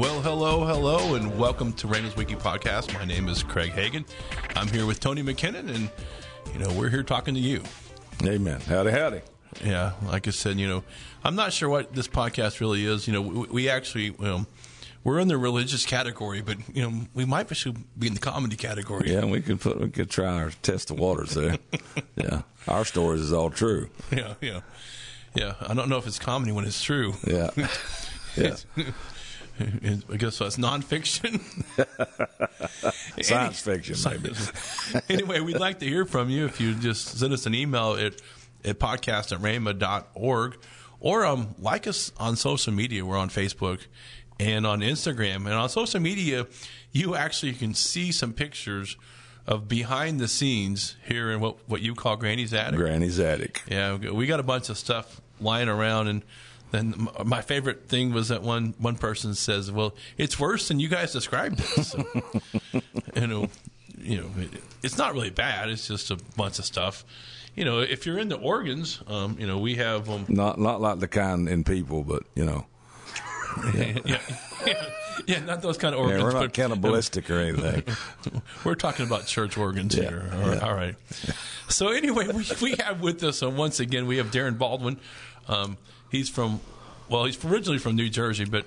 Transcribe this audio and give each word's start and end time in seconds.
Well, 0.00 0.22
hello, 0.22 0.64
hello, 0.64 1.14
and 1.14 1.38
welcome 1.38 1.74
to 1.74 1.86
Randall's 1.86 2.16
Wiki 2.16 2.34
Podcast. 2.34 2.94
My 2.94 3.04
name 3.04 3.28
is 3.28 3.42
Craig 3.42 3.72
Hagin. 3.72 4.06
I'm 4.56 4.66
here 4.68 4.86
with 4.86 4.98
Tony 4.98 5.22
McKinnon, 5.22 5.68
and 5.68 5.90
you 6.54 6.58
know 6.58 6.72
we're 6.72 6.88
here 6.88 7.02
talking 7.02 7.34
to 7.34 7.40
you. 7.40 7.62
Amen. 8.24 8.62
Howdy, 8.62 8.92
howdy. 8.92 9.20
Yeah, 9.62 9.92
like 10.06 10.26
I 10.26 10.30
said, 10.30 10.58
you 10.58 10.66
know, 10.66 10.84
I'm 11.22 11.34
not 11.34 11.52
sure 11.52 11.68
what 11.68 11.92
this 11.92 12.08
podcast 12.08 12.60
really 12.60 12.86
is. 12.86 13.06
You 13.06 13.12
know, 13.12 13.20
we, 13.20 13.46
we 13.48 13.68
actually, 13.68 14.08
well, 14.08 14.46
we're 15.04 15.18
in 15.18 15.28
the 15.28 15.36
religious 15.36 15.84
category, 15.84 16.40
but 16.40 16.56
you 16.74 16.80
know, 16.80 17.02
we 17.12 17.26
might 17.26 17.46
be 17.98 18.06
in 18.06 18.14
the 18.14 18.20
comedy 18.20 18.56
category. 18.56 19.12
Yeah, 19.12 19.26
we 19.26 19.42
could 19.42 19.60
put 19.60 19.78
we 19.82 19.90
could 19.90 20.08
try 20.08 20.32
our 20.32 20.50
test 20.62 20.88
the 20.88 20.94
waters 20.94 21.34
there. 21.34 21.58
yeah, 22.16 22.40
our 22.66 22.86
stories 22.86 23.20
is 23.20 23.34
all 23.34 23.50
true. 23.50 23.90
Yeah, 24.10 24.32
yeah, 24.40 24.60
yeah. 25.34 25.56
I 25.60 25.74
don't 25.74 25.90
know 25.90 25.98
if 25.98 26.06
it's 26.06 26.18
comedy 26.18 26.52
when 26.52 26.64
it's 26.64 26.82
true. 26.82 27.16
Yeah, 27.26 27.50
yeah. 28.34 28.56
I 29.60 30.16
guess 30.16 30.38
that's 30.38 30.56
nonfiction. 30.56 31.40
Science 33.22 33.60
fiction, 33.60 33.96
maybe. 34.10 34.34
anyway, 35.08 35.40
we'd 35.40 35.58
like 35.58 35.78
to 35.80 35.86
hear 35.86 36.04
from 36.04 36.30
you. 36.30 36.46
If 36.46 36.60
you 36.60 36.74
just 36.74 37.18
send 37.18 37.32
us 37.32 37.46
an 37.46 37.54
email 37.54 37.94
at, 37.94 38.14
at 38.64 38.78
podcast 38.78 39.32
at 39.32 39.40
rhema.org 39.40 40.58
or 41.00 41.24
um, 41.24 41.54
like 41.58 41.86
us 41.86 42.12
on 42.18 42.36
social 42.36 42.72
media. 42.72 43.04
We're 43.04 43.18
on 43.18 43.30
Facebook 43.30 43.86
and 44.38 44.66
on 44.66 44.80
Instagram. 44.80 45.36
And 45.36 45.54
on 45.54 45.68
social 45.68 46.00
media, 46.00 46.46
you 46.92 47.14
actually 47.14 47.52
can 47.52 47.74
see 47.74 48.12
some 48.12 48.32
pictures 48.32 48.96
of 49.46 49.68
behind 49.68 50.20
the 50.20 50.28
scenes 50.28 50.96
here 51.06 51.30
in 51.30 51.40
what, 51.40 51.68
what 51.68 51.80
you 51.80 51.94
call 51.94 52.16
Granny's 52.16 52.54
Attic. 52.54 52.78
Granny's 52.78 53.18
Attic. 53.18 53.62
Yeah, 53.68 53.96
we 53.96 54.26
got 54.26 54.40
a 54.40 54.44
bunch 54.44 54.68
of 54.68 54.78
stuff 54.78 55.20
lying 55.40 55.68
around 55.68 56.08
and 56.08 56.22
then 56.70 57.08
my 57.24 57.42
favorite 57.42 57.88
thing 57.88 58.12
was 58.12 58.28
that 58.28 58.42
one 58.42 58.74
one 58.78 58.96
person 58.96 59.34
says, 59.34 59.70
"Well, 59.70 59.94
it's 60.16 60.38
worse 60.38 60.68
than 60.68 60.80
you 60.80 60.88
guys 60.88 61.12
described 61.12 61.60
it." 61.60 61.84
So, 61.84 62.04
you 63.16 63.26
know, 63.26 63.48
you 63.98 64.18
know, 64.18 64.30
it, 64.38 64.50
it's 64.82 64.98
not 64.98 65.14
really 65.14 65.30
bad. 65.30 65.68
It's 65.68 65.86
just 65.88 66.10
a 66.10 66.16
bunch 66.36 66.58
of 66.58 66.64
stuff. 66.64 67.04
You 67.56 67.64
know, 67.64 67.80
if 67.80 68.06
you're 68.06 68.18
into 68.18 68.36
organs, 68.36 69.02
um, 69.08 69.36
you 69.38 69.46
know, 69.46 69.58
we 69.58 69.74
have 69.76 70.08
um, 70.08 70.26
not 70.28 70.58
not 70.58 70.80
like 70.80 71.00
the 71.00 71.08
kind 71.08 71.48
in 71.48 71.64
people, 71.64 72.04
but 72.04 72.22
you 72.34 72.44
know, 72.44 72.66
yeah, 73.74 73.98
yeah, 74.04 74.18
yeah, 74.66 74.86
yeah 75.26 75.40
not 75.40 75.62
those 75.62 75.76
kind 75.76 75.94
of 75.94 76.00
organs. 76.00 76.20
Yeah, 76.20 76.24
we're 76.24 76.32
not 76.32 76.42
but, 76.42 76.52
cannibalistic 76.52 77.28
or 77.30 77.38
anything. 77.38 77.82
we're 78.64 78.76
talking 78.76 79.06
about 79.06 79.26
church 79.26 79.58
organs 79.58 79.96
Yeah, 79.96 80.08
here. 80.08 80.30
All 80.32 80.48
right. 80.48 80.62
all 80.62 80.74
right. 80.74 80.94
So 81.68 81.88
anyway, 81.88 82.28
we 82.28 82.44
we 82.62 82.74
have 82.78 83.00
with 83.00 83.22
us 83.22 83.42
uh, 83.42 83.50
once 83.50 83.80
again 83.80 84.06
we 84.06 84.18
have 84.18 84.30
Darren 84.30 84.56
Baldwin. 84.56 84.98
Um, 85.50 85.76
he's 86.10 86.28
from, 86.28 86.60
well, 87.08 87.24
he's 87.24 87.42
originally 87.44 87.78
from 87.78 87.96
New 87.96 88.08
Jersey, 88.08 88.44
but 88.44 88.66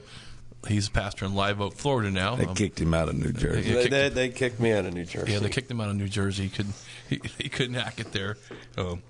he's 0.67 0.87
a 0.87 0.91
pastor 0.91 1.25
in 1.25 1.33
Live 1.33 1.61
Oak, 1.61 1.75
Florida 1.75 2.11
now. 2.11 2.35
They 2.35 2.45
Um, 2.45 2.55
kicked 2.55 2.79
him 2.79 2.93
out 2.93 3.09
of 3.09 3.15
New 3.15 3.31
Jersey. 3.31 3.69
Yeah, 3.69 3.75
They, 3.75 3.81
kicked 3.83 3.91
they, 3.91 4.09
they 4.09 4.29
kicked 4.29 4.59
me 4.59 4.71
out 4.73 4.85
of 4.85 4.93
New 4.93 5.05
Jersey. 5.05 5.31
Yeah, 5.31 5.39
they 5.39 5.49
kicked 5.49 5.71
him 5.71 5.79
out 5.81 5.89
of 5.89 5.95
New 5.95 6.09
Jersey. 6.09 6.43
He 6.43 6.49
couldn't 6.49 6.75
he, 7.09 7.21
he 7.37 7.49
couldn't 7.49 7.75
hack 7.75 7.99
it 7.99 8.11
there. 8.11 8.37
Um, 8.77 9.01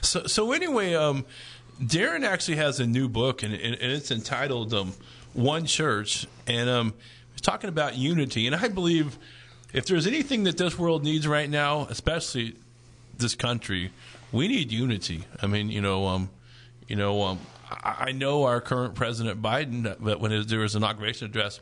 so 0.00 0.26
so 0.26 0.52
anyway, 0.52 0.94
um, 0.94 1.24
Darren 1.80 2.24
actually 2.24 2.56
has 2.56 2.80
a 2.80 2.86
new 2.86 3.08
book, 3.08 3.42
and, 3.42 3.52
and, 3.54 3.74
and 3.74 3.92
it's 3.92 4.10
entitled 4.10 4.72
um, 4.74 4.92
"One 5.34 5.64
Church," 5.66 6.26
and 6.46 6.68
um, 6.68 6.94
he's 7.32 7.40
talking 7.40 7.68
about 7.68 7.96
unity. 7.96 8.46
And 8.46 8.56
I 8.56 8.68
believe 8.68 9.16
if 9.72 9.86
there's 9.86 10.06
anything 10.06 10.44
that 10.44 10.56
this 10.58 10.78
world 10.78 11.04
needs 11.04 11.26
right 11.28 11.48
now, 11.48 11.86
especially 11.90 12.56
this 13.16 13.34
country, 13.34 13.90
we 14.32 14.48
need 14.48 14.72
unity. 14.72 15.24
I 15.42 15.46
mean, 15.46 15.68
you 15.70 15.80
know, 15.80 16.06
um, 16.06 16.30
you 16.88 16.96
know, 16.96 17.22
um, 17.22 17.38
I, 17.70 18.06
I 18.08 18.12
know 18.12 18.44
our 18.44 18.60
current 18.60 18.94
president 18.94 19.40
Biden, 19.42 19.82
that 19.84 20.00
when 20.00 20.46
there 20.46 20.60
was 20.60 20.74
an 20.74 20.82
inauguration 20.82 21.26
address, 21.26 21.60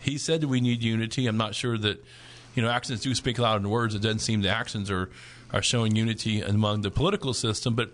he 0.00 0.16
said 0.18 0.40
that 0.40 0.48
we 0.48 0.60
need 0.60 0.82
unity. 0.82 1.26
I'm 1.26 1.36
not 1.36 1.54
sure 1.54 1.76
that 1.78 2.02
you 2.54 2.62
know 2.62 2.70
actions 2.70 3.00
do 3.00 3.14
speak 3.14 3.38
louder 3.38 3.60
than 3.60 3.70
words. 3.70 3.94
It 3.94 4.02
doesn't 4.02 4.20
seem 4.20 4.42
the 4.42 4.48
actions 4.48 4.90
are 4.90 5.10
are 5.52 5.62
showing 5.62 5.94
unity 5.96 6.40
among 6.40 6.80
the 6.82 6.90
political 6.90 7.34
system. 7.34 7.74
But 7.74 7.90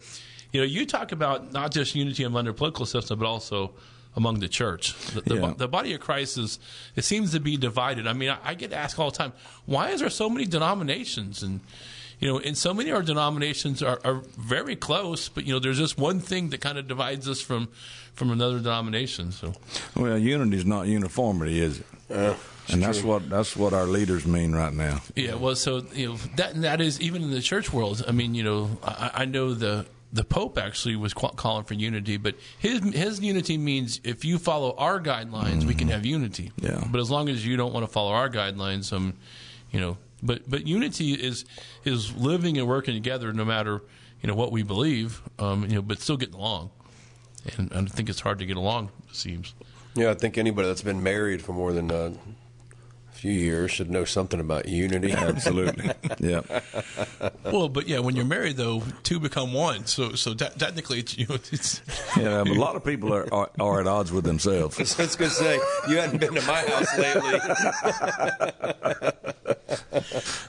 you 0.53 0.61
know, 0.61 0.67
you 0.67 0.87
talk 0.87 1.13
about 1.13 1.53
not 1.53 1.73
just 1.73 1.95
unity 1.95 2.23
among 2.25 2.45
the 2.45 2.53
political 2.53 2.87
system, 2.87 3.19
but 3.19 3.27
also 3.27 3.73
among 4.17 4.41
the 4.41 4.49
church. 4.49 4.95
The, 5.15 5.21
the, 5.21 5.35
Yeah. 5.37 5.55
the 5.57 5.69
body 5.69 5.93
of 5.93 6.01
Christ 6.01 6.39
is 6.39 6.59
it 6.97 7.05
seems 7.05 7.33
to 7.33 7.41
be 7.41 7.57
divided. 7.57 8.07
I 8.07 8.13
mean, 8.15 8.31
I, 8.31 8.39
I 8.45 8.55
get 8.55 8.73
asked 8.73 8.99
all 8.99 9.11
the 9.11 9.17
time, 9.17 9.33
why 9.67 9.91
is 9.91 10.01
there 10.01 10.11
so 10.11 10.29
many 10.31 10.47
denominations 10.47 11.43
and 11.43 11.61
you 12.21 12.29
know, 12.29 12.39
and 12.39 12.57
so 12.57 12.75
many 12.75 12.91
of 12.91 12.97
our 12.97 13.03
denominations 13.03 13.83
are, 13.83 14.01
are 14.05 14.23
very 14.37 14.77
close, 14.77 15.29
but 15.29 15.47
you 15.47 15.53
know, 15.53 15.59
there's 15.59 15.79
just 15.79 15.99
one 15.99 16.21
thing 16.21 16.51
that 16.51 16.61
kind 16.61 16.79
of 16.79 16.89
divides 16.89 17.29
us 17.29 17.41
from 17.41 17.69
from 18.15 18.31
another 18.31 18.59
denomination. 18.59 19.31
So, 19.33 19.55
Well, 19.95 20.19
unity 20.19 20.57
is 20.57 20.67
not 20.67 20.87
uniformity, 20.89 21.61
is 21.61 21.79
it? 21.81 22.37
and 22.71 22.83
that's 22.83 23.03
what 23.03 23.29
that's 23.31 23.57
what 23.57 23.73
our 23.73 23.87
leaders 23.87 24.27
mean 24.27 24.53
right 24.55 24.73
now. 24.73 25.01
yeah, 25.15 25.35
well, 25.35 25.55
so 25.55 25.83
you 25.95 26.09
know 26.09 26.17
that 26.37 26.61
that 26.63 26.81
is 26.81 27.01
even 27.01 27.23
in 27.23 27.31
the 27.31 27.41
church 27.43 27.73
world. 27.73 28.05
I 28.07 28.13
mean, 28.13 28.35
you 28.35 28.43
know, 28.43 28.79
I, 28.83 29.11
I 29.15 29.25
know 29.25 29.55
the 29.55 29.87
the 30.13 30.25
Pope 30.25 30.57
actually 30.59 30.97
was 30.97 31.13
calling 31.13 31.65
for 31.65 31.75
unity, 31.75 32.17
but 32.17 32.35
his 32.59 32.81
his 32.95 33.21
unity 33.21 33.59
means 33.59 34.01
if 34.05 34.25
you 34.25 34.39
follow 34.39 34.75
our 34.77 35.01
guidelines, 35.01 35.65
we 35.65 35.75
can 35.75 35.89
have 35.89 36.05
unity. 36.07 36.51
Yeah. 36.57 36.83
But 36.91 37.01
as 37.01 37.11
long 37.11 37.29
as 37.29 37.47
you 37.47 37.57
don't 37.57 37.73
want 37.75 37.85
to 37.87 37.93
follow 37.93 38.13
our 38.13 38.31
guidelines, 38.31 38.91
um, 38.93 39.15
you 39.71 39.81
know, 39.81 39.99
but 40.23 40.49
but 40.49 40.67
unity 40.67 41.13
is 41.13 41.45
is 41.89 42.15
living 42.17 42.59
and 42.59 42.69
working 42.69 42.95
together, 42.95 43.33
no 43.33 43.45
matter 43.45 43.83
you 44.23 44.27
know 44.27 44.35
what 44.35 44.53
we 44.53 44.63
believe, 44.63 45.23
um, 45.39 45.65
you 45.65 45.77
know, 45.77 45.83
but 45.83 46.01
still 46.01 46.17
getting 46.17 46.35
along. 46.35 46.71
And 47.57 47.73
I 47.73 47.83
think 47.85 48.09
it's 48.09 48.21
hard 48.21 48.39
to 48.41 48.47
get 48.47 48.57
along. 48.57 48.91
It 49.09 49.17
seems. 49.17 49.55
Yeah, 49.95 50.11
I 50.11 50.15
think 50.15 50.39
anybody 50.39 50.69
that's 50.69 50.83
been 50.83 51.03
married 51.03 51.41
for 51.41 51.53
more 51.53 51.73
than 51.73 51.91
uh, 51.91 52.13
few 53.19 53.33
years 53.33 53.73
should 53.73 53.91
know 53.91 54.05
something 54.05 54.39
about 54.39 54.69
unity. 54.69 55.13
Absolutely. 55.19 55.91
yeah. 56.21 56.41
Well, 57.45 57.69
but 57.69 57.89
yeah, 57.89 57.99
when 57.99 58.15
you're 58.17 58.25
married 58.25 58.57
though, 58.57 58.83
two 59.03 59.19
become 59.19 59.53
one. 59.53 59.87
So 59.87 60.13
so 60.13 60.35
te- 60.35 60.49
technically, 60.57 61.01
it's, 61.01 61.19
you 61.19 61.27
know, 61.27 61.35
it's 61.35 61.83
Yeah. 62.17 62.43
A 62.43 62.45
lot 62.45 62.77
of 62.77 62.85
people 62.85 63.13
are, 63.13 63.27
are 63.35 63.51
are 63.59 63.81
at 63.81 63.87
odds 63.87 64.13
with 64.13 64.25
themselves. 64.25 64.79
I 64.99 65.03
was 65.03 65.17
going 65.17 65.31
to 65.31 65.37
say, 65.37 65.59
you 65.89 65.99
hadn't 65.99 66.19
been 66.19 66.35
to 66.35 66.43
my 66.43 66.61
house 66.63 66.99
lately. 66.99 67.41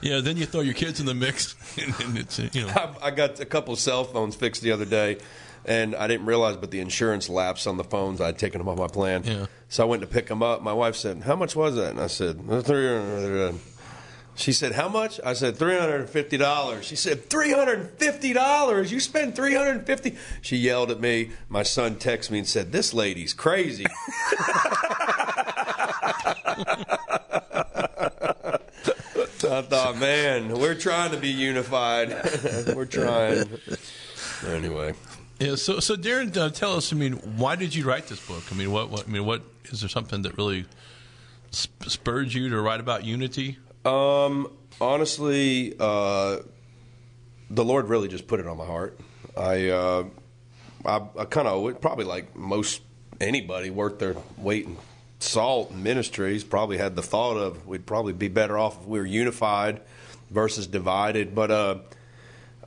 yeah. 0.02 0.20
Then 0.20 0.36
you 0.36 0.46
throw 0.46 0.60
your 0.60 0.74
kids 0.74 1.00
in 1.00 1.06
the 1.06 1.14
mix, 1.14 1.56
and, 1.76 1.94
and 2.00 2.18
it's 2.18 2.38
uh, 2.38 2.48
you 2.52 2.66
know. 2.66 2.68
I, 2.68 3.08
I 3.08 3.10
got 3.10 3.40
a 3.40 3.44
couple 3.44 3.74
cell 3.76 4.04
phones 4.04 4.36
fixed 4.36 4.62
the 4.62 4.70
other 4.72 4.84
day, 4.84 5.18
and 5.64 5.94
I 5.94 6.06
didn't 6.06 6.26
realize, 6.26 6.56
but 6.56 6.70
the 6.70 6.80
insurance 6.80 7.28
lapsed 7.28 7.66
on 7.66 7.76
the 7.76 7.84
phones. 7.84 8.20
I'd 8.20 8.38
taken 8.38 8.58
them 8.58 8.68
off 8.68 8.78
my 8.78 8.86
plan. 8.86 9.22
Yeah. 9.24 9.46
So 9.68 9.84
I 9.84 9.86
went 9.86 10.02
to 10.02 10.08
pick 10.08 10.26
them 10.26 10.42
up. 10.42 10.62
My 10.62 10.72
wife 10.72 10.96
said, 10.96 11.22
"How 11.22 11.36
much 11.36 11.54
was 11.56 11.76
that?" 11.76 11.90
And 11.90 12.00
I 12.00 12.06
said, 12.06 12.40
"300." 12.46 13.54
She 14.36 14.52
said, 14.52 14.72
"How 14.72 14.88
much?" 14.88 15.20
I 15.24 15.34
said, 15.34 15.56
350 15.56 16.36
dollars." 16.38 16.86
She 16.86 16.96
said, 16.96 17.28
350 17.28 18.32
dollars? 18.32 18.90
You 18.90 19.00
spend 19.00 19.36
350 19.36 20.16
She 20.40 20.56
yelled 20.56 20.90
at 20.90 21.00
me. 21.00 21.32
My 21.48 21.62
son 21.62 21.96
texted 21.96 22.30
me 22.30 22.38
and 22.38 22.48
said, 22.48 22.72
"This 22.72 22.94
lady's 22.94 23.34
crazy." 23.34 23.86
I 29.50 29.62
thought, 29.62 29.98
man, 29.98 30.58
we're 30.58 30.74
trying 30.74 31.10
to 31.10 31.16
be 31.16 31.28
unified. 31.28 32.10
we're 32.74 32.84
trying. 32.86 33.48
Anyway, 34.46 34.94
Yeah. 35.40 35.56
So 35.56 35.80
so 35.80 35.96
Darren, 35.96 36.36
uh, 36.36 36.50
tell 36.50 36.76
us. 36.76 36.92
I 36.92 36.96
mean, 36.96 37.14
why 37.14 37.56
did 37.56 37.74
you 37.74 37.84
write 37.84 38.06
this 38.06 38.24
book? 38.24 38.44
I 38.52 38.54
mean, 38.54 38.70
what, 38.70 38.90
what 38.90 39.08
I 39.08 39.10
mean, 39.10 39.24
what 39.24 39.42
is 39.64 39.80
there 39.80 39.88
something 39.88 40.22
that 40.22 40.36
really 40.36 40.66
sp- 41.50 41.88
spurred 41.88 42.32
you 42.32 42.50
to 42.50 42.60
write 42.60 42.80
about 42.80 43.04
unity? 43.04 43.58
um, 43.84 44.52
honestly, 44.80 45.74
uh, 45.80 46.38
the 47.50 47.64
Lord 47.64 47.88
really 47.88 48.08
just 48.08 48.26
put 48.26 48.40
it 48.40 48.46
on 48.46 48.58
my 48.58 48.66
heart. 48.66 48.98
I, 49.36 49.68
uh, 49.68 50.04
I, 50.84 51.00
I 51.18 51.24
kind 51.24 51.48
of 51.48 51.80
probably 51.80 52.04
like 52.04 52.36
most 52.36 52.82
anybody 53.20 53.70
worth 53.70 53.98
their 53.98 54.16
weight 54.36 54.66
in 54.66 54.76
salt 55.18 55.72
ministries 55.72 56.44
probably 56.44 56.78
had 56.78 56.96
the 56.96 57.02
thought 57.02 57.36
of 57.36 57.66
we'd 57.66 57.84
probably 57.84 58.14
be 58.14 58.28
better 58.28 58.56
off 58.56 58.80
if 58.80 58.86
we 58.86 58.98
were 58.98 59.06
unified 59.06 59.80
versus 60.30 60.66
divided. 60.66 61.34
But 61.34 61.50
uh, 61.50 61.78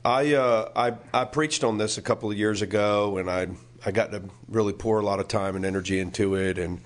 I, 0.04 0.34
uh, 0.34 0.70
I 0.76 1.18
I 1.18 1.24
preached 1.24 1.64
on 1.64 1.78
this 1.78 1.96
a 1.96 2.02
couple 2.02 2.30
of 2.30 2.36
years 2.36 2.60
ago, 2.62 3.16
and 3.16 3.30
I 3.30 3.48
I 3.86 3.90
got 3.90 4.12
to 4.12 4.22
really 4.48 4.72
pour 4.72 5.00
a 5.00 5.04
lot 5.04 5.18
of 5.20 5.28
time 5.28 5.56
and 5.56 5.64
energy 5.64 5.98
into 5.98 6.34
it, 6.34 6.58
and 6.58 6.80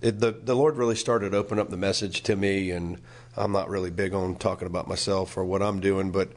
it, 0.00 0.20
the 0.20 0.32
the 0.32 0.54
Lord 0.54 0.76
really 0.76 0.94
started 0.94 1.30
to 1.30 1.36
open 1.36 1.58
up 1.58 1.70
the 1.70 1.76
message 1.76 2.22
to 2.22 2.36
me. 2.36 2.70
And 2.70 2.98
I'm 3.36 3.52
not 3.52 3.68
really 3.68 3.90
big 3.90 4.14
on 4.14 4.36
talking 4.36 4.66
about 4.66 4.86
myself 4.86 5.36
or 5.36 5.44
what 5.44 5.62
I'm 5.62 5.80
doing, 5.80 6.12
but 6.12 6.30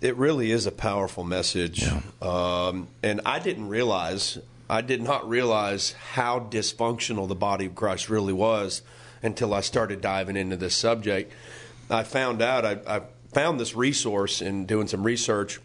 it 0.00 0.16
really 0.16 0.50
is 0.50 0.66
a 0.66 0.72
powerful 0.72 1.24
message. 1.24 1.86
Um, 2.20 2.88
and 3.02 3.22
I 3.24 3.38
didn't 3.38 3.68
realize 3.68 4.38
I 4.68 4.82
did 4.82 5.02
not 5.02 5.28
realize 5.28 5.92
how 5.92 6.40
dysfunctional 6.40 7.28
the 7.28 7.34
body 7.34 7.66
of 7.66 7.74
Christ 7.74 8.10
really 8.10 8.32
was 8.32 8.82
until 9.22 9.54
I 9.54 9.60
started 9.60 10.02
diving 10.02 10.36
into 10.36 10.56
this 10.56 10.74
subject. 10.74 11.32
I 11.88 12.02
found 12.02 12.42
out 12.42 12.64
I, 12.64 12.78
I 12.86 13.02
found 13.34 13.60
this 13.60 13.74
resource 13.74 14.40
in 14.40 14.66
doing 14.66 14.86
some 14.86 15.02
research 15.02 15.60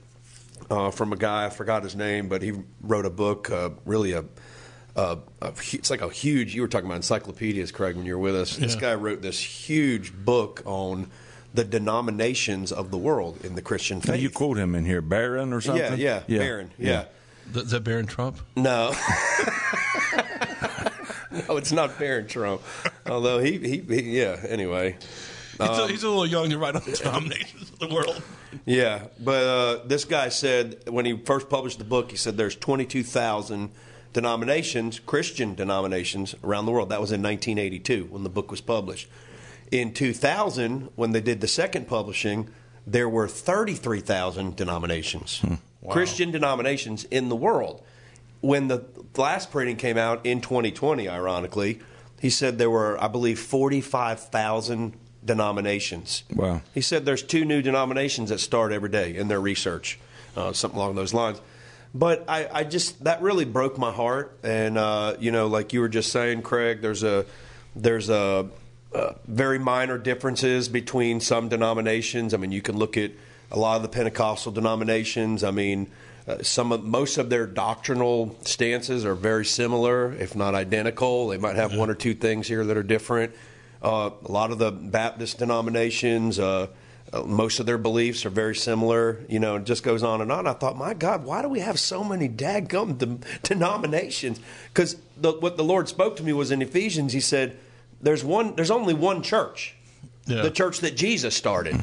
uh, 0.69 0.91
from 0.91 1.13
a 1.13 1.15
guy 1.15 1.45
I 1.45 1.49
forgot 1.49 1.83
his 1.83 1.95
name, 1.95 2.27
but 2.27 2.41
he 2.41 2.53
wrote 2.81 3.05
a 3.05 3.09
book, 3.09 3.49
uh, 3.49 3.69
really 3.85 4.13
a 4.13 4.25
uh, 4.95 5.17
a, 5.41 5.53
it's 5.71 5.89
like 5.89 6.01
a 6.01 6.09
huge. 6.09 6.53
You 6.53 6.61
were 6.61 6.67
talking 6.67 6.87
about 6.87 6.97
encyclopedias, 6.97 7.71
Craig, 7.71 7.95
when 7.95 8.05
you 8.05 8.13
were 8.17 8.23
with 8.23 8.35
us. 8.35 8.57
This 8.57 8.75
guy 8.75 8.95
wrote 8.95 9.21
this 9.21 9.39
huge 9.39 10.13
book 10.13 10.61
on 10.65 11.09
the 11.53 11.63
denominations 11.63 12.71
of 12.71 12.91
the 12.91 12.97
world 12.97 13.39
in 13.45 13.55
the 13.55 13.61
Christian 13.61 14.01
faith. 14.01 14.21
You 14.21 14.29
quote 14.29 14.57
him 14.57 14.75
in 14.75 14.85
here, 14.85 15.01
Baron 15.01 15.53
or 15.53 15.61
something? 15.61 15.97
yeah, 15.99 16.23
yeah, 16.27 16.39
Baron, 16.39 16.71
yeah. 16.77 17.05
Th- 17.53 17.65
Is 17.65 17.71
that 17.71 17.83
Barron 17.83 18.07
Trump? 18.07 18.39
No. 18.55 18.91
no, 21.31 21.57
it's 21.57 21.71
not 21.71 21.97
Barron 21.97 22.27
Trump. 22.27 22.61
Although 23.05 23.39
he, 23.39 23.57
he, 23.57 23.77
he 23.79 24.19
yeah. 24.19 24.37
Anyway, 24.47 24.97
He's, 25.59 25.69
Um, 25.69 25.79
a, 25.79 25.87
he's 25.87 26.03
a 26.03 26.07
little 26.09 26.25
young 26.25 26.49
to 26.49 26.57
write 26.57 26.75
on 26.75 26.83
the 26.85 26.91
denominations 26.91 27.69
of 27.71 27.79
the 27.79 27.93
world. 27.93 28.21
yeah. 28.65 29.07
But 29.19 29.43
uh, 29.43 29.85
this 29.85 30.05
guy 30.05 30.29
said 30.29 30.89
when 30.89 31.05
he 31.05 31.17
first 31.17 31.49
published 31.49 31.77
the 31.79 31.83
book, 31.85 32.11
he 32.11 32.17
said 32.17 32.37
there's 32.37 32.55
22,000 32.55 33.69
denominations, 34.13 34.99
Christian 34.99 35.55
denominations 35.55 36.33
around 36.43 36.65
the 36.65 36.71
world. 36.71 36.89
That 36.89 37.01
was 37.01 37.11
in 37.11 37.21
1982 37.21 38.05
when 38.09 38.23
the 38.23 38.29
book 38.29 38.49
was 38.49 38.61
published. 38.61 39.07
In 39.71 39.93
2000, 39.93 40.89
when 40.95 41.11
they 41.11 41.21
did 41.21 41.41
the 41.41 41.47
second 41.47 41.87
publishing, 41.87 42.49
there 42.87 43.07
were 43.07 43.27
33,000 43.27 44.55
denominations, 44.55 45.41
Christian 45.89 46.31
denominations 46.31 47.03
in 47.03 47.29
the 47.29 47.35
world. 47.35 47.83
When 48.41 48.67
the 48.67 48.85
last 49.15 49.51
printing 49.51 49.75
came 49.75 49.97
out 49.97 50.25
in 50.25 50.41
2020, 50.41 51.07
ironically, 51.07 51.79
he 52.19 52.29
said 52.31 52.57
there 52.57 52.69
were, 52.69 53.01
I 53.03 53.07
believe, 53.09 53.39
45,000 53.39 54.93
denominations. 55.23 56.23
Wow. 56.33 56.61
He 56.73 56.81
said 56.81 57.05
there's 57.05 57.23
two 57.23 57.45
new 57.45 57.61
denominations 57.61 58.29
that 58.29 58.39
start 58.39 58.71
every 58.71 58.89
day 58.89 59.15
in 59.15 59.27
their 59.27 59.41
research, 59.41 59.99
uh, 60.35 60.53
something 60.53 60.79
along 60.79 60.95
those 60.95 61.13
lines. 61.13 61.41
But 61.93 62.25
I, 62.27 62.47
I 62.51 62.63
just 62.63 63.03
that 63.03 63.21
really 63.21 63.45
broke 63.45 63.77
my 63.77 63.91
heart, 63.91 64.37
and 64.43 64.77
uh, 64.77 65.15
you 65.19 65.31
know, 65.31 65.47
like 65.47 65.73
you 65.73 65.81
were 65.81 65.89
just 65.89 66.11
saying, 66.11 66.43
Craig, 66.43 66.81
there's 66.81 67.03
a 67.03 67.25
there's 67.75 68.09
a, 68.09 68.47
uh 68.93 69.13
very 69.27 69.59
minor 69.59 69.97
differences 69.97 70.69
between 70.69 71.19
some 71.19 71.49
denominations. 71.49 72.33
I 72.33 72.37
mean, 72.37 72.51
you 72.51 72.61
can 72.61 72.77
look 72.77 72.95
at 72.95 73.11
a 73.51 73.57
lot 73.57 73.77
of 73.77 73.81
the 73.81 73.89
Pentecostal 73.89 74.51
denominations. 74.51 75.43
I 75.43 75.51
mean, 75.51 75.89
uh, 76.27 76.43
some 76.43 76.71
of 76.71 76.83
most 76.83 77.17
of 77.17 77.31
their 77.31 77.47
doctrinal 77.47 78.37
stances 78.41 79.03
are 79.03 79.15
very 79.15 79.45
similar, 79.45 80.13
if 80.13 80.35
not 80.35 80.53
identical. 80.53 81.29
They 81.29 81.37
might 81.37 81.55
have 81.55 81.75
one 81.75 81.89
or 81.89 81.95
two 81.95 82.13
things 82.13 82.47
here 82.47 82.63
that 82.65 82.77
are 82.77 82.83
different. 82.83 83.33
Uh, 83.81 84.09
a 84.25 84.31
lot 84.31 84.51
of 84.51 84.57
the 84.57 84.71
Baptist 84.71 85.39
denominations, 85.39 86.37
uh, 86.37 86.67
uh, 87.11 87.23
most 87.23 87.59
of 87.59 87.65
their 87.65 87.77
beliefs 87.77 88.25
are 88.25 88.29
very 88.29 88.55
similar. 88.55 89.23
You 89.29 89.39
know, 89.39 89.55
it 89.55 89.65
just 89.65 89.83
goes 89.83 90.03
on 90.03 90.21
and 90.21 90.31
on. 90.31 90.47
I 90.47 90.53
thought, 90.53 90.77
my 90.77 90.93
God, 90.93 91.23
why 91.23 91.41
do 91.41 91.49
we 91.49 91.59
have 91.61 91.79
so 91.79 92.03
many 92.03 92.27
dadgum 92.29 92.97
de- 92.97 93.19
denominations? 93.43 94.39
Because 94.73 94.97
what 95.19 95.57
the 95.57 95.63
Lord 95.63 95.87
spoke 95.87 96.15
to 96.17 96.23
me 96.23 96.33
was 96.33 96.51
in 96.51 96.61
Ephesians. 96.61 97.13
He 97.13 97.21
said, 97.21 97.57
"There's 98.01 98.23
one. 98.23 98.55
There's 98.55 98.71
only 98.71 98.93
one 98.93 99.23
church." 99.23 99.75
Yeah. 100.27 100.43
the 100.43 100.51
church 100.51 100.81
that 100.81 100.95
Jesus 100.95 101.35
started. 101.35 101.75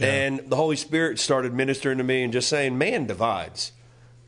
And 0.00 0.40
the 0.48 0.54
Holy 0.54 0.76
Spirit 0.76 1.18
started 1.18 1.52
ministering 1.52 1.98
to 1.98 2.04
me 2.04 2.22
and 2.22 2.32
just 2.32 2.48
saying, 2.48 2.78
man 2.78 3.06
divides. 3.06 3.72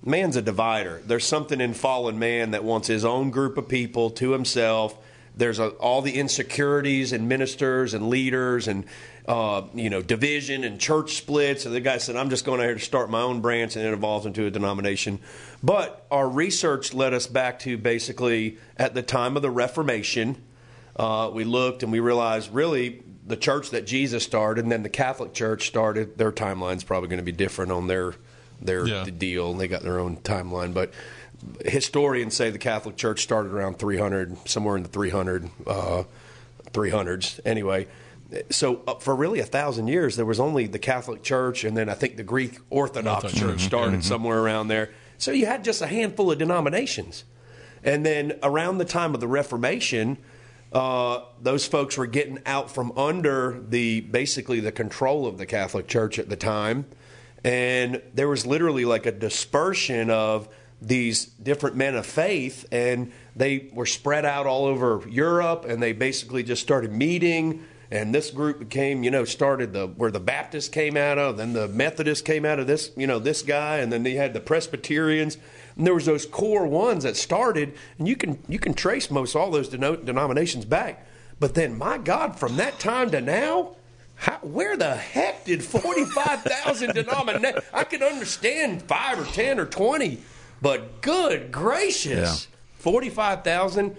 Man's 0.04 0.34
a 0.34 0.42
divider. 0.42 1.00
There's 1.06 1.24
something 1.24 1.60
in 1.60 1.74
fallen 1.74 2.18
man 2.18 2.50
that 2.50 2.64
wants 2.64 2.88
his 2.88 3.04
own 3.04 3.30
group 3.30 3.56
of 3.56 3.68
people 3.68 4.10
to 4.10 4.32
himself. 4.32 4.98
There's 5.36 5.58
a, 5.58 5.68
all 5.70 6.02
the 6.02 6.18
insecurities 6.18 7.12
and 7.12 7.28
ministers 7.28 7.94
and 7.94 8.08
leaders 8.10 8.68
and 8.68 8.84
uh, 9.26 9.62
you 9.74 9.88
know 9.88 10.02
division 10.02 10.64
and 10.64 10.78
church 10.80 11.14
splits. 11.14 11.64
And 11.64 11.74
the 11.74 11.80
guy 11.80 11.98
said, 11.98 12.16
"I'm 12.16 12.28
just 12.30 12.44
going 12.44 12.60
out 12.60 12.64
here 12.64 12.74
to 12.74 12.80
start 12.80 13.08
my 13.10 13.20
own 13.22 13.40
branch," 13.40 13.76
and 13.76 13.84
it 13.86 13.92
evolves 13.92 14.26
into 14.26 14.44
a 14.46 14.50
denomination. 14.50 15.20
But 15.62 16.06
our 16.10 16.28
research 16.28 16.92
led 16.92 17.14
us 17.14 17.26
back 17.26 17.60
to 17.60 17.78
basically 17.78 18.58
at 18.76 18.94
the 18.94 19.02
time 19.02 19.36
of 19.36 19.42
the 19.42 19.50
Reformation 19.50 20.42
uh, 20.96 21.30
we 21.32 21.44
looked 21.44 21.82
and 21.82 21.90
we 21.92 22.00
realized 22.00 22.52
really 22.52 23.02
the 23.26 23.36
church 23.36 23.70
that 23.70 23.86
Jesus 23.86 24.24
started 24.24 24.64
and 24.64 24.72
then 24.72 24.82
the 24.82 24.88
Catholic 24.88 25.32
Church 25.32 25.68
started, 25.68 26.18
their 26.18 26.32
timeline's 26.32 26.84
probably 26.84 27.08
going 27.08 27.18
to 27.20 27.24
be 27.24 27.32
different 27.32 27.72
on 27.72 27.86
their 27.86 28.14
their 28.60 28.86
Yeah. 28.86 29.04
deal. 29.04 29.54
They 29.54 29.66
got 29.68 29.82
their 29.82 29.98
own 29.98 30.18
timeline, 30.18 30.72
but 30.74 30.92
historians 31.64 32.34
say 32.34 32.50
the 32.50 32.58
Catholic 32.58 32.96
Church 32.96 33.22
started 33.22 33.52
around 33.52 33.78
300, 33.78 34.48
somewhere 34.48 34.76
in 34.76 34.82
the 34.82 34.88
300 34.88 35.50
uh, 35.66 36.04
300s. 36.72 37.40
Anyway, 37.44 37.86
so 38.50 38.82
uh, 38.86 38.94
for 38.94 39.14
really 39.14 39.40
a 39.40 39.44
thousand 39.44 39.88
years, 39.88 40.16
there 40.16 40.26
was 40.26 40.40
only 40.40 40.66
the 40.66 40.78
Catholic 40.78 41.22
Church, 41.22 41.64
and 41.64 41.76
then 41.76 41.88
I 41.88 41.94
think 41.94 42.16
the 42.16 42.22
Greek 42.22 42.58
Orthodox 42.70 43.24
Orthodox, 43.24 43.40
Church 43.40 43.60
started 43.62 44.04
somewhere 44.04 44.38
around 44.38 44.68
there. 44.68 44.90
So 45.18 45.30
you 45.30 45.46
had 45.46 45.64
just 45.64 45.82
a 45.82 45.86
handful 45.86 46.32
of 46.32 46.38
denominations. 46.38 47.24
And 47.84 48.06
then 48.06 48.38
around 48.42 48.78
the 48.78 48.84
time 48.84 49.14
of 49.14 49.20
the 49.20 49.28
Reformation, 49.28 50.18
uh, 50.72 51.20
those 51.40 51.66
folks 51.66 51.98
were 51.98 52.06
getting 52.06 52.40
out 52.46 52.70
from 52.70 52.96
under 52.96 53.60
the 53.68 54.00
basically 54.00 54.60
the 54.60 54.72
control 54.72 55.26
of 55.26 55.36
the 55.36 55.46
Catholic 55.46 55.86
Church 55.86 56.18
at 56.18 56.28
the 56.28 56.36
time, 56.36 56.86
and 57.44 58.00
there 58.14 58.28
was 58.28 58.46
literally 58.46 58.84
like 58.84 59.04
a 59.04 59.12
dispersion 59.12 60.10
of 60.10 60.48
these 60.84 61.26
different 61.26 61.76
men 61.76 61.94
of 61.94 62.04
faith, 62.04 62.66
and 62.72 63.12
they 63.36 63.70
were 63.72 63.86
spread 63.86 64.24
out 64.24 64.46
all 64.46 64.66
over 64.66 65.02
Europe, 65.08 65.64
and 65.64 65.82
they 65.82 65.92
basically 65.92 66.42
just 66.42 66.60
started 66.60 66.92
meeting. 66.92 67.64
And 67.90 68.14
this 68.14 68.30
group 68.30 68.58
became, 68.58 69.04
you 69.04 69.10
know, 69.10 69.26
started 69.26 69.74
the 69.74 69.86
where 69.86 70.10
the 70.10 70.18
Baptists 70.18 70.68
came 70.68 70.96
out 70.96 71.18
of, 71.18 71.36
then 71.36 71.52
the 71.52 71.68
Methodists 71.68 72.22
came 72.22 72.46
out 72.46 72.58
of 72.58 72.66
this, 72.66 72.90
you 72.96 73.06
know, 73.06 73.18
this 73.18 73.42
guy, 73.42 73.78
and 73.78 73.92
then 73.92 74.02
they 74.02 74.14
had 74.14 74.32
the 74.32 74.40
Presbyterians, 74.40 75.36
and 75.76 75.86
there 75.86 75.92
was 75.92 76.06
those 76.06 76.24
core 76.24 76.66
ones 76.66 77.04
that 77.04 77.16
started, 77.16 77.74
and 77.98 78.08
you 78.08 78.16
can 78.16 78.38
you 78.48 78.58
can 78.58 78.72
trace 78.72 79.10
most 79.10 79.36
all 79.36 79.50
those 79.50 79.68
deno- 79.68 80.02
denominations 80.02 80.64
back. 80.64 81.06
But 81.38 81.54
then, 81.54 81.76
my 81.76 81.98
God, 81.98 82.38
from 82.38 82.56
that 82.56 82.78
time 82.78 83.10
to 83.10 83.20
now, 83.20 83.76
how, 84.14 84.38
where 84.38 84.76
the 84.76 84.94
heck 84.94 85.44
did 85.44 85.62
forty 85.62 86.04
five 86.06 86.42
thousand 86.42 86.94
denominations? 86.94 87.62
I 87.74 87.84
can 87.84 88.02
understand 88.02 88.82
five 88.82 89.18
or 89.20 89.26
ten 89.32 89.60
or 89.60 89.66
twenty, 89.66 90.20
but 90.62 91.02
good 91.02 91.52
gracious, 91.52 92.48
forty 92.78 93.10
five 93.10 93.44
thousand. 93.44 93.96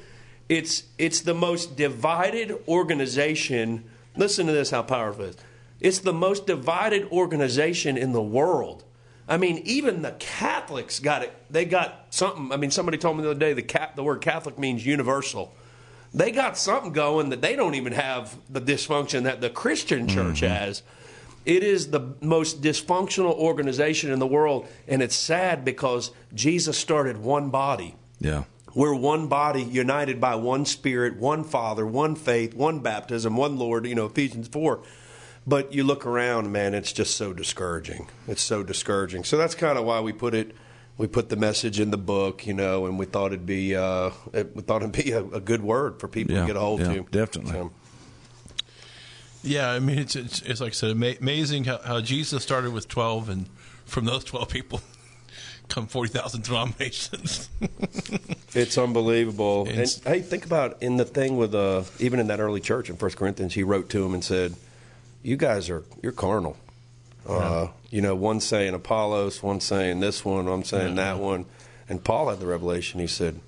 It's 0.50 0.83
it's 0.98 1.21
the 1.21 1.33
most 1.33 1.75
divided 1.75 2.57
organization. 2.68 3.83
Listen 4.15 4.48
to 4.48 4.54
this, 4.54 4.71
how 4.71 4.83
powerful 4.83 5.25
it 5.25 5.30
is. 5.30 5.38
It's 5.80 6.00
the 6.00 6.13
most 6.13 6.48
divided 6.48 7.12
organization 7.12 7.98
in 7.98 8.13
the 8.13 8.21
world. 8.21 8.86
I 9.27 9.38
mean, 9.38 9.62
even 9.65 10.01
the 10.01 10.12
Catholics 10.13 11.00
got 11.00 11.24
it. 11.24 11.33
They 11.50 11.65
got 11.65 12.07
something. 12.10 12.51
I 12.51 12.57
mean, 12.57 12.71
somebody 12.71 12.98
told 12.98 13.18
me 13.18 13.24
the 13.24 13.31
other 13.31 13.39
day 13.39 13.54
the 13.54 13.62
cat, 13.62 13.95
the 13.95 14.04
word 14.04 14.21
Catholic 14.21 14.57
means 14.57 14.86
universal. 14.86 15.54
They 16.13 16.32
got 16.32 16.58
something 16.58 16.93
going 16.93 17.29
that 17.29 17.41
they 17.41 17.55
don't 17.55 17.75
even 17.75 17.93
have 17.93 18.38
the 18.50 18.62
dysfunction 18.62 19.24
that 19.24 19.41
the 19.41 19.50
Christian 19.50 20.08
church 20.08 20.41
mm-hmm. 20.41 20.53
has. 20.53 20.84
It 21.46 21.64
is 21.64 21.92
the 21.92 22.14
most 22.22 22.62
dysfunctional 22.62 23.34
organization 23.36 24.12
in 24.12 24.20
the 24.20 24.28
world, 24.28 24.68
and 24.88 25.02
it's 25.02 25.16
sad 25.16 25.66
because 25.66 26.12
Jesus 26.34 26.78
started 26.78 27.18
one 27.18 27.50
body. 27.50 27.96
Yeah. 28.20 28.44
We're 28.74 28.96
one 28.96 29.28
body, 29.28 29.62
united 29.62 30.20
by 30.20 30.36
one 30.36 30.66
Spirit, 30.66 31.18
one 31.18 31.44
Father, 31.44 31.86
one 31.86 32.16
faith, 32.16 32.54
one 32.56 32.80
baptism, 32.80 33.38
one 33.38 33.58
Lord. 33.58 33.86
You 33.86 33.96
know, 33.96 34.06
Ephesians 34.08 34.48
four. 34.48 34.82
But 35.46 35.74
you 35.74 35.84
look 35.84 36.06
around, 36.06 36.52
man, 36.52 36.74
it's 36.74 36.94
just 36.94 37.18
so 37.18 37.34
discouraging. 37.34 38.08
It's 38.28 38.42
so 38.42 38.64
discouraging. 38.64 39.26
So 39.26 39.38
that's 39.38 39.56
kind 39.56 39.78
of 39.78 39.84
why 39.86 40.00
we 40.00 40.14
put 40.14 40.34
it. 40.34 40.56
We 40.98 41.08
put 41.08 41.30
the 41.30 41.36
message 41.36 41.80
in 41.80 41.92
the 41.92 41.98
book, 41.98 42.48
you 42.48 42.54
know, 42.54 42.86
and 42.86 42.98
we 42.98 43.06
thought 43.06 43.28
it'd 43.34 43.46
be 43.46 43.76
uh, 43.76 44.12
it, 44.32 44.56
we 44.56 44.62
thought 44.62 44.82
it'd 44.84 44.94
be 45.06 45.12
a, 45.12 45.24
a 45.24 45.42
good 45.42 45.62
word 45.62 46.00
for 46.00 46.08
people 46.08 46.34
Yeah, 46.36 46.42
to 46.42 46.48
get 46.48 46.56
a 46.56 46.60
hold 46.60 46.80
yeah, 46.82 46.94
to. 46.94 47.06
definitely. 47.12 47.52
So, 47.52 47.72
Yeah, 49.44 49.70
I 49.72 49.80
mean, 49.80 50.00
it's 50.00 50.16
it's, 50.16 50.42
it's 50.42 50.62
like 50.62 50.72
I 50.72 50.74
said, 50.74 50.92
ama- 50.92 51.16
amazing 51.20 51.66
how, 51.66 51.80
how 51.80 52.00
Jesus 52.02 52.42
started 52.44 52.72
with 52.74 52.88
twelve, 52.88 53.28
and 53.30 53.48
from 53.86 54.06
those 54.06 54.24
twelve 54.24 54.50
people 54.50 54.82
come 55.70 55.88
forty 55.88 56.12
thousand 56.12 56.44
denominations. 56.44 57.50
It's 58.56 58.78
unbelievable. 58.78 59.62
And, 59.62 59.72
It's- 59.80 60.00
hey, 60.04 60.22
think 60.22 60.46
about 60.46 60.82
in 60.84 60.98
the 60.98 61.06
thing 61.06 61.38
with 61.38 61.56
uh, 61.56 61.84
even 62.00 62.20
in 62.20 62.28
that 62.28 62.40
early 62.40 62.62
church 62.62 62.88
in 62.90 62.98
First 62.98 63.18
Corinthians, 63.18 63.56
he 63.56 63.64
wrote 63.64 63.90
to 63.90 64.06
him 64.06 64.14
and 64.14 64.24
said, 64.24 64.54
"You 65.24 65.38
guys 65.38 65.70
are 65.72 65.84
you're 66.04 66.12
carnal. 66.12 66.56
Uh, 67.28 67.70
you 67.90 68.02
know, 68.02 68.14
one 68.14 68.40
saying 68.40 68.74
Apollos, 68.76 69.42
one 69.42 69.60
saying 69.60 70.02
this 70.02 70.24
one, 70.24 70.46
one 70.46 70.64
saying 70.64 70.96
that 70.96 71.18
one." 71.18 71.46
And 71.90 72.04
Paul 72.04 72.30
had 72.30 72.40
the 72.40 72.46
revelation. 72.46 73.00
He 73.00 73.08
said, 73.08 73.40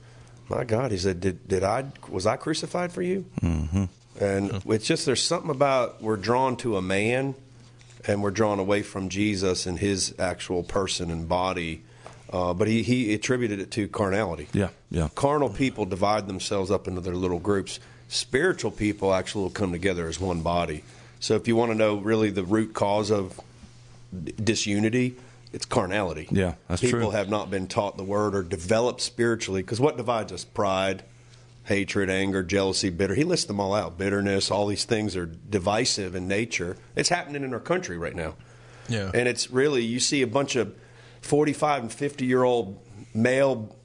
"My 0.50 0.64
God," 0.64 0.92
he 0.92 0.98
said, 0.98 1.20
"Did 1.22 1.48
did 1.48 1.64
I 1.64 1.86
was 2.10 2.26
I 2.26 2.36
crucified 2.36 2.92
for 2.92 3.04
you?" 3.04 3.26
Mm-hmm. 3.42 3.84
And 4.20 4.62
it's 4.66 4.86
just 4.86 5.06
there's 5.06 5.24
something 5.24 5.52
about 5.52 6.02
we're 6.02 6.18
drawn 6.18 6.56
to 6.58 6.78
a 6.78 6.82
man, 6.82 7.36
and 8.08 8.24
we're 8.24 8.32
drawn 8.32 8.60
away 8.60 8.82
from 8.82 9.10
Jesus 9.10 9.66
and 9.66 9.80
his 9.80 10.16
actual 10.20 10.64
person 10.64 11.12
and 11.12 11.28
body. 11.28 11.84
Uh, 12.32 12.54
but 12.54 12.68
he, 12.68 12.82
he 12.82 13.14
attributed 13.14 13.60
it 13.60 13.72
to 13.72 13.88
carnality. 13.88 14.48
Yeah, 14.52 14.70
yeah. 14.90 15.10
Carnal 15.16 15.50
people 15.50 15.86
divide 15.86 16.28
themselves 16.28 16.72
up 16.72 16.88
into 16.88 17.02
their 17.02 17.16
little 17.16 17.40
groups. 17.40 17.80
Spiritual 18.08 18.72
people 18.72 19.14
actually 19.14 19.44
will 19.44 19.52
come 19.52 19.72
together 19.72 20.08
as 20.08 20.20
one 20.20 20.42
body. 20.42 20.84
So 21.20 21.36
if 21.36 21.48
you 21.48 21.56
want 21.56 21.72
to 21.72 21.78
know 21.78 21.98
really 21.98 22.30
the 22.32 22.44
root 22.44 22.74
cause 22.74 23.12
of 23.12 23.40
disunity, 24.44 25.16
it's 25.54 25.66
carnality. 25.66 26.28
Yeah, 26.32 26.56
that's 26.68 26.82
People 26.82 27.00
true. 27.00 27.10
have 27.12 27.30
not 27.30 27.50
been 27.50 27.68
taught 27.68 27.98
the 27.98 28.04
word 28.04 28.36
or 28.36 28.44
developed 28.44 29.02
spiritually 29.02 29.62
because 29.62 29.80
what 29.80 29.98
divides 29.98 30.32
us? 30.32 30.44
Pride, 30.44 31.04
hatred, 31.66 32.10
anger, 32.10 32.44
jealousy, 32.44 32.90
bitter. 32.90 33.16
He 33.16 33.24
lists 33.24 33.46
them 33.46 33.60
all 33.60 33.74
out. 33.74 33.98
Bitterness, 33.98 34.50
all 34.50 34.68
these 34.68 34.86
things 34.86 35.16
are 35.16 35.26
divisive 35.26 36.16
in 36.16 36.28
nature. 36.28 36.78
It's 36.96 37.10
happening 37.10 37.44
in 37.44 37.54
our 37.54 37.60
country 37.60 37.98
right 37.98 38.16
now. 38.16 38.36
Yeah. 38.88 39.12
And 39.14 39.28
it's 39.28 39.52
really, 39.52 39.84
you 39.84 40.00
see 40.00 40.22
a 40.22 40.28
bunch 40.28 40.56
of 40.56 40.76
45 41.22 41.84
and 41.84 41.92
50 41.92 42.26
year 42.26 42.44
old 42.44 42.80
male 43.14 43.76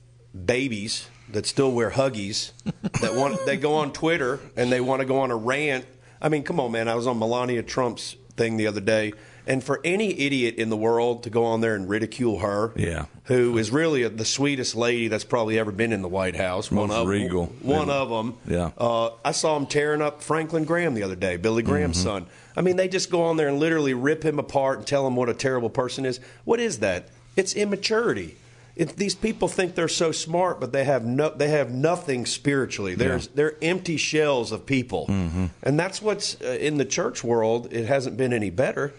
babies 0.44 1.08
that 1.30 1.46
still 1.46 1.72
wear 1.72 1.90
huggies 1.90 2.52
that 3.00 3.14
want, 3.14 3.44
they 3.46 3.56
go 3.56 3.74
on 3.74 3.92
Twitter 3.92 4.40
and 4.56 4.70
they 4.70 4.80
want 4.80 5.00
to 5.00 5.06
go 5.06 5.20
on 5.20 5.30
a 5.30 5.36
rant. 5.36 5.86
I 6.20 6.28
mean, 6.28 6.42
come 6.42 6.60
on, 6.60 6.72
man. 6.72 6.86
I 6.88 6.94
was 6.96 7.06
on 7.06 7.18
Melania 7.18 7.62
Trump's 7.62 8.16
thing 8.40 8.56
the 8.56 8.66
other 8.66 8.80
day. 8.80 9.12
And 9.46 9.62
for 9.64 9.80
any 9.84 10.18
idiot 10.20 10.54
in 10.56 10.70
the 10.70 10.76
world 10.76 11.24
to 11.24 11.30
go 11.30 11.44
on 11.44 11.60
there 11.60 11.74
and 11.74 11.88
ridicule 11.88 12.38
her, 12.38 12.72
Yeah. 12.76 13.06
who 13.24 13.58
is 13.58 13.70
really 13.70 14.06
the 14.08 14.24
sweetest 14.24 14.74
lady 14.76 15.08
that's 15.08 15.24
probably 15.24 15.58
ever 15.58 15.72
been 15.72 15.92
in 15.92 16.00
the 16.02 16.08
White 16.08 16.36
House, 16.36 16.70
one 16.70 16.88
Most 16.88 16.98
of 16.98 17.08
regal. 17.08 17.46
one 17.62 17.88
Yeah. 17.88 17.94
of 17.94 18.08
them. 18.10 18.34
Yeah. 18.48 18.70
Uh, 18.78 19.10
I 19.24 19.32
saw 19.32 19.56
him 19.56 19.66
tearing 19.66 20.00
up 20.02 20.22
Franklin 20.22 20.64
Graham 20.64 20.94
the 20.94 21.02
other 21.02 21.16
day, 21.16 21.36
Billy 21.36 21.62
Graham's 21.62 21.98
Mm-hmm. 21.98 22.08
son. 22.08 22.26
I 22.56 22.62
mean, 22.62 22.76
they 22.76 22.88
just 22.88 23.10
go 23.10 23.22
on 23.22 23.36
there 23.36 23.48
and 23.48 23.58
literally 23.58 23.92
rip 23.94 24.24
him 24.24 24.38
apart 24.38 24.78
and 24.78 24.86
tell 24.86 25.06
him 25.06 25.16
what 25.16 25.28
a 25.28 25.34
terrible 25.34 25.70
person 25.70 26.04
is. 26.06 26.20
What 26.44 26.60
is 26.60 26.78
that? 26.78 27.08
It's 27.36 27.54
immaturity. 27.54 28.36
It, 28.80 28.96
these 28.96 29.14
people 29.14 29.46
think 29.48 29.74
they're 29.74 29.88
so 29.88 30.10
smart, 30.10 30.58
but 30.58 30.72
they 30.72 30.84
have 30.84 31.04
no, 31.04 31.28
they 31.28 31.48
have 31.48 31.70
nothing 31.70 32.24
spiritually. 32.24 32.94
There's 32.94 33.28
they're 33.28 33.56
empty 33.62 33.98
shells 33.98 34.52
of 34.52 34.64
people, 34.64 35.06
Mm-hmm. 35.06 35.46
and 35.62 35.78
that's 35.78 36.00
what's 36.00 36.40
uh, 36.40 36.56
in 36.60 36.78
the 36.78 36.86
church 36.86 37.22
world. 37.22 37.72
It 37.72 37.84
hasn't 37.86 38.16
been 38.16 38.32
any 38.32 38.50
better. 38.50 38.92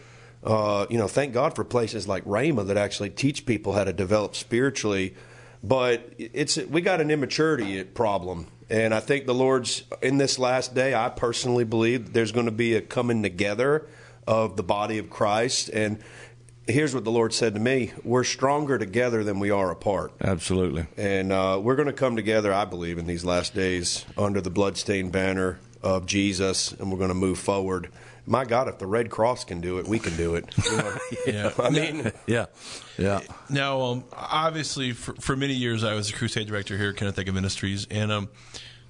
Uh, 0.44 0.86
you 0.90 0.98
know, 0.98 1.08
thank 1.08 1.34
God 1.34 1.56
for 1.56 1.64
places 1.64 2.08
like 2.08 2.24
Rhema 2.26 2.66
that 2.68 2.78
actually 2.78 3.10
teach 3.10 3.46
people 3.46 3.74
how 3.74 3.84
to 3.84 3.94
develop 3.94 4.36
spiritually. 4.36 5.16
But 5.64 6.14
it's 6.18 6.58
we 6.58 6.82
got 6.82 7.02
an 7.02 7.10
immaturity 7.12 7.84
problem, 7.84 8.48
and 8.70 8.94
I 8.94 9.00
think 9.00 9.26
the 9.26 9.34
Lord's 9.36 9.84
in 10.02 10.18
this 10.18 10.38
last 10.40 10.76
day. 10.76 10.94
I 10.94 11.10
personally 11.10 11.64
believe 11.66 12.14
there's 12.14 12.32
going 12.32 12.48
to 12.48 12.52
be 12.52 12.76
a 12.76 12.82
coming 12.82 13.24
together 13.24 13.88
of 14.28 14.56
the 14.58 14.64
body 14.64 15.00
of 15.00 15.10
Christ. 15.10 15.70
And 15.70 15.98
here's 16.68 16.94
what 16.94 17.04
the 17.04 17.12
Lord 17.12 17.34
said 17.34 17.54
to 17.54 17.60
me: 17.60 17.92
We're 18.04 18.24
stronger 18.24 18.78
together 18.78 19.24
than 19.24 19.40
we 19.40 19.50
are 19.52 19.72
apart. 19.72 20.14
Absolutely. 20.22 20.88
And 20.98 21.32
uh, 21.32 21.60
we're 21.62 21.76
going 21.76 21.88
to 21.88 21.94
come 21.94 22.16
together, 22.16 22.54
I 22.54 22.66
believe, 22.66 22.98
in 22.98 23.08
these 23.08 23.26
last 23.26 23.54
days 23.54 24.06
under 24.18 24.42
the 24.42 24.50
bloodstained 24.50 25.12
banner 25.12 25.60
of 25.84 26.06
Jesus, 26.06 26.72
and 26.74 26.92
we're 26.92 26.98
going 26.98 27.10
to 27.10 27.16
move 27.16 27.40
forward. 27.40 27.90
My 28.28 28.46
God, 28.46 28.68
if 28.68 28.78
the 28.78 28.86
Red 28.86 29.10
Cross 29.10 29.46
can 29.46 29.62
do 29.62 29.80
it, 29.80 29.88
we 29.88 29.98
can 29.98 30.16
do 30.16 30.36
it. 30.36 30.46
You 30.66 30.78
know? 30.78 30.98
Yeah. 31.28 31.52
I 31.60 31.70
mean, 31.70 32.12
Yeah. 32.28 32.46
Yeah. 32.98 33.22
Now, 33.50 33.82
um, 33.82 34.04
obviously, 34.14 34.92
for, 34.92 35.14
for 35.16 35.36
many 35.36 35.54
years, 35.54 35.84
I 35.84 35.96
was 35.96 36.10
a 36.10 36.14
crusade 36.14 36.48
director 36.48 36.78
here 36.78 36.92
at 36.92 36.98
Kenneth 36.98 37.18
Ministries, 37.18 37.88
and 37.90 38.12
um, 38.12 38.30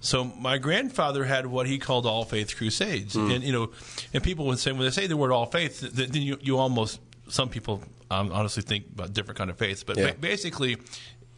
so 0.02 0.26
my 0.26 0.58
grandfather 0.58 1.24
had 1.24 1.46
what 1.46 1.68
he 1.68 1.80
called 1.80 2.06
all 2.06 2.26
faith 2.26 2.56
crusades, 2.58 3.16
and 3.16 3.44
you 3.44 3.54
know, 3.54 3.72
and 4.14 4.24
people 4.24 4.48
would 4.48 4.60
say 4.60 4.72
when 4.72 4.82
they 4.82 4.90
say 4.90 5.08
the 5.08 5.16
word 5.16 5.32
all 5.32 5.46
faith, 5.46 5.80
then 5.80 6.14
you, 6.14 6.38
you 6.42 6.58
almost 6.58 7.00
some 7.32 7.50
people 7.50 7.82
um, 8.10 8.32
honestly 8.32 8.62
think 8.64 8.86
about 8.94 9.14
different 9.14 9.38
kind 9.38 9.50
of 9.50 9.58
faiths, 9.58 9.84
but 9.84 9.98
Yeah. 9.98 10.12
ba- 10.12 10.18
basically. 10.20 10.78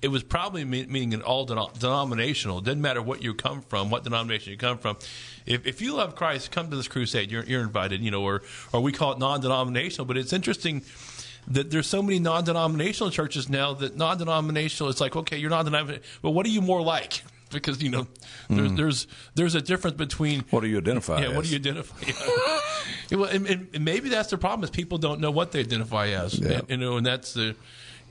It 0.01 0.12
was 0.12 0.21
probably 0.21 0.65
me- 0.65 0.85
meaning 0.88 1.13
an 1.13 1.21
all 1.21 1.47
denom- 1.47 1.79
denominational. 1.79 2.57
It 2.57 2.65
didn't 2.65 2.81
matter 2.81 3.01
what 3.01 3.23
you 3.23 3.33
come 3.33 3.62
from, 3.62 3.89
what 3.89 4.03
denomination 4.03 4.51
you 4.51 4.57
come 4.57 4.77
from. 4.77 4.97
If, 5.45 5.65
if 5.65 5.81
you 5.81 5.93
love 5.93 6.13
Christ, 6.17 6.51
come 6.51 6.69
to 6.71 6.75
this 6.75 6.89
crusade. 6.89 7.31
You're, 7.31 7.45
you're 7.45 7.62
invited. 7.62 8.01
You 8.01 8.12
know, 8.12 8.21
or 8.21 8.41
or 8.73 8.81
we 8.81 8.91
call 8.91 9.13
it 9.13 9.19
non-denominational. 9.19 10.05
But 10.05 10.17
it's 10.17 10.33
interesting 10.33 10.81
that 11.47 11.71
there's 11.71 11.88
so 11.88 12.01
many 12.01 12.19
non-denominational 12.19 13.12
churches 13.12 13.47
now 13.47 13.73
that 13.75 13.95
non-denominational 13.95 14.89
it's 14.89 15.00
like 15.01 15.15
okay 15.15 15.38
you're 15.38 15.50
non-denominational 15.50 16.05
but 16.21 16.31
what 16.31 16.45
are 16.45 16.50
you 16.50 16.62
more 16.62 16.81
like 16.81 17.21
because 17.53 17.81
you 17.81 17.89
know 17.89 18.07
hmm. 18.48 18.55
there's 18.55 18.72
there's 18.74 19.07
there's 19.36 19.55
a 19.55 19.62
difference 19.62 19.98
between 19.98 20.43
What 20.50 20.62
do 20.62 20.67
you 20.67 20.77
identify 20.77 21.22
yeah 21.22 21.36
what 21.36 21.45
do 21.45 21.51
you 21.51 21.57
identify 21.57 21.95
yeah, 23.10 23.17
well, 23.17 23.29
and, 23.29 23.48
and, 23.48 23.86
maybe 23.86 24.10
that's 24.10 24.29
the 24.29 24.38
problem 24.38 24.63
is 24.63 24.69
people 24.69 24.98
don't 24.98 25.22
know 25.22 25.31
what 25.31 25.51
they 25.51 25.60
identify 25.60 26.07
as 26.07 26.39
Yeah. 26.39 26.60
and, 26.60 26.69
you 26.69 26.77
know 26.77 26.98
and 26.98 27.05
that's 27.05 27.33
the 27.33 27.55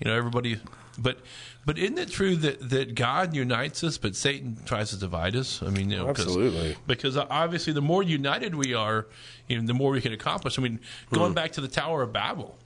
you 0.01 0.05
know 0.05 0.15
everybody 0.15 0.59
but 0.99 1.19
but 1.65 1.79
isn't 1.79 1.99
it 1.99 2.11
true 2.11 2.35
that, 2.37 2.71
that 2.71 2.95
God 2.97 3.37
unites 3.37 3.85
us, 3.85 3.97
but 3.97 4.17
Satan 4.17 4.59
tries 4.65 4.91
to 4.91 4.97
divide 4.97 5.37
us? 5.37 5.63
I 5.63 5.71
mean, 5.71 5.91
you 5.91 5.97
know, 5.97 6.09
Absolutely. 6.09 6.77
because 6.89 7.17
obviously 7.17 7.73
the 7.73 7.81
more 7.81 8.03
united 8.03 8.57
we 8.57 8.75
are, 8.75 9.07
you 9.49 9.61
know, 9.61 9.67
the 9.67 9.73
more 9.75 9.93
we 9.93 10.01
can 10.01 10.13
accomplish. 10.13 10.59
I 10.59 10.63
mean, 10.63 10.81
going 11.13 11.29
hmm. 11.31 11.35
back 11.35 11.53
to 11.53 11.61
the 11.61 11.69
Tower 11.69 12.03
of 12.03 12.13
Babel, 12.13 12.59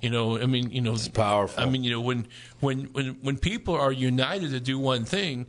you 0.00 0.10
know, 0.10 0.38
I 0.38 0.46
mean, 0.46 0.70
you 0.70 0.80
know, 0.80 0.92
it's 0.92 1.08
powerful. 1.08 1.62
I 1.62 1.66
mean, 1.66 1.82
you 1.84 1.90
know, 1.90 2.00
when 2.00 2.26
when 2.60 2.84
when 2.92 3.18
when 3.20 3.36
people 3.36 3.74
are 3.74 3.92
united 3.92 4.50
to 4.50 4.60
do 4.60 4.78
one 4.78 5.04
thing, 5.04 5.46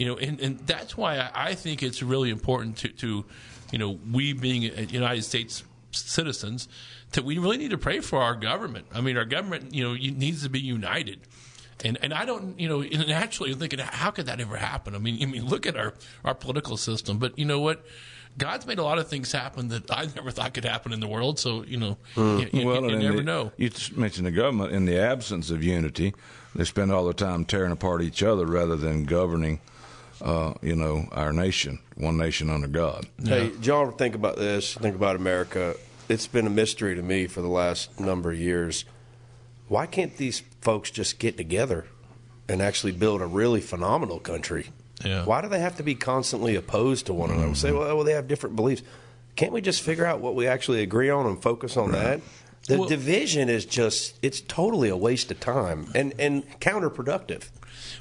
you 0.00 0.06
know, 0.06 0.16
and, 0.16 0.40
and 0.40 0.58
that's 0.60 0.96
why 0.96 1.18
I, 1.18 1.30
I 1.50 1.54
think 1.54 1.82
it's 1.82 2.02
really 2.02 2.30
important 2.30 2.78
to, 2.78 2.88
to, 2.88 3.24
you 3.70 3.78
know, 3.78 3.98
we 4.10 4.32
being 4.32 4.64
uh, 4.70 4.80
United 4.88 5.22
States 5.24 5.62
citizens, 5.92 6.68
that 7.12 7.24
we 7.24 7.36
really 7.38 7.58
need 7.58 7.70
to 7.70 7.78
pray 7.78 8.00
for 8.00 8.20
our 8.22 8.34
government. 8.34 8.86
I 8.94 9.00
mean, 9.02 9.16
our 9.18 9.24
government, 9.26 9.74
you 9.74 9.84
know, 9.84 9.92
needs 9.94 10.42
to 10.44 10.48
be 10.48 10.60
united. 10.60 11.20
And 11.84 11.98
and 12.02 12.12
I 12.14 12.24
don't, 12.24 12.58
you 12.58 12.68
know, 12.68 12.80
naturally 12.80 13.50
you're 13.50 13.58
thinking, 13.58 13.78
how 13.80 14.10
could 14.10 14.26
that 14.26 14.40
ever 14.40 14.56
happen? 14.56 14.94
I 14.94 14.98
mean, 14.98 15.22
I 15.22 15.26
mean, 15.26 15.44
look 15.46 15.66
at 15.66 15.76
our 15.76 15.94
our 16.24 16.34
political 16.34 16.76
system. 16.76 17.18
But 17.18 17.38
you 17.38 17.44
know 17.44 17.60
what? 17.60 17.84
God's 18.38 18.64
made 18.64 18.78
a 18.78 18.84
lot 18.84 18.98
of 18.98 19.08
things 19.08 19.32
happen 19.32 19.68
that 19.68 19.90
I 19.90 20.06
never 20.14 20.30
thought 20.30 20.54
could 20.54 20.64
happen 20.64 20.92
in 20.92 21.00
the 21.00 21.08
world. 21.08 21.38
So 21.38 21.64
you 21.64 21.76
know, 21.78 21.96
you, 22.16 22.46
you- 22.52 22.66
Well, 22.66 22.82
you 22.84 22.90
in 22.90 22.98
never 23.00 23.16
the- 23.18 23.22
know. 23.24 23.52
You 23.56 23.70
mentioned 23.96 24.26
the 24.26 24.30
government. 24.30 24.72
In 24.72 24.84
the 24.86 24.98
absence 24.98 25.50
of 25.50 25.64
unity, 25.64 26.14
they 26.54 26.64
spend 26.64 26.92
all 26.92 27.04
the 27.06 27.14
time 27.14 27.44
tearing 27.44 27.72
apart 27.72 28.02
each 28.02 28.22
other 28.22 28.46
rather 28.46 28.76
than 28.76 29.04
governing, 29.04 29.60
uh, 30.22 30.54
you 30.62 30.74
know, 30.76 31.08
our 31.12 31.32
nation, 31.32 31.78
one 31.96 32.16
nation 32.16 32.50
under 32.50 32.66
God. 32.68 33.06
Hey, 33.22 33.50
y'all, 33.62 33.90
think 33.90 34.14
about 34.14 34.36
this. 34.36 34.74
Think 34.74 34.94
about 34.96 35.16
America. 35.16 35.74
It's 36.08 36.26
been 36.26 36.46
a 36.46 36.50
mystery 36.50 36.94
to 36.94 37.02
me 37.02 37.26
for 37.26 37.40
the 37.40 37.48
last 37.48 37.98
number 38.00 38.30
of 38.32 38.38
years. 38.38 38.84
Why 39.68 39.86
can't 39.86 40.16
these 40.16 40.42
folks 40.60 40.90
just 40.90 41.18
get 41.18 41.36
together 41.36 41.86
and 42.48 42.60
actually 42.60 42.92
build 42.92 43.22
a 43.22 43.26
really 43.26 43.60
phenomenal 43.60 44.18
country? 44.18 44.70
Yeah. 45.04 45.24
Why 45.24 45.40
do 45.40 45.48
they 45.48 45.60
have 45.60 45.76
to 45.76 45.82
be 45.82 45.94
constantly 45.94 46.56
opposed 46.56 47.06
to 47.06 47.14
one 47.14 47.30
another? 47.30 47.54
Say, 47.54 47.72
well, 47.72 47.94
well, 47.96 48.04
they 48.04 48.12
have 48.12 48.28
different 48.28 48.56
beliefs. 48.56 48.82
Can't 49.36 49.52
we 49.52 49.60
just 49.60 49.80
figure 49.80 50.04
out 50.04 50.20
what 50.20 50.34
we 50.34 50.46
actually 50.46 50.82
agree 50.82 51.08
on 51.08 51.26
and 51.26 51.40
focus 51.40 51.76
on 51.76 51.92
that? 51.92 52.20
The 52.66 52.78
Well- 52.80 52.88
division 52.88 53.48
is 53.48 53.64
just, 53.64 54.18
it's 54.20 54.40
totally 54.42 54.88
a 54.90 54.96
waste 54.96 55.30
of 55.30 55.40
time 55.40 55.86
and, 55.94 56.12
and 56.18 56.44
counterproductive. 56.60 57.48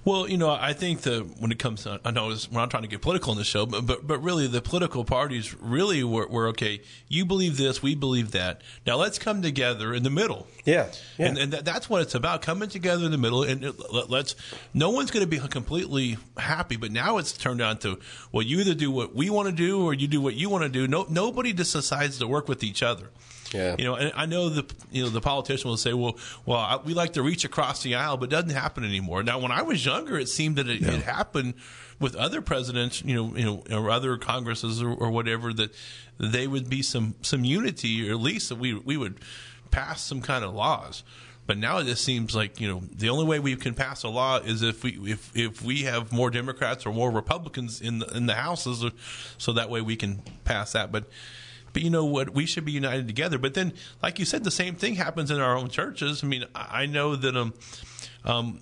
Well, 0.05 0.29
you 0.29 0.37
know, 0.37 0.49
I 0.51 0.73
think 0.73 1.01
the 1.01 1.21
when 1.39 1.51
it 1.51 1.59
comes 1.59 1.83
to, 1.83 1.99
I 2.05 2.11
know 2.11 2.27
it's- 2.27 2.49
we're 2.51 2.59
not 2.59 2.69
trying 2.71 2.83
to 2.83 2.89
get 2.89 3.01
political 3.01 3.31
in 3.31 3.37
this 3.37 3.47
show, 3.47 3.65
but 3.65 3.85
but, 3.85 4.05
but 4.07 4.19
really 4.23 4.47
the 4.47 4.61
political 4.61 5.03
parties 5.05 5.55
really 5.59 6.03
were, 6.03 6.27
were 6.27 6.47
okay. 6.49 6.81
You 7.07 7.25
believe 7.25 7.57
this, 7.57 7.81
we 7.81 7.95
believe 7.95 8.31
that. 8.31 8.61
Now 8.85 8.95
let's 8.97 9.19
come 9.19 9.41
together 9.41 9.93
in 9.93 10.03
the 10.03 10.09
middle. 10.09 10.47
Yeah, 10.65 10.87
yeah. 11.17 11.27
And, 11.27 11.37
and 11.37 11.53
that, 11.53 11.65
that's 11.65 11.89
what 11.89 12.01
it's 12.01 12.15
about 12.15 12.41
coming 12.41 12.69
together 12.69 13.05
in 13.05 13.11
the 13.11 13.17
middle. 13.17 13.43
And 13.43 13.63
let- 13.91 14.09
let's, 14.09 14.35
no 14.73 14.89
one's 14.89 15.11
going 15.11 15.23
to 15.23 15.27
be 15.29 15.39
completely 15.39 16.17
happy, 16.37 16.75
but 16.75 16.91
now 16.91 17.17
it's 17.17 17.31
turned 17.33 17.59
down 17.59 17.77
to, 17.79 17.99
well, 18.31 18.43
you 18.43 18.59
either 18.59 18.73
do 18.75 18.91
what 18.91 19.15
we 19.15 19.29
want 19.29 19.47
to 19.49 19.55
do 19.55 19.83
or 19.83 19.93
you 19.93 20.07
do 20.07 20.21
what 20.21 20.35
you 20.35 20.49
want 20.49 20.63
to 20.63 20.69
do. 20.69 20.87
No, 20.87 21.05
nobody 21.09 21.53
just 21.53 21.73
decides 21.73 22.19
to 22.19 22.27
work 22.27 22.47
with 22.47 22.63
each 22.63 22.83
other. 22.83 23.09
Yeah. 23.53 23.75
You 23.77 23.85
know, 23.85 23.95
and 23.95 24.11
I 24.15 24.25
know 24.25 24.49
the 24.49 24.65
you 24.91 25.03
know 25.03 25.09
the 25.09 25.21
politician 25.21 25.69
will 25.69 25.77
say, 25.77 25.93
well, 25.93 26.17
well, 26.45 26.59
I, 26.59 26.77
we 26.83 26.93
like 26.93 27.13
to 27.13 27.23
reach 27.23 27.45
across 27.45 27.81
the 27.81 27.95
aisle, 27.95 28.17
but 28.17 28.25
it 28.25 28.31
doesn't 28.31 28.49
happen 28.51 28.83
anymore. 28.83 29.23
Now, 29.23 29.39
when 29.39 29.51
I 29.51 29.61
was 29.61 29.85
younger, 29.85 30.17
it 30.17 30.29
seemed 30.29 30.57
that 30.57 30.69
it, 30.69 30.81
it 30.81 31.01
happened 31.01 31.55
with 31.99 32.15
other 32.15 32.41
presidents, 32.41 33.03
you 33.03 33.15
know, 33.15 33.35
you 33.35 33.45
know, 33.45 33.63
or 33.71 33.89
other 33.89 34.17
congresses 34.17 34.81
or, 34.81 34.91
or 34.91 35.11
whatever 35.11 35.51
that 35.53 35.73
they 36.19 36.47
would 36.47 36.69
be 36.69 36.81
some 36.81 37.15
some 37.21 37.43
unity, 37.43 38.09
or 38.09 38.13
at 38.13 38.21
least 38.21 38.49
that 38.49 38.57
we 38.57 38.73
we 38.73 38.97
would 38.97 39.19
pass 39.71 40.01
some 40.01 40.21
kind 40.21 40.43
of 40.43 40.53
laws. 40.53 41.03
But 41.45 41.57
now 41.57 41.79
it 41.79 41.85
just 41.85 42.03
seems 42.03 42.35
like 42.35 42.61
you 42.61 42.67
know 42.67 42.83
the 42.91 43.09
only 43.09 43.25
way 43.25 43.39
we 43.39 43.55
can 43.55 43.73
pass 43.73 44.03
a 44.03 44.09
law 44.09 44.37
is 44.37 44.61
if 44.61 44.83
we 44.83 44.91
if 45.11 45.35
if 45.35 45.63
we 45.63 45.83
have 45.83 46.11
more 46.11 46.29
Democrats 46.29 46.85
or 46.85 46.93
more 46.93 47.09
Republicans 47.09 47.81
in 47.81 47.99
the 47.99 48.05
in 48.15 48.27
the 48.27 48.35
houses, 48.35 48.85
so 49.39 49.53
that 49.53 49.69
way 49.69 49.81
we 49.81 49.95
can 49.95 50.21
pass 50.43 50.73
that. 50.73 50.91
But 50.91 51.05
but 51.73 51.81
you 51.81 51.89
know 51.89 52.05
what? 52.05 52.33
We 52.33 52.45
should 52.45 52.65
be 52.65 52.71
united 52.71 53.07
together. 53.07 53.37
But 53.37 53.53
then, 53.53 53.73
like 54.01 54.19
you 54.19 54.25
said, 54.25 54.43
the 54.43 54.51
same 54.51 54.75
thing 54.75 54.95
happens 54.95 55.31
in 55.31 55.39
our 55.39 55.57
own 55.57 55.69
churches. 55.69 56.23
I 56.23 56.27
mean, 56.27 56.45
I 56.55 56.85
know 56.85 57.15
that 57.15 57.35
um, 57.35 57.53
um, 58.25 58.59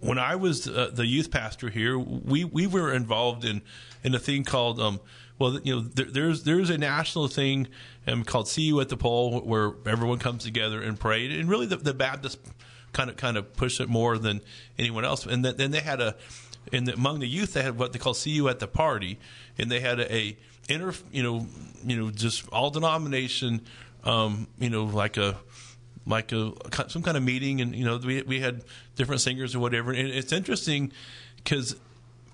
when 0.00 0.18
I 0.18 0.36
was 0.36 0.68
uh, 0.68 0.90
the 0.92 1.06
youth 1.06 1.30
pastor 1.30 1.68
here, 1.70 1.98
we, 1.98 2.44
we 2.44 2.66
were 2.66 2.92
involved 2.92 3.44
in 3.44 3.62
in 4.02 4.14
a 4.14 4.18
thing 4.18 4.44
called 4.44 4.80
um, 4.80 5.00
well, 5.40 5.58
you 5.60 5.74
know, 5.74 5.80
there, 5.80 6.04
there's 6.04 6.42
there's 6.44 6.68
a 6.68 6.76
national 6.78 7.28
thing 7.28 7.66
um, 8.06 8.24
called 8.24 8.46
"See 8.46 8.62
You 8.62 8.80
at 8.80 8.90
the 8.90 8.96
Pole," 8.96 9.40
where 9.40 9.72
everyone 9.86 10.18
comes 10.18 10.44
together 10.44 10.82
and 10.82 11.00
pray, 11.00 11.38
and 11.38 11.48
really 11.48 11.66
the, 11.66 11.76
the 11.76 11.94
Baptists 11.94 12.38
kind 12.92 13.08
of 13.08 13.16
kind 13.16 13.38
of 13.38 13.54
push 13.54 13.80
it 13.80 13.88
more 13.88 14.18
than 14.18 14.42
anyone 14.78 15.04
else. 15.04 15.24
And 15.24 15.42
then, 15.42 15.56
then 15.56 15.70
they 15.70 15.80
had 15.80 16.00
a 16.00 16.16
in 16.72 16.84
the, 16.84 16.92
among 16.94 17.20
the 17.20 17.26
youth 17.26 17.54
they 17.54 17.62
had 17.62 17.78
what 17.78 17.94
they 17.94 17.98
call 17.98 18.12
"See 18.12 18.30
You 18.30 18.48
at 18.50 18.58
the 18.58 18.66
Party," 18.68 19.18
and 19.58 19.70
they 19.70 19.80
had 19.80 19.98
a, 19.98 20.14
a 20.14 20.36
inter 20.70 20.94
you 21.12 21.22
know 21.22 21.46
you 21.84 21.96
know 21.96 22.10
just 22.10 22.48
all 22.50 22.70
denomination 22.70 23.60
um, 24.04 24.46
you 24.58 24.70
know 24.70 24.84
like 24.84 25.16
a 25.16 25.36
like 26.06 26.32
a 26.32 26.52
some 26.88 27.02
kind 27.02 27.16
of 27.16 27.22
meeting, 27.22 27.60
and 27.60 27.74
you 27.74 27.84
know 27.84 27.98
we 27.98 28.22
we 28.22 28.40
had 28.40 28.62
different 28.96 29.20
singers 29.20 29.54
or 29.54 29.58
whatever. 29.60 29.92
And 29.92 30.08
it's 30.08 30.32
interesting 30.32 30.92
because 31.36 31.76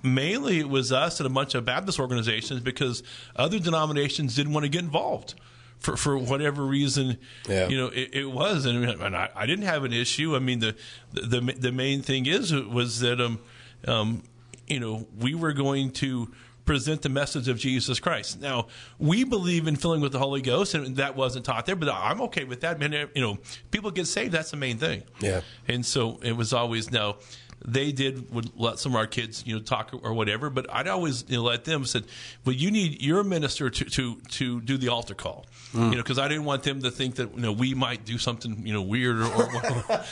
mainly 0.02 0.61
it 0.61 0.69
was 0.69 0.93
us 0.93 1.19
and 1.21 1.26
a 1.26 1.31
bunch 1.31 1.55
of 1.55 1.64
Baptist 1.64 1.99
organizations 1.99 2.61
because 2.61 3.02
other 3.35 3.59
denominations 3.59 4.37
didn't 4.37 4.52
want 4.52 4.64
to 4.64 4.69
get 4.71 4.83
involved. 4.83 5.35
For, 5.78 5.95
for 5.95 6.16
whatever 6.16 6.64
reason, 6.64 7.19
Yeah. 7.47 7.69
you 7.69 7.76
know, 7.76 7.88
it, 7.88 8.14
it 8.14 8.25
was, 8.25 8.64
and, 8.64 8.83
and 8.83 9.14
I, 9.14 9.28
I 9.37 9.45
didn't 9.45 9.66
have 9.66 9.85
an 9.85 9.93
issue. 9.93 10.35
I 10.35 10.38
mean, 10.38 10.61
the 10.61 10.75
the 11.12 11.40
the 11.40 11.71
main 11.71 12.00
thing 12.00 12.25
is 12.25 12.50
was 12.55 13.00
that 13.00 13.21
um, 13.21 13.38
um, 13.87 14.23
you 14.66 14.81
know, 14.81 15.07
we 15.21 15.35
were 15.35 15.52
going 15.52 15.90
to 16.00 16.33
present 16.66 17.02
the 17.02 17.08
message 17.08 17.49
of 17.49 17.58
Jesus 17.58 17.99
Christ. 18.00 18.40
Now, 18.40 18.66
we 18.99 19.25
believe 19.25 19.66
in 19.66 19.76
filling 19.76 20.00
with 20.00 20.12
the 20.12 20.18
Holy 20.18 20.42
Ghost, 20.42 20.75
and 20.75 20.96
that 20.96 21.16
wasn't 21.16 21.46
taught 21.46 21.64
there, 21.64 21.76
but 21.76 21.88
I'm 21.88 22.20
okay 22.23 22.44
with 22.44 22.61
that. 22.61 22.78
Man, 22.78 22.92
you 23.14 23.23
know, 23.23 23.38
people 23.70 23.90
get 23.90 24.06
saved. 24.06 24.32
That's 24.32 24.50
the 24.50 24.56
main 24.56 24.76
thing. 24.76 25.04
Yeah. 25.20 25.40
And 25.66 25.87
so 25.87 26.18
it 26.23 26.32
was 26.32 26.52
always 26.52 26.90
now. 26.90 27.16
They 27.64 27.90
did 27.90 28.30
would 28.32 28.50
let 28.54 28.78
some 28.78 28.92
of 28.92 28.96
our 28.96 29.06
kids, 29.06 29.42
you 29.46 29.56
know, 29.56 29.62
talk 29.62 29.90
or 30.02 30.12
whatever, 30.12 30.50
but 30.50 30.66
I'd 30.73 30.87
always 30.87 31.25
you 31.26 31.38
know, 31.38 31.42
let 31.42 31.64
them 31.64 31.87
said, 31.87 32.04
"Well, 32.44 32.54
you 32.54 32.70
need 32.70 33.00
your 33.00 33.25
minister 33.25 33.70
to 33.70 33.85
to 33.87 34.16
to 34.16 34.61
do 34.61 34.76
the 34.76 34.88
altar 34.88 35.14
call," 35.14 35.46
you 35.76 35.90
know, 35.90 35.97
because 35.99 36.18
I 36.18 36.26
didn't 36.28 36.45
want 36.45 36.62
them 36.62 36.83
to 36.83 36.90
think 36.90 37.16
that 37.16 37.35
you 37.35 37.40
know 37.42 37.52
we 37.52 37.75
might 37.75 38.04
do 38.04 38.18
something 38.18 38.66
you 38.66 38.73
know 38.73 38.83
weird 38.83 39.18
or 39.21 39.26
or, 39.26 40.04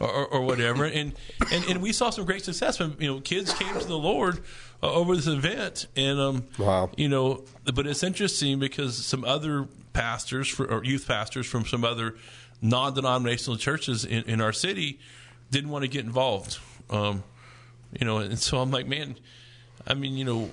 or, 0.00 0.26
or 0.26 0.40
whatever. 0.42 0.84
And, 0.84 1.12
and 1.52 1.64
and 1.68 1.82
we 1.82 1.92
saw 1.92 2.10
some 2.10 2.24
great 2.24 2.44
success 2.44 2.78
when 2.78 2.96
you 2.98 3.12
know 3.12 3.20
kids 3.20 3.52
came 3.52 3.78
to 3.78 3.86
the 3.86 3.98
Lord 3.98 4.40
uh, 4.82 4.92
over 4.92 5.14
this 5.16 5.26
event, 5.26 5.86
and 5.96 6.18
um, 6.20 6.44
Wow. 6.58 6.90
you 6.96 7.08
know, 7.08 7.44
but 7.74 7.86
it's 7.86 8.02
interesting 8.02 8.58
because 8.58 8.96
some 9.04 9.24
other 9.24 9.66
pastors 9.92 10.48
for, 10.48 10.66
or 10.66 10.84
youth 10.84 11.06
pastors 11.08 11.46
from 11.46 11.66
some 11.66 11.84
other 11.84 12.14
non-denominational 12.62 13.56
churches 13.56 14.04
in, 14.04 14.22
in 14.24 14.40
our 14.40 14.52
city 14.52 14.98
didn't 15.50 15.70
want 15.70 15.82
to 15.82 15.88
get 15.88 16.04
involved. 16.04 16.58
Um, 16.90 17.22
you 17.98 18.06
know, 18.06 18.18
and 18.18 18.38
so 18.38 18.58
I'm 18.58 18.70
like, 18.70 18.86
man, 18.86 19.16
I 19.86 19.94
mean, 19.94 20.16
you 20.16 20.24
know, 20.24 20.50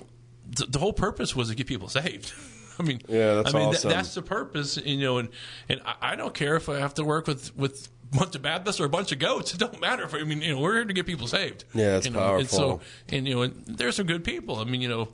the, 0.50 0.66
the 0.66 0.78
whole 0.78 0.92
purpose 0.92 1.34
was 1.36 1.48
to 1.50 1.54
get 1.54 1.66
people 1.66 1.88
saved. 1.88 2.32
I 2.80 2.82
mean, 2.82 3.00
Yeah, 3.08 3.34
that's 3.34 3.54
I 3.54 3.58
mean, 3.58 3.68
awesome. 3.68 3.90
that's 3.90 4.14
the 4.14 4.22
purpose, 4.22 4.76
you 4.76 4.98
know, 4.98 5.18
and 5.18 5.28
and 5.68 5.80
I, 5.84 6.12
I 6.12 6.16
don't 6.16 6.34
care 6.34 6.56
if 6.56 6.68
I 6.68 6.78
have 6.78 6.94
to 6.94 7.04
work 7.04 7.26
with 7.26 7.56
with 7.56 7.88
a 8.12 8.18
bunch 8.18 8.34
of 8.36 8.42
Baptists 8.42 8.78
or 8.80 8.84
a 8.84 8.88
bunch 8.88 9.12
of 9.12 9.18
goats. 9.18 9.52
It 9.54 9.58
don't 9.58 9.80
matter. 9.80 10.04
If, 10.04 10.14
I 10.14 10.22
mean, 10.22 10.40
you 10.42 10.54
know, 10.54 10.60
we're 10.60 10.74
here 10.74 10.84
to 10.84 10.92
get 10.92 11.06
people 11.06 11.26
saved. 11.26 11.64
Yeah, 11.74 11.92
that's 11.92 12.06
you 12.06 12.12
know, 12.12 12.36
And 12.36 12.48
so, 12.48 12.58
powerful. 12.58 12.82
and 13.08 13.26
you 13.28 13.34
know, 13.34 13.42
and 13.42 13.64
there's 13.66 13.96
some 13.96 14.06
good 14.06 14.24
people. 14.24 14.56
I 14.60 14.64
mean, 14.64 14.80
you 14.80 14.88
know, 14.88 15.08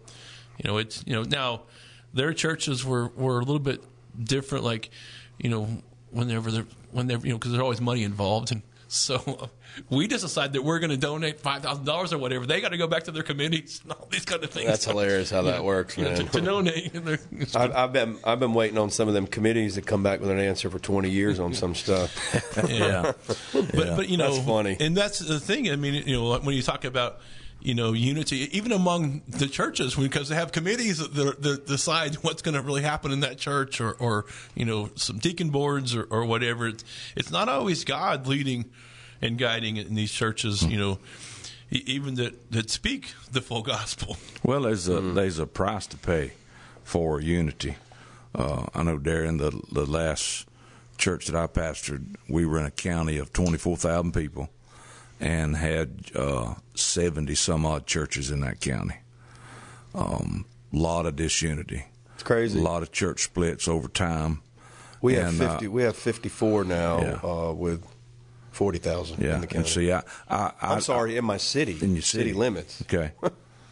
you 0.62 0.68
know, 0.70 0.78
it's 0.78 1.02
you 1.06 1.14
know 1.14 1.22
now 1.22 1.62
their 2.14 2.32
churches 2.34 2.84
were 2.84 3.08
were 3.08 3.36
a 3.38 3.44
little 3.44 3.58
bit 3.58 3.82
different. 4.22 4.64
Like, 4.64 4.90
you 5.38 5.48
know, 5.50 5.68
whenever 6.10 6.50
they're 6.50 6.66
whenever 6.90 7.26
you 7.26 7.32
know 7.32 7.38
because 7.38 7.52
there's 7.52 7.62
always 7.62 7.80
money 7.80 8.02
involved, 8.04 8.52
and 8.52 8.62
so 8.96 9.14
uh, 9.16 9.46
we 9.88 10.06
just 10.06 10.22
decided 10.22 10.52
that 10.52 10.62
we're 10.62 10.78
going 10.78 10.90
to 10.90 10.98
donate 10.98 11.40
five 11.40 11.62
thousand 11.62 11.86
dollars 11.86 12.12
or 12.12 12.18
whatever. 12.18 12.44
They 12.44 12.60
got 12.60 12.72
to 12.72 12.76
go 12.76 12.86
back 12.86 13.04
to 13.04 13.10
their 13.10 13.22
committees 13.22 13.80
and 13.82 13.92
all 13.92 14.06
these 14.10 14.26
kind 14.26 14.44
of 14.44 14.50
things. 14.50 14.66
That's 14.66 14.84
hilarious 14.84 15.30
how 15.30 15.42
that 15.50 15.64
works, 15.64 15.96
You 15.96 16.04
know, 16.10 16.14
to, 16.16 16.24
to 16.24 16.40
donate. 16.42 16.94
I've, 17.56 17.72
I've 17.74 17.92
been 17.92 18.18
I've 18.22 18.38
been 18.38 18.52
waiting 18.52 18.76
on 18.76 18.90
some 18.90 19.08
of 19.08 19.14
them 19.14 19.26
committees 19.26 19.76
to 19.76 19.82
come 19.82 20.02
back 20.02 20.20
with 20.20 20.28
an 20.30 20.38
answer 20.38 20.68
for 20.68 20.78
20 20.78 21.08
years 21.08 21.40
on 21.40 21.54
some 21.54 21.74
stuff. 21.74 22.14
yeah. 22.68 23.12
But 23.52 23.72
but 23.96 24.08
you 24.10 24.18
know 24.18 24.32
That's 24.34 24.46
funny. 24.46 24.76
and 24.78 24.94
that's 24.94 25.20
the 25.20 25.40
thing. 25.40 25.70
I 25.70 25.76
mean, 25.76 25.94
you 26.06 26.16
know, 26.20 26.38
when 26.40 26.54
you 26.54 26.62
talk 26.62 26.84
about 26.84 27.20
you 27.62 27.74
know 27.74 27.92
unity, 27.92 28.48
even 28.56 28.72
among 28.72 29.22
the 29.28 29.46
churches, 29.46 29.94
because 29.94 30.28
they 30.28 30.34
have 30.34 30.52
committees 30.52 30.98
that, 30.98 31.42
that, 31.42 31.66
decide 31.66 32.16
what's 32.16 32.42
going 32.42 32.54
to 32.54 32.62
really 32.62 32.82
happen 32.82 33.12
in 33.12 33.20
that 33.20 33.38
church, 33.38 33.80
or, 33.80 33.92
or 33.92 34.24
you 34.54 34.64
know, 34.64 34.90
some 34.96 35.18
deacon 35.18 35.50
boards 35.50 35.94
or, 35.94 36.04
or 36.04 36.24
whatever. 36.24 36.68
It's 36.68 36.84
it's 37.16 37.30
not 37.30 37.48
always 37.48 37.84
God 37.84 38.26
leading 38.26 38.70
and 39.20 39.38
guiding 39.38 39.76
in 39.76 39.94
these 39.94 40.12
churches. 40.12 40.62
You 40.62 40.78
know. 40.78 40.98
Even 41.74 42.16
that, 42.16 42.50
that 42.50 42.68
speak 42.68 43.14
the 43.30 43.40
full 43.40 43.62
gospel. 43.62 44.18
Well, 44.42 44.60
there's 44.60 44.88
a 44.88 45.00
there's 45.00 45.38
a 45.38 45.46
price 45.46 45.86
to 45.86 45.96
pay 45.96 46.32
for 46.84 47.18
unity. 47.18 47.76
Uh, 48.34 48.66
I 48.74 48.82
know, 48.82 48.98
Darren, 48.98 49.38
the 49.38 49.58
the 49.72 49.90
last 49.90 50.46
church 50.98 51.28
that 51.28 51.34
I 51.34 51.46
pastored, 51.46 52.16
we 52.28 52.44
were 52.44 52.58
in 52.58 52.66
a 52.66 52.70
county 52.70 53.16
of 53.16 53.32
24,000 53.32 54.12
people 54.12 54.50
and 55.22 55.56
had 55.56 56.10
uh, 56.16 56.54
70 56.74 57.34
some 57.36 57.64
odd 57.64 57.86
churches 57.86 58.30
in 58.30 58.40
that 58.40 58.60
county. 58.60 58.96
Um, 59.94 60.44
lot 60.72 61.06
of 61.06 61.16
disunity. 61.16 61.84
It's 62.14 62.22
crazy. 62.22 62.58
A 62.58 62.62
lot 62.62 62.82
of 62.82 62.92
church 62.92 63.22
splits 63.24 63.68
over 63.68 63.88
time. 63.88 64.42
We 65.00 65.14
have 65.14 65.28
And, 65.40 65.42
uh, 65.42 65.50
50. 65.52 65.68
we 65.68 65.82
have 65.82 65.96
54 65.96 66.64
now 66.64 67.00
Yeah. 67.00 67.20
uh, 67.22 67.52
with 67.52 67.84
40,000 68.50 69.20
Yeah, 69.22 69.36
in 69.36 69.40
the 69.42 69.46
county. 69.46 69.58
and 69.58 69.66
see, 69.68 69.92
I, 69.92 70.02
I, 70.28 70.52
I'm 70.60 70.80
sorry, 70.80 71.16
in 71.16 71.24
my 71.24 71.36
city, 71.38 71.78
in 71.80 71.94
your 71.94 72.02
city 72.02 72.24
city, 72.24 72.32
limits. 72.32 72.82
Okay, 72.82 73.12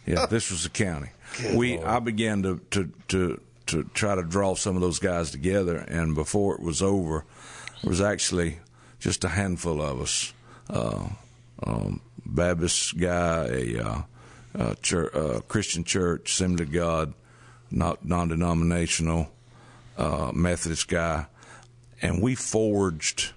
yeah, 0.05 0.25
this 0.29 0.49
was 0.51 0.63
the 0.63 0.69
county. 0.69 1.09
we 1.53 1.79
I 1.79 1.99
began 1.99 2.43
to, 2.43 2.59
to 2.71 2.91
to 3.09 3.39
to 3.67 3.83
try 3.93 4.15
to 4.15 4.23
draw 4.23 4.55
some 4.55 4.75
of 4.75 4.81
those 4.81 4.99
guys 4.99 5.31
together, 5.31 5.77
and 5.77 6.13
before 6.15 6.55
it 6.55 6.61
was 6.61 6.81
over, 6.81 7.23
there 7.81 7.89
was 7.89 8.01
actually 8.01 8.57
just 8.99 9.23
a 9.23 9.29
handful 9.29 9.81
of 9.81 10.01
us. 10.01 10.33
Uh, 10.69 11.07
um, 11.65 12.01
Baptist 12.25 12.97
guy, 12.97 13.45
a 13.47 13.79
uh, 13.79 14.01
uh, 14.57 14.75
church, 14.81 15.13
uh, 15.13 15.39
Christian 15.47 15.83
church, 15.83 16.31
Assembly 16.31 16.63
of 16.63 16.71
God, 16.71 17.13
not 17.69 18.05
non-denominational, 18.05 19.29
uh, 19.97 20.31
Methodist 20.33 20.87
guy, 20.87 21.25
and 22.01 22.21
we 22.21 22.35
forged 22.35 23.31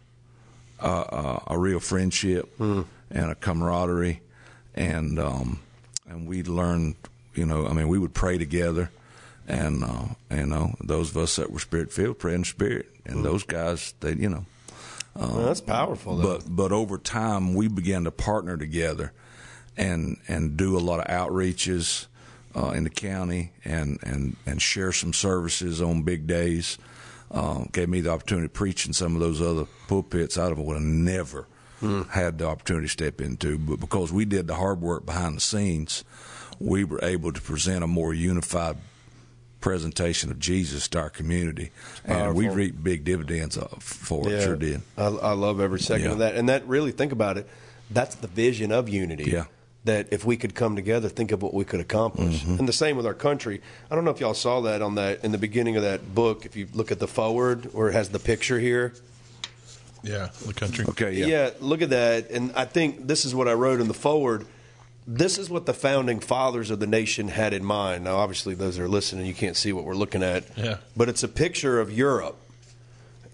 uh, 0.81 0.87
uh, 1.01 1.41
a 1.49 1.59
real 1.59 1.81
friendship 1.81 2.53
and 3.11 3.31
a 3.31 3.35
camaraderie, 3.35 4.21
and 4.75 5.19
um, 5.19 5.61
and 6.09 6.27
we 6.27 6.43
learned, 6.43 6.97
you 7.35 7.47
know, 7.47 7.67
I 7.67 7.73
mean, 7.73 7.89
we 7.89 7.99
would 7.99 8.15
pray 8.15 8.39
together, 8.39 8.91
and 9.47 9.85
uh, 9.85 10.07
you 10.31 10.47
know, 10.47 10.75
those 10.83 11.11
of 11.11 11.17
us 11.19 11.37
that 11.37 11.51
were 11.51 11.61
spirit 11.61 11.93
filled 11.93 12.19
pray 12.19 12.35
in 12.35 12.45
spirit, 12.45 12.91
and 13.05 13.25
those 13.25 13.45
guys, 13.45 13.95
they, 14.01 14.15
you 14.15 14.29
know, 14.29 14.47
Well, 15.16 15.44
that's 15.44 15.61
powerful, 15.61 16.16
though. 16.16 16.38
but 16.38 16.57
but 16.57 16.72
over 16.72 16.98
time 16.98 17.55
we 17.55 17.68
began 17.68 18.05
to 18.05 18.11
partner 18.11 18.57
together, 18.57 19.12
and 19.77 20.18
and 20.29 20.57
do 20.57 20.77
a 20.77 20.81
lot 20.81 21.00
of 21.00 21.07
outreaches 21.07 22.07
uh, 22.57 22.70
in 22.70 22.85
the 22.85 22.90
county, 22.90 23.53
and 23.64 23.98
and 24.03 24.37
and 24.46 24.61
share 24.61 24.92
some 24.92 25.12
services 25.12 25.81
on 25.81 26.03
big 26.03 26.27
days. 26.27 26.79
Uh, 27.31 27.64
gave 27.72 27.88
me 27.88 28.00
the 28.00 28.11
opportunity 28.11 28.46
to 28.46 28.53
preach 28.53 28.87
in 28.87 28.92
some 28.92 29.14
of 29.16 29.20
those 29.20 29.40
other 29.42 29.66
pulpits 29.88 30.38
I 30.38 30.48
would 30.53 30.74
have 30.74 30.83
never 30.83 31.46
had 32.11 32.38
the 32.38 32.46
opportunity 32.46 32.87
to 32.87 32.92
step 32.92 33.20
into, 33.20 33.59
but 33.59 33.79
because 33.79 34.11
we 34.12 34.24
did 34.24 34.46
the 34.46 34.55
hard 34.55 34.81
work 34.81 35.05
behind 35.05 35.37
the 35.37 35.40
scenes, 35.40 36.05
we 36.59 36.83
were 36.85 37.00
able 37.03 37.33
to 37.33 37.40
present 37.40 37.85
a 37.85 37.87
more 37.87 38.14
unified 38.14 38.77
presentation 39.64 40.31
of 40.31 40.38
Jesus 40.38 40.88
to 40.88 40.98
our 41.00 41.09
community, 41.09 41.70
and 42.05 42.37
we 42.37 42.50
reap 42.50 42.85
big 42.85 43.03
dividends 43.03 43.57
uh, 43.57 43.66
for 43.81 44.29
it. 44.31 44.42
Sure 44.42 44.57
did. 44.57 44.83
I, 44.98 45.07
I 45.07 45.33
love 45.33 45.59
every 45.59 45.81
second 45.81 46.05
Yeah. 46.05 46.12
of 46.12 46.18
that. 46.18 46.35
And 46.35 46.50
that 46.50 46.68
really, 46.68 46.92
think 46.92 47.12
about 47.12 47.38
it, 47.38 47.48
that's 47.90 48.14
the 48.16 48.27
vision 48.27 48.72
of 48.72 48.90
unity. 48.90 49.31
Yeah. 49.31 49.46
That 49.85 50.09
if 50.12 50.22
we 50.22 50.37
could 50.37 50.55
come 50.55 50.77
together, 50.77 51.09
think 51.09 51.33
of 51.33 51.40
what 51.42 51.55
we 51.55 51.64
could 51.64 51.81
accomplish. 51.81 52.42
Mm-hmm. 52.42 52.59
And 52.59 52.68
the 52.68 52.74
same 52.74 52.98
with 52.98 53.07
our 53.07 53.14
country. 53.14 53.62
I 53.90 53.94
don't 53.94 54.05
know 54.05 54.11
if 54.11 54.20
y'all 54.20 54.35
saw 54.35 54.61
that 54.62 54.83
on 54.83 54.96
that 54.96 55.24
in 55.24 55.33
the 55.33 55.38
beginning 55.38 55.77
of 55.77 55.83
that 55.83 56.14
book. 56.14 56.44
If 56.44 56.57
you 56.57 56.68
look 56.74 56.92
at 56.92 56.98
the 56.98 57.09
forward 57.09 57.72
where 57.72 57.88
it 57.88 57.94
has 57.94 58.11
the 58.11 58.18
picture 58.18 58.59
here, 58.61 58.92
Yeah, 60.03 60.29
the 60.46 60.53
country. 60.53 60.85
Okay, 60.90 61.12
yeah. 61.14 61.27
Yeah. 61.27 61.50
look 61.61 61.81
at 61.81 61.88
that. 61.88 62.29
And 62.31 62.53
I 62.55 62.66
think 62.66 63.07
this 63.07 63.24
is 63.24 63.35
what 63.35 63.48
I 63.48 63.55
wrote 63.55 63.81
in 63.81 63.88
the 63.88 63.94
forward. 63.94 64.44
This 65.07 65.37
is 65.37 65.51
what 65.51 65.67
the 65.67 65.75
founding 65.75 66.21
fathers 66.21 66.71
of 66.71 66.81
the 66.81 66.87
nation 66.87 67.29
had 67.29 67.53
in 67.53 67.64
mind. 67.64 68.05
Now, 68.05 68.17
obviously, 68.17 68.55
those 68.55 68.77
that 68.77 68.85
are 68.85 68.88
listening, 68.88 69.27
you 69.27 69.35
can't 69.35 69.57
see 69.57 69.73
what 69.73 69.85
we're 69.85 69.95
looking 69.95 70.23
at. 70.23 70.45
Yeah. 70.57 70.79
But 70.97 71.09
it's 71.09 71.23
a 71.23 71.29
picture 71.29 71.79
of 71.79 71.93
Europe. 71.93 72.38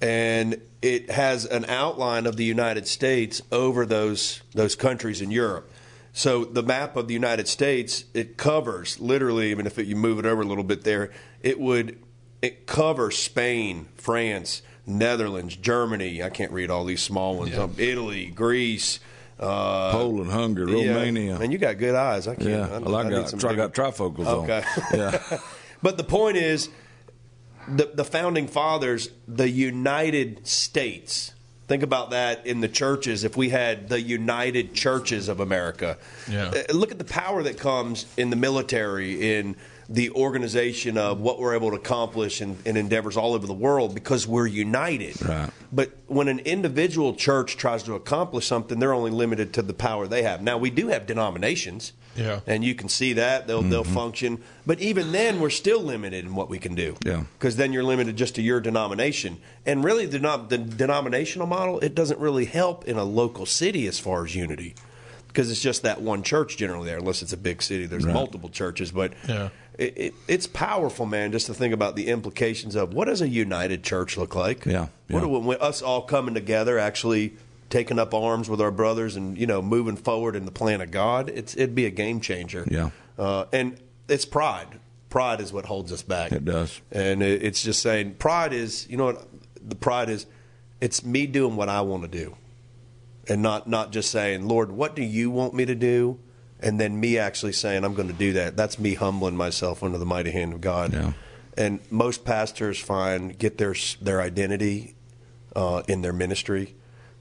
And 0.02 0.60
it 0.82 1.10
has 1.10 1.44
an 1.44 1.66
outline 1.66 2.26
of 2.26 2.36
the 2.36 2.44
United 2.44 2.88
States 2.88 3.42
over 3.52 3.84
those 3.84 4.40
those 4.54 4.74
countries 4.74 5.20
in 5.20 5.30
Europe. 5.30 5.70
So 6.12 6.44
the 6.44 6.62
map 6.62 6.96
of 6.96 7.06
the 7.06 7.14
United 7.14 7.46
States 7.48 8.04
it 8.14 8.36
covers 8.36 8.98
literally. 8.98 9.52
I 9.52 9.54
mean, 9.54 9.66
if 9.66 9.78
it, 9.78 9.86
you 9.86 9.96
move 9.96 10.18
it 10.18 10.26
over 10.26 10.42
a 10.42 10.46
little 10.46 10.64
bit 10.64 10.84
there, 10.84 11.10
it 11.42 11.60
would 11.60 11.98
it 12.42 12.66
covers 12.66 13.18
Spain, 13.18 13.88
France, 13.96 14.62
Netherlands, 14.86 15.56
Germany. 15.56 16.22
I 16.22 16.30
can't 16.30 16.52
read 16.52 16.70
all 16.70 16.84
these 16.84 17.02
small 17.02 17.36
ones. 17.36 17.52
Yeah. 17.52 17.64
Um, 17.64 17.74
Italy, 17.76 18.26
Greece, 18.26 19.00
uh, 19.40 19.90
Poland, 19.92 20.30
Hungary, 20.30 20.82
yeah. 20.82 20.94
Romania. 20.94 21.38
Man, 21.38 21.50
you 21.50 21.58
got 21.58 21.78
good 21.78 21.94
eyes. 21.94 22.28
I 22.28 22.34
can't. 22.34 22.48
yeah, 22.48 22.68
I, 22.68 22.78
well, 22.78 22.96
I, 22.96 23.02
need 23.04 23.10
got, 23.10 23.30
some 23.30 23.38
I 23.50 23.54
got 23.54 23.72
bigger- 23.72 23.90
trifocals 23.90 24.26
Okay. 24.26 24.62
on. 24.92 24.98
Yeah, 24.98 25.38
But 25.82 25.96
the 25.96 26.04
point 26.04 26.36
is, 26.36 26.68
the 27.68 27.90
the 27.94 28.04
founding 28.04 28.46
fathers, 28.48 29.10
the 29.26 29.48
United 29.48 30.46
States, 30.46 31.32
Think 31.68 31.84
about 31.84 32.10
that 32.10 32.46
in 32.48 32.60
the 32.60 32.66
churches. 32.66 33.22
If 33.22 33.36
we 33.36 33.48
had 33.48 33.88
the 33.88 34.00
United 34.00 34.74
Churches 34.74 35.28
of 35.28 35.38
America, 35.38 35.98
Yeah. 36.28 36.48
Uh, 36.68 36.72
look 36.74 36.90
at 36.90 36.98
the 36.98 37.04
power 37.04 37.44
that 37.44 37.60
comes 37.60 38.06
in 38.16 38.30
the 38.30 38.34
military, 38.36 39.36
in 39.36 39.54
the 39.92 40.08
organization 40.12 40.96
of 40.96 41.20
what 41.20 41.40
we're 41.40 41.54
able 41.56 41.70
to 41.70 41.76
accomplish 41.76 42.40
in, 42.40 42.56
in 42.64 42.76
endeavors 42.76 43.16
all 43.16 43.34
over 43.34 43.44
the 43.44 43.52
world 43.52 43.92
because 43.92 44.24
we're 44.24 44.46
united. 44.46 45.20
Right. 45.20 45.50
But 45.72 45.90
when 46.06 46.28
an 46.28 46.38
individual 46.40 47.12
church 47.16 47.56
tries 47.56 47.82
to 47.82 47.94
accomplish 47.94 48.46
something, 48.46 48.78
they're 48.78 48.94
only 48.94 49.10
limited 49.10 49.52
to 49.54 49.62
the 49.62 49.74
power 49.74 50.06
they 50.06 50.22
have. 50.22 50.42
Now 50.42 50.58
we 50.58 50.70
do 50.70 50.88
have 50.88 51.06
denominations, 51.06 51.92
Yeah. 52.16 52.38
and 52.46 52.62
you 52.64 52.76
can 52.76 52.88
see 52.88 53.14
that 53.14 53.48
they'll 53.48 53.62
they'll 53.62 53.82
mm-hmm. 53.82 53.92
function. 53.94 54.42
But 54.64 54.78
even 54.80 55.10
then, 55.10 55.40
we're 55.40 55.50
still 55.50 55.80
limited 55.80 56.24
in 56.24 56.36
what 56.36 56.48
we 56.48 56.60
can 56.60 56.76
do. 56.76 56.96
Yeah. 57.04 57.24
because 57.36 57.56
then 57.56 57.72
you're 57.72 57.82
limited 57.82 58.16
just 58.16 58.36
to 58.36 58.42
your 58.42 58.60
denomination, 58.60 59.38
and 59.66 59.82
really 59.82 60.06
the, 60.06 60.20
denom- 60.20 60.48
the 60.50 60.58
denominational 60.58 61.48
model 61.48 61.80
it 61.80 61.96
doesn't 61.96 62.20
really 62.20 62.44
help 62.44 62.84
in 62.84 62.96
a 62.96 63.04
local 63.04 63.44
city 63.44 63.88
as 63.88 63.98
far 63.98 64.24
as 64.24 64.36
unity. 64.36 64.76
Because 65.26 65.48
it's 65.48 65.62
just 65.62 65.82
that 65.82 66.00
one 66.02 66.24
church 66.24 66.56
generally 66.56 66.88
there, 66.88 66.98
unless 66.98 67.22
it's 67.22 67.32
a 67.32 67.36
big 67.36 67.62
city. 67.62 67.86
There's 67.86 68.04
Right. 68.04 68.12
multiple 68.12 68.48
churches, 68.48 68.90
but 68.90 69.12
Yeah. 69.28 69.50
It, 69.80 69.96
it, 69.96 70.14
it's 70.28 70.46
powerful, 70.46 71.06
man, 71.06 71.32
just 71.32 71.46
to 71.46 71.54
think 71.54 71.72
about 71.72 71.96
the 71.96 72.08
implications 72.08 72.74
of 72.76 72.92
what 72.92 73.06
does 73.06 73.22
a 73.22 73.28
united 73.28 73.82
church 73.82 74.16
look 74.18 74.34
like? 74.34 74.66
Yeah, 74.66 74.88
What 75.08 75.20
yeah. 75.22 75.28
do 75.28 75.28
we, 75.28 75.56
us 75.56 75.80
all 75.80 76.02
coming 76.02 76.34
together, 76.34 76.78
actually 76.78 77.34
taking 77.70 77.98
up 77.98 78.12
arms 78.12 78.50
with 78.50 78.60
our 78.60 78.70
brothers, 78.70 79.16
and 79.16 79.38
you 79.38 79.46
know, 79.46 79.62
moving 79.62 79.96
forward 79.96 80.36
in 80.36 80.44
the 80.44 80.50
plan 80.52 80.80
of 80.80 80.90
God? 80.90 81.30
It's 81.30 81.56
it'd 81.56 81.74
be 81.74 81.86
a 81.86 81.90
game 81.90 82.20
changer. 82.20 82.66
Yeah. 82.70 82.90
uh, 83.18 83.46
and 83.52 83.78
it's 84.08 84.24
pride. 84.26 84.78
Pride 85.08 85.40
is 85.40 85.52
what 85.52 85.64
holds 85.64 85.90
us 85.92 86.02
back. 86.02 86.30
It 86.30 86.44
does. 86.44 86.80
and 86.92 87.22
it, 87.22 87.42
it's 87.42 87.62
just 87.62 87.80
saying 87.82 88.14
pride 88.16 88.52
is 88.52 88.86
you 88.88 88.96
know 88.96 89.06
what 89.06 89.26
the 89.66 89.76
pride 89.76 90.10
is. 90.10 90.26
It's 90.80 91.04
me 91.04 91.26
doing 91.26 91.56
what 91.56 91.68
I 91.68 91.80
want 91.80 92.02
to 92.02 92.08
do 92.08 92.36
and 93.28 93.42
not 93.42 93.68
not 93.68 93.92
just 93.92 94.10
saying, 94.10 94.46
Lord, 94.46 94.70
what 94.72 94.94
do 94.94 95.02
you 95.02 95.30
want 95.30 95.54
me 95.54 95.64
to 95.64 95.74
do? 95.74 96.18
And 96.62 96.78
then 96.78 97.00
me 97.00 97.18
actually 97.18 97.52
saying, 97.52 97.84
I'm 97.84 97.94
going 97.94 98.08
to 98.08 98.14
do 98.14 98.34
that. 98.34 98.56
That's 98.56 98.78
me 98.78 98.94
humbling 98.94 99.36
myself 99.36 99.82
under 99.82 99.98
the 99.98 100.06
mighty 100.06 100.30
hand 100.30 100.52
of 100.52 100.60
God. 100.60 100.92
Yeah. 100.92 101.12
And 101.56 101.80
most 101.90 102.24
pastors 102.24 102.78
find 102.78 103.36
get 103.36 103.58
their 103.58 103.74
their 104.00 104.20
identity 104.20 104.94
uh, 105.56 105.82
in 105.88 106.02
their 106.02 106.12
ministry, 106.12 106.74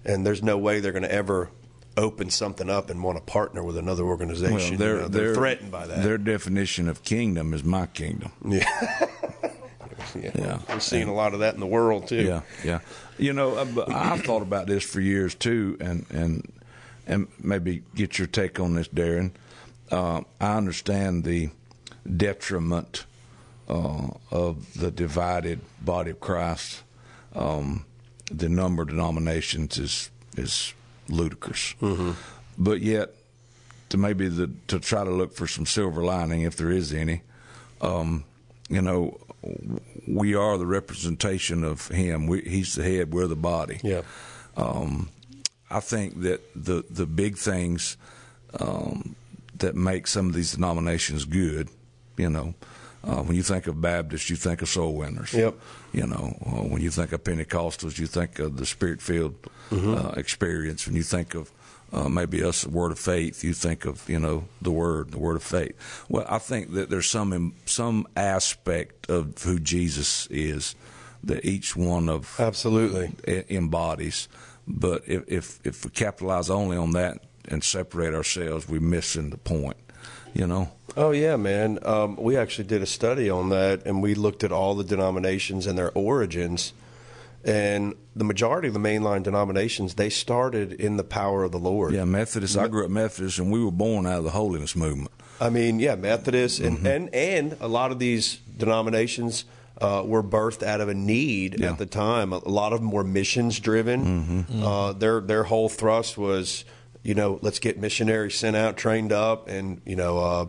and 0.05 0.25
there's 0.25 0.43
no 0.43 0.57
way 0.57 0.79
they're 0.79 0.91
going 0.91 1.03
to 1.03 1.11
ever 1.11 1.49
open 1.97 2.29
something 2.29 2.69
up 2.69 2.89
and 2.89 3.03
want 3.03 3.17
to 3.17 3.23
partner 3.23 3.63
with 3.63 3.77
another 3.77 4.03
organization. 4.03 4.77
Well, 4.77 4.77
they're, 4.77 4.97
know, 4.97 5.07
they're, 5.07 5.33
threatened 5.33 5.71
by 5.71 5.87
that. 5.87 6.03
Their 6.03 6.17
definition 6.17 6.87
of 6.87 7.03
kingdom 7.03 7.53
is 7.53 7.63
my 7.63 7.87
kingdom. 7.87 8.31
yeah. 8.45 8.63
Yeah. 10.15 10.59
We're 10.69 10.79
seeing 10.79 11.07
a 11.07 11.13
lot 11.13 11.33
of 11.33 11.41
that 11.41 11.53
in 11.53 11.59
the 11.59 11.67
world 11.67 12.07
too. 12.07 12.23
Yeah, 12.23 12.41
yeah. 12.63 12.79
You 13.17 13.33
know, 13.33 13.55
uh, 13.55 13.65
but 13.65 13.91
I've 13.91 14.21
thought 14.21 14.41
about 14.41 14.67
this 14.67 14.83
for 14.83 15.01
years 15.01 15.35
too, 15.35 15.77
and 15.79 16.05
and 16.09 16.51
and 17.09 17.27
maybe 17.41 17.83
get 17.95 18.17
your 18.17 18.27
take 18.27 18.59
on 18.59 18.75
this, 18.75 18.87
Darren. 18.87 19.31
Uh, 19.91 20.21
I 20.39 20.55
understand 20.55 21.23
the 21.25 21.49
detriment 22.15 23.05
uh, 23.67 24.09
of 24.31 24.73
the 24.75 24.91
divided 24.91 25.59
body 25.81 26.11
of 26.11 26.19
Christ. 26.19 26.83
Um, 27.33 27.85
the 28.31 28.47
number 28.47 28.83
of 28.83 28.89
denominations 28.89 29.77
is 29.77 30.09
is 30.37 30.73
ludicrous, 31.09 31.73
but 32.57 32.81
yet 32.81 33.15
to 33.89 33.97
maybe 33.97 34.27
the 34.27 34.51
to 34.67 34.79
try 34.79 35.03
to 35.03 35.09
look 35.09 35.33
for 35.33 35.47
some 35.47 35.65
silver 35.65 36.03
lining, 36.03 36.43
if 36.43 36.55
there 36.55 36.69
is 36.69 36.93
any. 36.93 37.23
Um, 37.81 38.23
you 38.69 38.81
know, 38.83 39.19
we 40.07 40.35
are 40.35 40.57
the 40.59 40.67
representation 40.67 41.63
of 41.63 41.87
Him. 41.87 42.27
We, 42.27 42.41
he's 42.41 42.75
the 42.75 42.83
head. 42.83 43.11
We're 43.11 43.27
the 43.27 43.35
body. 43.35 43.79
Yeah. 43.83 44.01
Um, 44.55 45.09
I 45.69 45.79
think 45.79 46.21
that 46.21 46.41
the 46.55 46.83
the 46.89 47.05
big 47.05 47.37
things 47.37 47.97
um, 48.59 49.15
that 49.57 49.75
make 49.75 50.07
some 50.07 50.27
of 50.27 50.33
these 50.33 50.53
denominations 50.53 51.25
good, 51.25 51.69
you 52.17 52.29
know, 52.29 52.55
uh, 53.03 53.21
when 53.21 53.35
you 53.35 53.43
think 53.43 53.67
of 53.67 53.81
Baptists, 53.81 54.29
you 54.29 54.35
think 54.35 54.61
of 54.61 54.69
soul 54.69 54.95
winners. 54.95 55.33
Yep. 55.33 55.55
You 55.93 56.07
know, 56.07 56.37
uh, 56.45 56.63
when 56.67 56.81
you 56.81 56.91
think 56.91 57.11
of 57.11 57.23
Pentecostals, 57.23 57.97
you 57.97 58.07
think 58.07 58.39
of 58.39 58.57
the 58.57 58.65
Spirit 58.65 59.01
filled 59.01 59.35
uh, 59.71 60.13
experience. 60.17 60.85
When 60.85 60.95
you 60.95 61.03
think 61.03 61.33
of 61.35 61.51
uh, 61.93 62.09
maybe 62.09 62.43
us, 62.43 62.63
the 62.63 62.69
Word 62.69 62.91
of 62.91 62.99
Faith, 62.99 63.43
you 63.43 63.53
think 63.53 63.85
of 63.85 64.07
you 64.09 64.19
know 64.19 64.45
the 64.61 64.71
Word, 64.71 65.11
the 65.11 65.19
Word 65.19 65.37
of 65.37 65.43
Faith. 65.43 66.05
Well, 66.09 66.25
I 66.27 66.39
think 66.39 66.73
that 66.73 66.89
there's 66.89 67.09
some 67.09 67.53
some 67.65 68.07
aspect 68.15 69.09
of 69.09 69.41
who 69.43 69.59
Jesus 69.59 70.27
is 70.27 70.75
that 71.23 71.43
each 71.43 71.75
one 71.75 72.09
of 72.09 72.39
Absolutely. 72.39 73.11
embodies. 73.49 74.27
But 74.69 75.01
if, 75.07 75.23
if 75.27 75.59
if 75.65 75.83
we 75.83 75.91
capitalize 75.91 76.49
only 76.49 76.77
on 76.77 76.91
that 76.91 77.17
and 77.47 77.63
separate 77.63 78.13
ourselves, 78.13 78.69
we're 78.69 78.79
missing 78.79 79.31
the 79.31 79.37
point. 79.37 79.77
You 80.33 80.45
know. 80.45 80.69
Oh 80.95 81.09
yeah, 81.11 81.35
man. 81.37 81.79
Um, 81.83 82.15
we 82.17 82.37
actually 82.37 82.67
did 82.67 82.81
a 82.83 82.85
study 82.85 83.29
on 83.29 83.49
that, 83.49 83.85
and 83.85 84.01
we 84.03 84.13
looked 84.13 84.43
at 84.43 84.51
all 84.51 84.75
the 84.75 84.83
denominations 84.83 85.65
and 85.65 85.77
their 85.77 85.91
origins. 85.93 86.73
And 87.43 87.95
the 88.15 88.25
majority 88.25 88.67
of 88.67 88.73
the 88.73 88.81
mainline 88.81 89.23
denominations, 89.23 89.95
they 89.95 90.09
started 90.09 90.73
in 90.73 90.97
the 90.97 91.05
power 91.05 91.43
of 91.45 91.51
the 91.53 91.57
Lord. 91.57 91.93
Yeah, 91.93 92.03
Methodist. 92.05 92.57
I 92.57 92.67
grew 92.67 92.83
up 92.83 92.91
Methodist, 92.91 93.39
and 93.39 93.49
we 93.49 93.63
were 93.63 93.71
born 93.71 94.05
out 94.05 94.17
of 94.19 94.23
the 94.25 94.31
holiness 94.31 94.75
movement. 94.75 95.11
I 95.39 95.49
mean, 95.49 95.79
yeah, 95.79 95.95
Methodists 95.95 96.59
and, 96.59 96.79
Mm-hmm. 96.79 96.87
and, 96.87 97.15
and 97.15 97.57
a 97.61 97.67
lot 97.69 97.91
of 97.91 97.99
these 97.99 98.39
denominations 98.57 99.45
uh, 99.81 100.03
were 100.05 100.23
birthed 100.23 100.63
out 100.63 100.81
of 100.81 100.89
a 100.89 100.93
need 100.93 101.59
Yeah. 101.59 101.71
at 101.71 101.77
the 101.77 101.85
time. 101.85 102.33
A, 102.33 102.37
a 102.37 102.49
lot 102.49 102.73
of 102.73 102.79
them 102.81 102.91
were 102.91 103.03
missions 103.03 103.59
driven. 103.59 104.05
Mm-hmm. 104.49 104.63
Uh, 104.63 104.93
their 104.93 105.19
their 105.21 105.43
whole 105.43 105.69
thrust 105.69 106.17
was, 106.17 106.65
you 107.03 107.13
know, 107.15 107.39
let's 107.41 107.59
get 107.59 107.79
missionaries 107.79 108.35
sent 108.35 108.55
out, 108.55 108.77
trained 108.77 109.11
up, 109.11 109.47
and 109.47 109.81
you 109.85 109.95
know, 109.95 110.17
uh, 110.19 110.45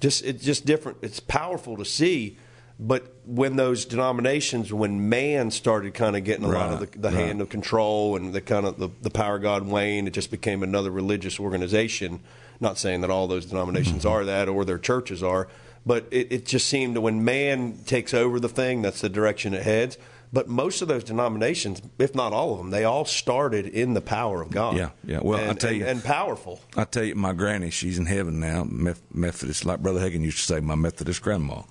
just 0.00 0.24
it's 0.24 0.44
just 0.44 0.66
different. 0.66 0.98
It's 1.02 1.20
powerful 1.20 1.76
to 1.76 1.84
see. 1.84 2.36
But 2.78 3.14
when 3.24 3.54
those 3.54 3.84
denominations, 3.84 4.72
when 4.72 5.08
man 5.08 5.52
started 5.52 5.94
kind 5.94 6.16
of 6.16 6.24
getting 6.24 6.44
a 6.44 6.48
lot 6.48 6.72
of 6.72 6.80
the, 6.80 6.98
the 6.98 7.08
right. 7.14 7.26
hand 7.26 7.40
of 7.40 7.48
control 7.48 8.16
and 8.16 8.32
the 8.32 8.40
kind 8.40 8.66
of 8.66 8.78
the, 8.78 8.88
the 9.00 9.10
power 9.10 9.36
of 9.36 9.42
God 9.42 9.64
wane, 9.68 10.08
it 10.08 10.10
just 10.12 10.28
became 10.32 10.64
another 10.64 10.90
religious 10.90 11.38
organization. 11.38 12.18
Not 12.58 12.76
saying 12.76 13.02
that 13.02 13.10
all 13.10 13.28
those 13.28 13.46
denominations 13.46 13.98
Mm-hmm. 14.04 14.08
are 14.08 14.24
that 14.24 14.48
or 14.48 14.64
their 14.64 14.78
churches 14.78 15.22
are, 15.22 15.46
but 15.86 16.06
it, 16.10 16.32
it 16.32 16.46
just 16.46 16.66
seemed 16.68 16.96
that 16.96 17.00
when 17.00 17.24
man 17.24 17.78
takes 17.86 18.14
over 18.14 18.40
the 18.40 18.48
thing, 18.48 18.82
that's 18.82 19.00
the 19.00 19.08
direction 19.08 19.54
it 19.54 19.62
heads. 19.62 19.98
But 20.32 20.48
most 20.48 20.82
of 20.82 20.88
those 20.88 21.04
denominations, 21.04 21.80
if 21.96 22.12
not 22.12 22.32
all 22.32 22.52
of 22.52 22.58
them, 22.58 22.70
they 22.70 22.82
all 22.82 23.04
started 23.04 23.66
in 23.68 23.94
the 23.94 24.00
power 24.00 24.42
of 24.42 24.50
God. 24.50 24.76
Yeah, 24.76 24.90
yeah. 25.04 25.20
Well, 25.22 25.48
I 25.48 25.54
tell 25.54 25.70
you- 25.70 25.86
and 25.86 26.02
powerful. 26.02 26.60
I 26.76 26.82
tell 26.84 27.04
you, 27.04 27.14
my 27.14 27.32
granny, 27.34 27.70
she's 27.70 27.98
in 28.00 28.06
heaven 28.06 28.40
now, 28.40 28.66
Methodist, 29.12 29.64
like 29.64 29.78
Brother 29.80 30.00
Hagin 30.00 30.22
used 30.22 30.38
to 30.38 30.42
say, 30.44 30.58
my 30.58 30.74
Methodist 30.74 31.22
grandma. 31.22 31.62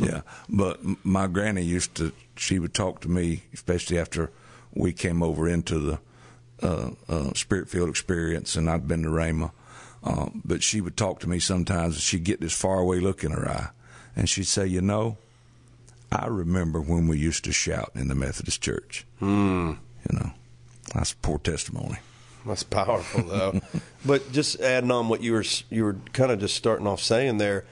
Yeah. 0.00 0.22
But 0.48 0.80
my 1.04 1.28
granny 1.28 1.62
used 1.62 1.94
to, 1.96 2.10
she 2.36 2.58
would 2.58 2.74
talk 2.74 3.00
to 3.02 3.08
me, 3.08 3.44
especially 3.54 3.96
after 4.00 4.32
we 4.74 4.92
came 4.92 5.22
over 5.22 5.48
into 5.48 5.78
the 5.78 5.98
uh, 6.62 6.90
uh, 7.08 7.32
spirit 7.34 7.68
Field 7.68 7.88
experience, 7.88 8.56
and 8.56 8.68
I'd 8.68 8.88
been 8.88 9.04
to 9.04 9.08
Rhema. 9.08 9.52
Uh, 10.02 10.30
but 10.44 10.62
she 10.62 10.80
would 10.80 10.96
talk 10.96 11.20
to 11.20 11.28
me 11.28 11.38
sometimes, 11.38 11.94
and 11.94 12.02
she'd 12.02 12.24
get 12.24 12.40
this 12.40 12.58
faraway 12.58 13.00
look 13.00 13.22
in 13.22 13.32
her 13.32 13.46
eye, 13.48 13.68
and 14.16 14.28
she'd 14.28 14.46
say, 14.46 14.66
You 14.66 14.80
know, 14.80 15.18
I 16.10 16.26
remember 16.26 16.80
when 16.80 17.06
we 17.06 17.18
used 17.18 17.44
to 17.44 17.52
shout 17.52 17.92
in 17.94 18.08
the 18.08 18.14
Methodist 18.14 18.62
church. 18.62 19.06
You 19.20 20.16
know, 20.18 20.30
that's 20.94 21.12
poor 21.12 21.38
testimony. 21.38 21.98
That's 22.46 22.62
powerful, 22.62 23.22
though. 23.24 23.60
but 24.06 24.32
just 24.32 24.58
adding 24.60 24.90
on 24.90 25.08
what 25.10 25.22
you 25.22 25.32
were 25.32 25.44
you 25.68 25.84
were 25.84 25.96
kind 26.14 26.32
of 26.32 26.40
just 26.40 26.56
starting 26.56 26.86
off 26.86 27.02
saying 27.02 27.36
there, 27.36 27.66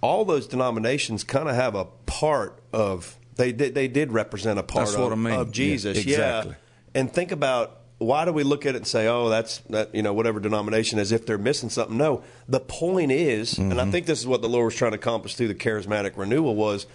all 0.00 0.24
those 0.24 0.46
denominations 0.46 1.22
kind 1.24 1.48
of 1.48 1.54
have 1.54 1.74
a 1.74 1.84
part 2.06 2.58
of 2.72 3.18
they 3.36 3.52
did 3.52 3.74
they 3.74 3.88
did 3.88 4.12
represent 4.12 4.58
a 4.58 4.62
part 4.62 4.86
That's 4.86 4.96
of, 4.96 5.02
what 5.02 5.12
I 5.12 5.16
mean. 5.16 5.34
of 5.34 5.52
Jesus, 5.52 6.04
Yeah, 6.06 6.14
exactly. 6.14 6.52
Yeah. 6.52 7.00
And 7.00 7.12
think 7.12 7.30
about 7.30 7.80
why 7.98 8.24
do 8.24 8.32
we 8.32 8.42
look 8.42 8.66
at 8.66 8.74
it 8.74 8.78
and 8.78 8.86
say, 8.86 9.08
oh, 9.08 9.28
that's 9.28 9.58
that 9.70 9.94
you 9.94 10.02
know 10.02 10.12
whatever 10.12 10.38
denomination 10.40 10.98
as 10.98 11.12
if 11.12 11.24
they're 11.26 11.38
missing 11.38 11.70
something? 11.70 11.96
No, 11.96 12.22
the 12.48 12.60
point 12.60 13.12
is, 13.12 13.58
and 13.58 13.72
Mm-hmm. 13.72 13.80
I 13.80 13.90
think 13.90 14.06
this 14.06 14.20
is 14.20 14.26
what 14.26 14.42
the 14.42 14.48
Lord 14.48 14.66
was 14.66 14.74
trying 14.74 14.92
to 14.92 14.98
accomplish 14.98 15.34
through 15.34 15.48
the 15.48 15.54
charismatic 15.54 16.16
renewal 16.16 16.54
was 16.54 16.86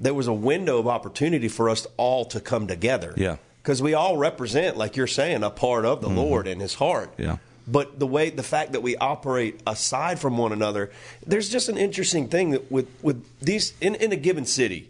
there 0.00 0.14
was 0.14 0.26
a 0.26 0.32
window 0.32 0.78
of 0.78 0.86
opportunity 0.86 1.48
for 1.48 1.68
us 1.68 1.86
all 1.96 2.24
to 2.26 2.40
come 2.40 2.66
together. 2.66 3.14
Yeah. 3.16 3.36
Because 3.62 3.82
we 3.82 3.94
all 3.94 4.16
represent, 4.16 4.76
like 4.76 4.96
you're 4.96 5.06
saying, 5.06 5.42
a 5.42 5.50
part 5.50 5.84
of 5.84 6.00
the 6.00 6.08
Lord 6.08 6.46
and 6.46 6.60
His 6.60 6.74
heart. 6.74 7.12
Mm-hmm. 7.12 7.22
Yeah. 7.22 7.36
But 7.66 7.98
the 7.98 8.06
way, 8.06 8.30
the 8.30 8.42
fact 8.42 8.72
that 8.72 8.80
we 8.80 8.96
operate 8.96 9.60
aside 9.66 10.18
from 10.18 10.38
one 10.38 10.52
another, 10.52 10.90
there's 11.26 11.50
just 11.50 11.68
an 11.68 11.76
interesting 11.76 12.28
thing 12.28 12.50
that 12.50 12.72
with 12.72 12.88
with 13.02 13.22
these 13.40 13.74
in, 13.80 13.94
in 13.96 14.10
a 14.10 14.16
given 14.16 14.46
city, 14.46 14.88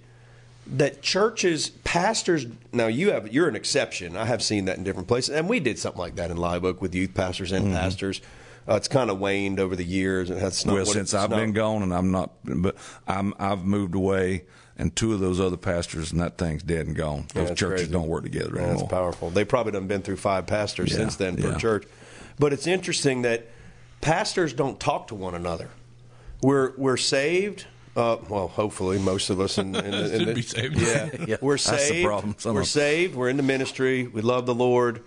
that 0.77 1.01
churches, 1.03 1.71
pastors. 1.85 2.47
Now 2.73 2.87
you 2.89 3.11
have 3.13 3.33
you're 3.33 3.49
an 3.49 3.57
exception. 3.57 4.17
I 4.17 4.25
have 4.27 4.43
seen 4.43 4.67
that 4.67 4.77
in 4.79 4.85
different 4.85 5.09
places, 5.09 5.35
and 5.35 5.49
we 5.49 5.61
did 5.61 5.79
something 5.79 5.99
like 6.01 6.17
that 6.17 6.31
in 6.31 6.37
Live 6.37 6.65
Oak 6.65 6.81
with 6.83 6.95
youth 6.95 7.15
pastors 7.15 7.53
and 7.53 7.73
pastors. 7.73 8.21
Uh, 8.69 8.75
it's 8.75 8.89
kind 8.89 9.09
of 9.09 9.19
waned 9.19 9.59
over 9.61 9.75
the 9.75 9.85
years, 9.85 10.29
and 10.29 10.39
that's 10.41 10.67
not 10.67 10.75
well 10.75 10.85
since 10.85 11.15
I've 11.15 11.31
not- 11.31 11.37
been 11.37 11.53
gone, 11.53 11.83
and 11.83 11.95
I'm 11.95 12.11
not, 12.11 12.33
but 12.45 12.77
I'm 13.07 13.33
I've 13.39 13.65
moved 13.65 13.95
away, 13.95 14.45
and 14.77 14.95
two 14.95 15.15
of 15.15 15.21
those 15.21 15.41
other 15.41 15.57
pastors, 15.57 16.13
and 16.13 16.21
that 16.21 16.37
thing's 16.37 16.63
dead 16.63 16.87
and 16.87 16.95
gone. 16.95 17.25
Those 17.33 17.49
that's 17.49 17.59
churches 17.59 17.81
crazy. 17.87 17.93
don't 17.93 18.09
work 18.09 18.25
together 18.25 18.51
Yeah, 18.57 18.61
anymore. 18.65 18.77
That's 18.81 18.91
powerful. 18.91 19.31
They 19.31 19.45
probably 19.47 19.73
done 19.73 19.87
been 19.87 20.03
through 20.03 20.17
five 20.19 20.47
pastors 20.47 20.91
Yeah, 20.91 20.99
since 20.99 21.17
then 21.17 21.37
per 21.37 21.53
yeah. 21.53 21.57
church. 21.57 21.85
But 22.39 22.53
it's 22.53 22.67
interesting 22.67 23.23
that 23.23 23.47
pastors 24.03 24.53
don't 24.53 24.79
talk 24.79 25.09
to 25.09 25.15
one 25.15 25.35
another. 25.35 25.71
We're 26.43 26.73
we're 26.77 26.99
saved. 26.99 27.65
Uh, 27.99 28.17
well, 28.29 28.47
hopefully, 28.49 28.99
most 28.99 29.29
of 29.29 29.41
us 29.41 29.59
in, 29.59 29.75
in, 29.75 29.91
the- 29.91 30.17
in 30.21 30.25
the- 30.27 30.35
be 30.35 30.43
saved. 30.43 30.79
Yeah, 30.81 31.09
Yeah, 31.27 31.37
we're 31.41 31.55
that's 31.57 31.71
the 31.71 31.79
saved. 31.79 32.07
problem. 32.07 32.35
Some 32.39 32.55
We're 32.55 32.61
of- 32.61 32.67
saved. 32.69 33.15
We're 33.17 33.29
in 33.29 33.37
the 33.37 33.43
ministry. 33.43 34.07
We 34.07 34.23
love 34.23 34.47
the 34.47 34.55
Lord. 34.55 35.03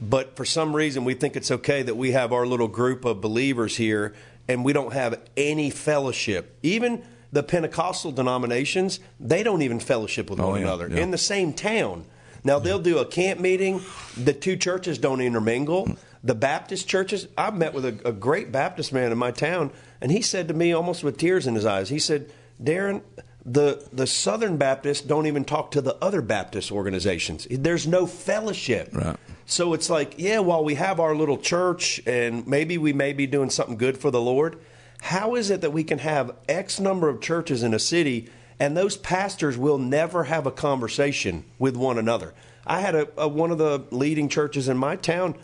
But 0.00 0.36
for 0.36 0.44
some 0.44 0.74
reason, 0.74 1.04
we 1.04 1.14
think 1.14 1.36
it's 1.36 1.50
okay 1.50 1.82
that 1.82 1.94
we 1.96 2.10
have 2.12 2.32
our 2.32 2.44
little 2.44 2.68
group 2.68 3.04
of 3.04 3.20
believers 3.20 3.76
here 3.76 4.14
and 4.48 4.64
we 4.64 4.72
don't 4.72 4.92
have 4.92 5.20
any 5.36 5.70
fellowship. 5.70 6.58
Even 6.64 7.02
the 7.30 7.42
Pentecostal 7.44 8.10
denominations, 8.10 8.98
they 9.20 9.42
don't 9.44 9.62
even 9.62 9.78
fellowship 9.78 10.28
with 10.28 10.40
Oh, 10.40 10.48
one 10.48 10.60
yeah, 10.60 10.66
another 10.66 10.88
yeah. 10.88 10.98
in 11.00 11.12
the 11.12 11.18
same 11.18 11.52
town. 11.52 12.04
Now, 12.44 12.58
they'll 12.58 12.80
do 12.80 12.98
a 12.98 13.06
camp 13.06 13.38
meeting. 13.38 13.80
The 14.16 14.32
two 14.32 14.56
churches 14.56 14.98
don't 14.98 15.20
intermingle. 15.20 15.96
The 16.24 16.34
Baptist 16.34 16.88
churches, 16.88 17.26
I've 17.36 17.56
met 17.56 17.74
with 17.74 17.84
a, 17.84 18.08
a 18.08 18.12
great 18.12 18.52
Baptist 18.52 18.92
man 18.92 19.10
in 19.10 19.18
my 19.18 19.32
town, 19.32 19.72
and 20.00 20.12
he 20.12 20.22
said 20.22 20.48
to 20.48 20.54
me, 20.54 20.72
almost 20.72 21.02
with 21.02 21.18
tears 21.18 21.46
in 21.46 21.54
his 21.54 21.66
eyes, 21.66 21.88
he 21.88 21.98
said, 21.98 22.30
Darren, 22.62 23.02
the, 23.44 23.84
the 23.92 24.06
Southern 24.06 24.56
Baptists 24.56 25.00
don't 25.00 25.26
even 25.26 25.44
talk 25.44 25.72
to 25.72 25.80
the 25.80 25.96
other 25.96 26.22
Baptist 26.22 26.70
organizations. 26.70 27.46
There's 27.50 27.88
no 27.88 28.06
fellowship. 28.06 28.90
Right. 28.92 29.16
So 29.46 29.74
it's 29.74 29.90
like, 29.90 30.14
yeah, 30.16 30.38
while 30.38 30.62
we 30.62 30.76
have 30.76 31.00
our 31.00 31.14
little 31.14 31.38
church 31.38 32.00
and 32.06 32.46
maybe 32.46 32.78
we 32.78 32.92
may 32.92 33.12
be 33.12 33.26
doing 33.26 33.50
something 33.50 33.76
good 33.76 33.98
for 33.98 34.12
the 34.12 34.20
Lord, 34.20 34.60
how 35.00 35.34
is 35.34 35.50
it 35.50 35.60
that 35.62 35.72
we 35.72 35.82
can 35.82 35.98
have 35.98 36.36
X 36.48 36.78
number 36.78 37.08
of 37.08 37.20
churches 37.20 37.64
in 37.64 37.74
a 37.74 37.78
city 37.80 38.30
and 38.60 38.76
those 38.76 38.96
pastors 38.96 39.58
will 39.58 39.78
never 39.78 40.24
have 40.24 40.46
a 40.46 40.52
conversation 40.52 41.44
with 41.58 41.76
one 41.76 41.98
another? 41.98 42.34
I 42.64 42.80
had 42.80 42.94
a, 42.94 43.08
a 43.16 43.26
one 43.26 43.50
of 43.50 43.58
the 43.58 43.84
leading 43.90 44.28
churches 44.28 44.68
in 44.68 44.76
my 44.78 44.94
town. 44.94 45.34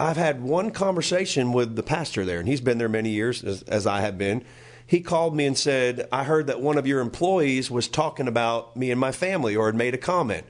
I've 0.00 0.16
had 0.16 0.42
one 0.42 0.70
conversation 0.70 1.52
with 1.52 1.76
the 1.76 1.82
pastor 1.82 2.24
there, 2.24 2.38
and 2.40 2.48
he's 2.48 2.60
been 2.62 2.78
there 2.78 2.88
many 2.88 3.10
years, 3.10 3.44
as, 3.44 3.62
as 3.64 3.86
I 3.86 4.00
have 4.00 4.16
been. 4.16 4.42
He 4.86 5.00
called 5.00 5.36
me 5.36 5.44
and 5.46 5.56
said, 5.56 6.08
I 6.10 6.24
heard 6.24 6.48
that 6.48 6.60
one 6.60 6.78
of 6.78 6.86
your 6.86 7.00
employees 7.00 7.70
was 7.70 7.86
talking 7.86 8.26
about 8.26 8.76
me 8.76 8.90
and 8.90 8.98
my 8.98 9.12
family 9.12 9.54
or 9.54 9.66
had 9.66 9.74
made 9.76 9.94
a 9.94 9.98
comment 9.98 10.44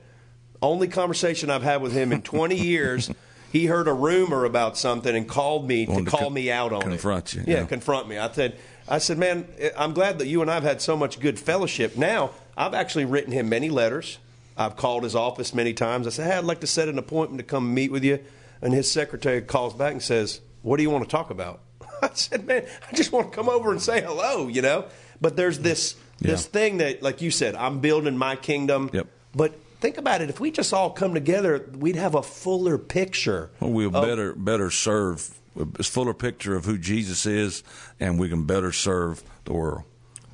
only 0.61 0.87
conversation 0.87 1.49
I've 1.49 1.63
had 1.63 1.81
with 1.81 1.91
him 1.91 2.11
in 2.11 2.21
20 2.21 2.55
years. 2.63 3.11
He 3.51 3.65
heard 3.65 3.87
a 3.87 3.93
rumor 3.93 4.45
about 4.45 4.77
something 4.77 5.15
and 5.15 5.27
called 5.27 5.67
me 5.67 5.85
to 5.85 5.95
to 5.95 6.05
call 6.05 6.19
con- 6.25 6.33
me 6.33 6.51
out 6.51 6.71
on 6.71 6.81
confront 6.81 7.33
it. 7.33 7.47
you, 7.47 7.53
Yeah, 7.53 7.59
yeah. 7.61 7.65
confront 7.65 8.07
me. 8.07 8.17
I 8.17 8.31
said, 8.31 8.57
I 8.87 8.99
said, 8.99 9.17
man, 9.17 9.47
eh, 9.59 9.71
I'm 9.77 9.93
glad 9.93 10.19
that 10.19 10.27
you 10.27 10.41
and 10.41 10.49
I've 10.49 10.63
had 10.63 10.81
so 10.81 10.95
much 10.95 11.19
good 11.19 11.39
fellowship. 11.39 11.97
Now 11.97 12.31
I've 12.55 12.73
actually 12.73 13.05
written 13.05 13.31
him 13.33 13.49
many 13.49 13.69
letters. 13.69 14.19
I've 14.57 14.75
called 14.77 15.03
his 15.03 15.15
office 15.15 15.53
many 15.53 15.73
times. 15.73 16.07
I 16.07 16.11
said, 16.11 16.27
hey, 16.31 16.37
I'd 16.37 16.43
like 16.45 16.61
to 16.61 16.67
set 16.67 16.87
an 16.87 16.97
appointment 16.99 17.39
to 17.39 17.43
come 17.43 17.73
meet 17.73 17.91
with 17.91 18.03
you. 18.03 18.19
And 18.61 18.73
his 18.73 18.91
secretary 18.91 19.41
calls 19.41 19.73
back 19.73 19.93
and 19.93 20.01
says, 20.01 20.41
what 20.61 20.77
do 20.77 20.83
you 20.83 20.89
want 20.89 21.03
to 21.03 21.09
talk 21.09 21.29
about? 21.31 21.61
I 22.01 22.09
said, 22.13 22.45
man, 22.45 22.65
I 22.89 22.95
just 22.95 23.11
want 23.11 23.31
to 23.31 23.35
come 23.35 23.49
over 23.49 23.71
and 23.71 23.81
say 23.81 24.01
hello, 24.01 24.47
you 24.47 24.61
know. 24.61 24.85
But 25.19 25.35
there's 25.35 25.59
this 25.59 25.95
this 26.19 26.43
Yeah. 26.43 26.49
thing 26.51 26.77
that, 26.77 27.01
like 27.01 27.21
you 27.21 27.31
said, 27.31 27.55
I'm 27.55 27.79
building 27.79 28.17
my 28.17 28.35
kingdom. 28.35 28.89
Yep. 28.93 29.07
But 29.35 29.55
think 29.79 29.97
about 29.97 30.21
it. 30.21 30.29
If 30.29 30.39
we 30.39 30.51
just 30.51 30.71
all 30.73 30.91
come 30.91 31.13
together, 31.15 31.67
we'd 31.77 31.95
have 31.95 32.13
a 32.15 32.21
fuller 32.21 32.77
picture. 32.77 33.49
Well, 33.59 33.71
we'll 33.71 33.95
of- 33.95 34.03
better 34.03 34.33
better 34.33 34.69
serve 34.69 35.37
a 35.55 35.83
fuller 35.83 36.13
picture 36.13 36.55
of 36.55 36.65
who 36.65 36.77
Jesus 36.77 37.25
is, 37.25 37.63
and 37.99 38.19
we 38.19 38.29
can 38.29 38.45
better 38.45 38.71
serve 38.71 39.23
the 39.45 39.53
world. 39.53 39.83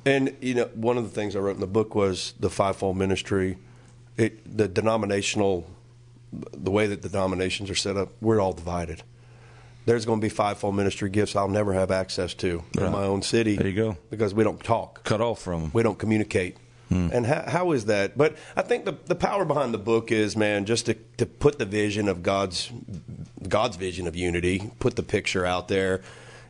And 0.04 0.36
you 0.40 0.54
know, 0.54 0.70
one 0.74 0.96
of 0.98 1.04
the 1.04 1.10
things 1.10 1.34
I 1.36 1.38
wrote 1.40 1.54
in 1.56 1.60
the 1.60 1.66
book 1.66 1.94
was 1.94 2.34
the 2.38 2.50
fivefold 2.50 2.96
ministry. 2.96 3.56
It, 4.16 4.56
the 4.56 4.66
denominational, 4.68 5.68
the 6.32 6.70
way 6.70 6.86
that 6.86 7.02
the 7.02 7.08
denominations 7.08 7.70
are 7.70 7.74
set 7.74 7.96
up, 7.96 8.10
we're 8.20 8.40
all 8.40 8.52
divided. 8.52 9.02
There's 9.86 10.04
going 10.04 10.20
to 10.20 10.24
be 10.24 10.28
fivefold 10.28 10.76
ministry 10.76 11.08
gifts 11.08 11.34
I'll 11.34 11.48
never 11.48 11.72
have 11.72 11.90
access 11.90 12.34
to 12.34 12.62
in 12.76 12.92
my 12.92 13.04
own 13.04 13.22
city. 13.22 13.56
There 13.56 13.68
you 13.68 13.74
go. 13.74 13.96
Because 14.10 14.34
we 14.34 14.44
don't 14.44 14.62
talk. 14.62 15.02
Cut 15.04 15.22
off 15.22 15.40
from 15.40 15.62
them. 15.62 15.70
we 15.72 15.82
don't 15.82 15.98
communicate. 15.98 16.58
Hmm. 16.90 17.08
And 17.12 17.26
how, 17.26 17.44
how 17.46 17.72
is 17.72 17.86
that? 17.86 18.16
But 18.16 18.36
I 18.56 18.62
think 18.62 18.84
the 18.84 18.96
the 19.06 19.14
power 19.14 19.44
behind 19.44 19.74
the 19.74 19.78
book 19.78 20.10
is, 20.10 20.36
man, 20.36 20.64
just 20.64 20.86
to, 20.86 20.94
to 21.18 21.26
put 21.26 21.58
the 21.58 21.66
vision 21.66 22.08
of 22.08 22.22
God's 22.22 22.70
God's 23.46 23.76
vision 23.76 24.06
of 24.06 24.16
unity, 24.16 24.70
put 24.78 24.96
the 24.96 25.02
picture 25.02 25.44
out 25.44 25.68
there, 25.68 26.02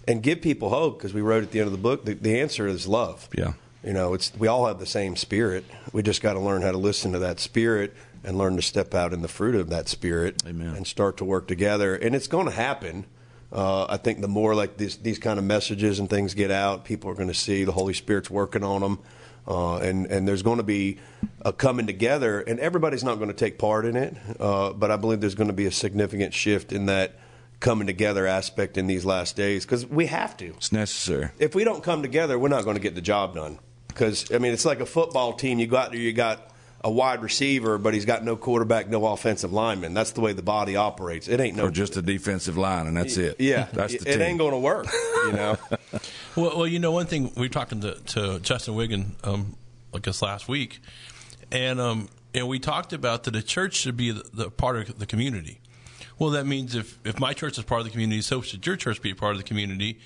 and 0.06 0.22
give 0.22 0.40
people 0.40 0.70
hope. 0.70 0.98
Because 0.98 1.12
we 1.12 1.20
wrote 1.20 1.42
at 1.42 1.50
the 1.50 1.60
end 1.60 1.66
of 1.66 1.72
the 1.72 1.78
book, 1.78 2.04
the, 2.04 2.14
the 2.14 2.40
answer 2.40 2.66
is 2.66 2.86
love. 2.86 3.28
Yeah. 3.36 3.52
You 3.84 3.92
know, 3.92 4.14
it's 4.14 4.32
we 4.36 4.48
all 4.48 4.66
have 4.66 4.78
the 4.78 4.86
same 4.86 5.16
spirit. 5.16 5.64
We 5.92 6.02
just 6.02 6.22
got 6.22 6.34
to 6.34 6.40
learn 6.40 6.62
how 6.62 6.72
to 6.72 6.78
listen 6.78 7.12
to 7.12 7.20
that 7.20 7.40
spirit 7.40 7.96
and 8.24 8.36
learn 8.38 8.56
to 8.56 8.62
step 8.62 8.94
out 8.94 9.12
in 9.12 9.22
the 9.22 9.28
fruit 9.28 9.54
of 9.54 9.70
that 9.70 9.88
spirit 9.88 10.42
Amen. 10.46 10.74
and 10.74 10.86
start 10.86 11.16
to 11.18 11.24
work 11.24 11.46
together. 11.48 11.94
And 11.94 12.14
it's 12.14 12.26
going 12.26 12.46
to 12.46 12.52
happen. 12.52 13.06
Uh, 13.52 13.86
I 13.88 13.96
think 13.96 14.20
the 14.20 14.28
more 14.28 14.54
like 14.54 14.76
these 14.76 14.96
these 14.98 15.18
kind 15.18 15.38
of 15.38 15.44
messages 15.44 15.98
and 15.98 16.10
things 16.10 16.34
get 16.34 16.50
out, 16.50 16.84
people 16.84 17.10
are 17.10 17.14
going 17.14 17.28
to 17.28 17.34
see 17.34 17.64
the 17.64 17.72
Holy 17.72 17.94
Spirit's 17.94 18.28
working 18.30 18.62
on 18.62 18.80
them. 18.82 18.98
Uh, 19.46 19.78
and 19.78 20.04
and 20.06 20.28
there's 20.28 20.42
going 20.42 20.58
to 20.58 20.62
be 20.62 20.98
a 21.40 21.52
coming 21.54 21.86
together, 21.86 22.40
and 22.40 22.60
everybody's 22.60 23.02
not 23.02 23.14
going 23.14 23.28
to 23.28 23.34
take 23.34 23.58
part 23.58 23.86
in 23.86 23.96
it. 23.96 24.14
Uh, 24.38 24.74
but 24.74 24.90
I 24.90 24.96
believe 24.96 25.20
there's 25.22 25.34
going 25.34 25.48
to 25.48 25.54
be 25.54 25.64
a 25.64 25.70
significant 25.72 26.34
shift 26.34 26.70
in 26.72 26.84
that 26.86 27.18
coming 27.60 27.86
together 27.86 28.26
aspect 28.26 28.76
in 28.76 28.86
these 28.86 29.04
last 29.06 29.34
days 29.36 29.64
because 29.64 29.86
we 29.86 30.06
have 30.06 30.36
to 30.36 30.48
It's 30.58 30.70
necessary. 30.70 31.30
if 31.38 31.54
we 31.54 31.64
don't 31.64 31.82
come 31.82 32.02
together, 32.02 32.38
we're 32.38 32.48
not 32.48 32.64
going 32.64 32.76
to 32.76 32.82
get 32.82 32.94
the 32.94 33.00
job 33.00 33.34
done. 33.34 33.58
Because 33.88 34.30
I 34.30 34.36
mean, 34.38 34.52
it's 34.52 34.66
like 34.66 34.80
a 34.80 34.86
football 34.86 35.32
team. 35.32 35.58
You 35.58 35.66
go 35.66 35.78
out 35.78 35.90
there, 35.92 36.00
you 36.00 36.12
got 36.12 36.52
a 36.82 36.90
wide 36.90 37.22
receiver, 37.22 37.76
but 37.78 37.92
he's 37.94 38.04
got 38.04 38.24
no 38.24 38.36
quarterback, 38.36 38.88
no 38.88 39.04
offensive 39.06 39.52
lineman. 39.52 39.94
That's 39.94 40.12
the 40.12 40.20
way 40.20 40.32
the 40.32 40.42
body 40.42 40.76
operates. 40.76 41.26
It 41.28 41.40
ain't 41.40 41.56
no 41.56 41.66
Or 41.66 41.70
just 41.70 41.96
a 41.96 42.02
defensive 42.02 42.56
line, 42.56 42.86
and 42.86 42.96
that's 42.96 43.16
it. 43.16 43.36
Yeah, 43.40 43.66
that's 43.72 43.94
it, 43.94 44.04
the 44.04 44.10
it 44.10 44.12
team. 44.14 44.22
ain't 44.22 44.38
going 44.38 44.52
to 44.52 44.58
work. 44.58 44.86
You 45.26 45.32
know. 45.32 45.58
Well, 46.36 46.58
well, 46.58 46.66
you 46.68 46.78
know, 46.78 46.92
one 46.92 47.06
thing 47.06 47.32
we 47.34 47.42
were 47.42 47.48
talking 47.48 47.80
to, 47.80 47.94
to 47.94 48.38
Justin 48.38 48.76
Wigan, 48.76 49.16
um, 49.24 49.56
like 49.92 50.04
this 50.04 50.22
last 50.22 50.46
week, 50.46 50.78
and 51.50 51.80
um, 51.80 52.08
and 52.32 52.46
we 52.46 52.60
talked 52.60 52.92
about 52.92 53.24
that 53.24 53.34
a 53.34 53.42
church 53.42 53.74
should 53.74 53.96
be 53.96 54.12
the, 54.12 54.22
the 54.32 54.50
part 54.50 54.76
of 54.76 54.98
the 55.00 55.06
community. 55.06 55.60
Well, 56.16 56.30
that 56.30 56.46
means 56.46 56.76
if 56.76 56.96
if 57.04 57.18
my 57.18 57.32
church 57.32 57.58
is 57.58 57.64
part 57.64 57.80
of 57.80 57.86
the 57.86 57.90
community, 57.90 58.20
so 58.20 58.40
should 58.40 58.64
your 58.64 58.76
church 58.76 59.02
be 59.02 59.10
a 59.10 59.14
part 59.16 59.32
of 59.32 59.38
the 59.38 59.44
community. 59.44 59.98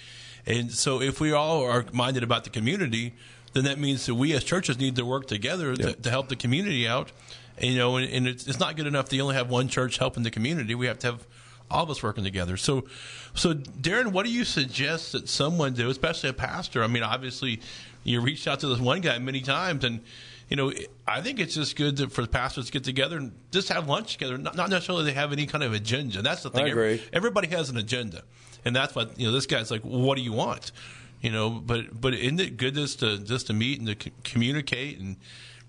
And 0.46 0.72
so, 0.72 1.02
if 1.02 1.20
we 1.20 1.32
all 1.32 1.62
are 1.64 1.84
minded 1.92 2.22
about 2.22 2.44
the 2.44 2.50
community, 2.50 3.14
then 3.52 3.64
that 3.64 3.78
means 3.78 4.06
that 4.06 4.14
we 4.14 4.32
as 4.32 4.44
churches 4.44 4.78
need 4.78 4.96
to 4.96 5.04
work 5.04 5.26
together 5.26 5.74
to, 5.74 5.92
to 5.92 6.10
help 6.10 6.28
the 6.28 6.36
community 6.36 6.88
out. 6.88 7.12
And, 7.58 7.72
you 7.72 7.78
know, 7.78 7.96
and, 7.96 8.10
and 8.10 8.26
it's, 8.26 8.46
it's 8.46 8.58
not 8.58 8.76
good 8.76 8.86
enough 8.86 9.08
to 9.10 9.20
only 9.20 9.34
have 9.34 9.50
one 9.50 9.68
church 9.68 9.98
helping 9.98 10.22
the 10.22 10.30
community. 10.30 10.74
We 10.74 10.86
have 10.86 10.98
to 11.00 11.06
have 11.08 11.26
all 11.70 11.84
of 11.84 11.90
us 11.90 12.02
working 12.02 12.24
together. 12.24 12.56
So, 12.56 12.84
so 13.34 13.54
Darren, 13.54 14.12
what 14.12 14.26
do 14.26 14.32
you 14.32 14.44
suggest 14.44 15.12
that 15.12 15.28
someone 15.28 15.74
do, 15.74 15.88
especially 15.90 16.30
a 16.30 16.34
pastor? 16.34 16.82
I 16.82 16.86
mean, 16.86 17.02
obviously, 17.02 17.60
you 18.04 18.20
reached 18.20 18.46
out 18.46 18.60
to 18.60 18.68
this 18.68 18.78
one 18.78 19.00
guy 19.00 19.18
many 19.18 19.40
times, 19.40 19.84
and 19.84 20.00
you 20.48 20.56
know, 20.56 20.72
I 21.06 21.22
think 21.22 21.40
it's 21.40 21.54
just 21.54 21.76
good 21.76 21.96
that 21.96 22.12
for 22.12 22.22
the 22.22 22.28
pastors 22.28 22.66
to 22.66 22.72
get 22.72 22.84
together 22.84 23.16
and 23.16 23.32
just 23.50 23.70
have 23.70 23.88
lunch 23.88 24.12
together. 24.12 24.36
Not, 24.36 24.54
not 24.54 24.68
necessarily 24.68 25.04
they 25.04 25.12
have 25.12 25.32
any 25.32 25.46
kind 25.46 25.64
of 25.64 25.72
agenda. 25.72 26.20
That's 26.20 26.42
the 26.42 26.50
thing. 26.50 26.66
I 26.66 26.68
agree. 26.68 27.02
Everybody 27.12 27.48
has 27.48 27.70
an 27.70 27.78
agenda, 27.78 28.22
and 28.64 28.76
that's 28.76 28.94
what 28.94 29.18
you 29.18 29.26
know. 29.26 29.32
This 29.32 29.46
guy's 29.46 29.70
like, 29.70 29.82
"What 29.82 30.16
do 30.16 30.22
you 30.22 30.32
want?" 30.32 30.72
You 31.22 31.30
know, 31.30 31.50
but 31.50 31.98
but 31.98 32.14
isn't 32.14 32.40
it 32.40 32.56
good 32.56 32.74
just 32.74 32.98
to 32.98 33.16
just 33.18 33.46
to 33.46 33.52
meet 33.52 33.78
and 33.78 33.86
to 33.86 34.04
c- 34.04 34.12
communicate 34.24 34.98
and 34.98 35.16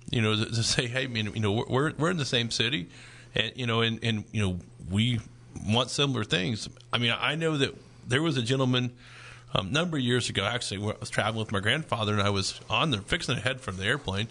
you 0.10 0.20
know 0.20 0.36
to, 0.36 0.46
to 0.46 0.64
say, 0.64 0.88
hey, 0.88 1.08
you 1.08 1.40
know, 1.40 1.64
we're 1.70 1.94
we're 1.94 2.10
in 2.10 2.18
the 2.18 2.26
same 2.26 2.50
city, 2.50 2.90
and 3.36 3.54
you 3.56 3.68
know, 3.68 3.82
and 3.82 4.00
and 4.04 4.24
you 4.32 4.42
know, 4.42 4.60
we 4.90 5.20
want 5.68 5.92
similar 5.92 6.24
things. 6.24 6.68
I 6.92 6.98
mean, 6.98 7.14
I 7.16 7.36
know 7.36 7.58
that 7.58 7.76
there 8.08 8.24
was 8.24 8.36
a 8.36 8.42
gentleman 8.42 8.94
um, 9.54 9.68
a 9.68 9.72
number 9.72 9.98
of 9.98 10.04
years 10.04 10.28
ago. 10.28 10.44
Actually, 10.44 10.80
where 10.80 10.96
I 10.96 11.00
was 11.00 11.12
traveling 11.12 11.46
with 11.46 11.52
my 11.52 11.60
grandfather, 11.60 12.14
and 12.14 12.22
I 12.24 12.32
was 12.32 12.60
on 12.68 12.90
there 12.90 13.02
fixing 13.02 13.36
to 13.36 13.42
head 13.42 13.62
from 13.62 13.78
the 13.78 13.86
airplane. 13.86 14.30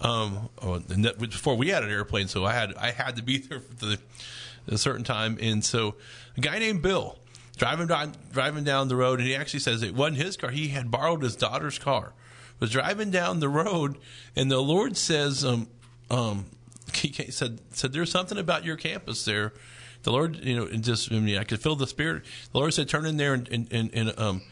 Um, 0.00 0.48
oh, 0.62 0.78
that, 0.78 1.18
before 1.18 1.56
we 1.56 1.70
had 1.70 1.82
an 1.82 1.90
airplane, 1.90 2.28
so 2.28 2.44
I 2.44 2.52
had 2.52 2.74
I 2.76 2.92
had 2.92 3.16
to 3.16 3.22
be 3.22 3.38
there 3.48 3.58
for 3.58 3.86
the, 3.86 3.98
a 4.68 4.78
certain 4.78 5.02
time, 5.02 5.38
and 5.40 5.64
so 5.64 5.96
a 6.36 6.40
guy 6.40 6.60
named 6.60 6.82
Bill 6.82 7.18
driving 7.56 7.86
down 7.86 8.14
driving 8.32 8.64
down 8.64 8.88
the 8.88 8.96
road, 8.96 9.18
and 9.18 9.28
he 9.28 9.34
actually 9.34 9.60
says 9.60 9.82
it 9.82 9.94
wasn't 9.94 10.18
his 10.18 10.36
car; 10.36 10.50
he 10.50 10.68
had 10.68 10.90
borrowed 10.90 11.22
his 11.22 11.36
daughter's 11.36 11.78
car. 11.78 12.14
Was 12.60 12.70
driving 12.70 13.10
down 13.10 13.40
the 13.40 13.48
road, 13.48 13.98
and 14.36 14.50
the 14.50 14.60
Lord 14.60 14.96
says, 14.96 15.44
um, 15.44 15.66
um, 16.10 16.46
he 16.94 17.12
said 17.30 17.60
said 17.70 17.92
there's 17.92 18.10
something 18.10 18.38
about 18.38 18.64
your 18.64 18.76
campus 18.76 19.24
there. 19.24 19.52
The 20.04 20.12
Lord, 20.12 20.44
you 20.44 20.56
know, 20.56 20.66
and 20.66 20.82
just 20.82 21.12
I 21.12 21.18
mean, 21.18 21.38
I 21.38 21.44
could 21.44 21.60
feel 21.60 21.76
the 21.76 21.86
Spirit. 21.86 22.24
The 22.52 22.58
Lord 22.58 22.74
said, 22.74 22.88
turn 22.88 23.06
in 23.06 23.16
there 23.16 23.34
and 23.34 23.48
and 23.48 23.68
and, 23.72 23.90
and 23.94 24.18
um 24.18 24.42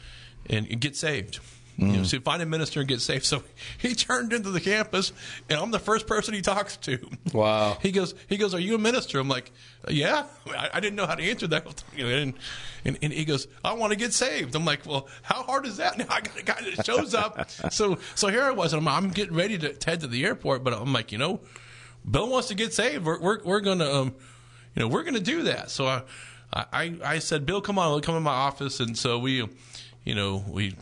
and 0.49 0.81
get 0.81 0.97
saved. 0.97 1.41
You 1.81 1.97
know, 1.97 2.03
so 2.05 2.21
find 2.21 2.43
a 2.43 2.47
minister 2.47 2.81
and 2.81 2.89
get 2.89 3.01
saved. 3.01 3.25
So 3.25 3.43
he 3.79 3.95
turned 3.95 4.35
into 4.35 4.51
the 4.51 4.61
campus, 4.61 5.13
and 5.49 5.59
I'm 5.59 5.71
the 5.71 5.79
first 5.79 6.07
person 6.07 6.35
he 6.35 6.43
talks 6.43 6.77
to. 6.79 6.99
Wow. 7.33 7.79
He 7.81 7.91
goes, 7.91 8.15
he 8.29 8.37
goes, 8.37 8.55
"Are 8.55 8.61
you 8.61 8.75
a 8.75 8.79
minister?" 8.79 9.19
I'm 9.19 9.29
like, 9.29 9.51
"Yeah." 9.89 10.27
I, 10.47 10.69
I 10.75 10.81
didn't 10.81 10.97
know 10.97 11.07
how 11.07 11.15
to 11.15 11.23
answer 11.23 11.47
that. 11.49 11.83
You 11.97 12.09
know, 12.09 12.15
and, 12.17 12.35
and, 12.85 12.99
and 13.03 13.13
he 13.13 13.25
goes, 13.25 13.49
"I 13.65 13.73
want 13.73 13.93
to 13.93 13.99
get 13.99 14.13
saved." 14.13 14.55
I'm 14.55 14.65
like, 14.65 14.85
"Well, 14.85 15.09
how 15.23 15.43
hard 15.43 15.65
is 15.65 15.79
that?" 15.79 15.97
Now 15.97 16.07
I 16.11 16.21
got 16.21 16.39
a 16.39 16.43
guy 16.43 16.61
that 16.61 16.85
shows 16.85 17.15
up. 17.15 17.51
so 17.73 17.99
so 18.15 18.29
here 18.29 18.43
I 18.43 18.51
was, 18.51 18.73
and 18.73 18.87
I'm, 18.87 18.89
I'm 18.89 19.11
getting 19.11 19.35
ready 19.35 19.57
to 19.59 19.75
head 19.85 20.01
to 20.01 20.07
the 20.07 20.25
airport, 20.25 20.63
but 20.63 20.75
I'm 20.75 20.93
like, 20.93 21.13
you 21.13 21.19
know, 21.19 21.41
Bill 22.09 22.29
wants 22.29 22.49
to 22.49 22.55
get 22.55 22.73
saved. 22.75 23.05
We're 23.05 23.21
we're, 23.21 23.43
we're 23.43 23.61
gonna 23.61 23.91
um, 23.91 24.15
you 24.75 24.81
know, 24.81 24.89
we're 24.89 25.03
gonna 25.03 25.21
do 25.21 25.45
that. 25.45 25.71
So 25.71 25.87
I 25.87 26.03
I 26.53 26.95
I 27.05 27.19
said, 27.21 27.47
Bill, 27.47 27.61
come 27.61 27.79
on, 27.79 28.01
come 28.03 28.17
in 28.17 28.23
my 28.23 28.31
office, 28.31 28.81
and 28.81 28.97
so 28.97 29.19
we, 29.19 29.47
you 30.05 30.15
know, 30.15 30.45
we 30.49 30.75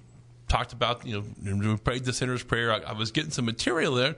talked 0.49 0.73
about 0.73 1.07
you 1.07 1.25
know 1.43 1.77
prayed 1.77 2.05
the 2.05 2.13
sinner's 2.13 2.43
prayer. 2.43 2.73
I, 2.73 2.79
I 2.79 2.93
was 2.93 3.11
getting 3.13 3.31
some 3.31 3.45
material 3.45 3.95
there, 3.95 4.17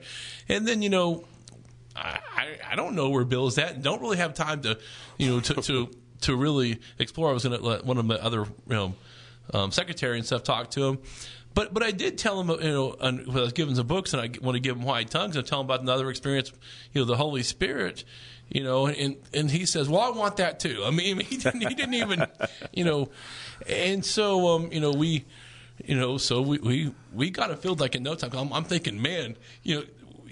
and 0.49 0.67
then 0.67 0.81
you 0.81 0.89
know 0.89 1.25
I, 1.95 2.57
I 2.69 2.75
don't 2.75 2.95
know 2.95 3.09
where 3.09 3.25
Bill 3.25 3.47
is 3.47 3.57
at 3.57 3.81
don't 3.81 4.01
really 4.01 4.17
have 4.17 4.33
time 4.33 4.61
to, 4.61 4.77
you 5.17 5.27
know, 5.27 5.39
to, 5.41 5.53
to, 5.55 5.91
to 6.21 6.35
really 6.35 6.79
explore. 6.99 7.29
I 7.29 7.33
was 7.33 7.43
going 7.43 7.59
to 7.59 7.65
let 7.65 7.85
one 7.85 7.97
of 7.97 8.05
my 8.05 8.15
other, 8.15 8.41
you 8.41 8.49
know, 8.67 8.95
um, 9.53 9.71
secretary 9.71 10.17
and 10.17 10.25
stuff 10.25 10.43
talk 10.43 10.71
to 10.71 10.85
him. 10.85 10.99
But, 11.53 11.73
but 11.73 11.83
I 11.83 11.91
did 11.91 12.17
tell 12.17 12.39
him, 12.39 12.49
you 12.49 12.71
know, 12.71 12.95
when 12.97 13.29
I 13.29 13.41
was 13.41 13.53
giving 13.53 13.75
some 13.75 13.87
books 13.87 14.13
and 14.13 14.21
I 14.21 14.29
want 14.41 14.55
to 14.55 14.61
give 14.61 14.77
him 14.77 14.83
white 14.83 15.09
tongues 15.09 15.35
and 15.35 15.45
tell 15.45 15.59
him 15.59 15.65
about 15.65 15.81
another 15.81 16.09
experience, 16.09 16.51
you 16.93 17.01
know, 17.01 17.05
the 17.05 17.17
Holy 17.17 17.43
Spirit, 17.43 18.05
you 18.47 18.63
know, 18.63 18.87
and, 18.87 19.17
and 19.33 19.51
he 19.51 19.65
says, 19.65 19.89
well, 19.89 20.01
I 20.01 20.11
want 20.11 20.37
that 20.37 20.61
too. 20.61 20.81
I 20.85 20.91
mean, 20.91 21.19
he 21.25 21.37
didn't, 21.37 21.61
he 21.61 21.75
didn't 21.75 21.95
even, 21.95 22.25
you 22.71 22.85
know, 22.85 23.09
and 23.67 24.05
so, 24.05 24.47
um, 24.55 24.71
you 24.71 24.79
know, 24.79 24.91
we, 24.91 25.25
you 25.85 25.95
know, 25.95 26.17
so 26.17 26.41
we, 26.41 26.57
we, 26.59 26.93
we 27.13 27.29
got 27.29 27.51
it 27.51 27.59
filled 27.59 27.79
like 27.79 27.95
in 27.95 28.03
no 28.03 28.15
time. 28.15 28.31
I'm, 28.33 28.53
I'm 28.53 28.63
thinking, 28.63 29.01
man, 29.01 29.35
you 29.63 29.75
know, 29.75 29.83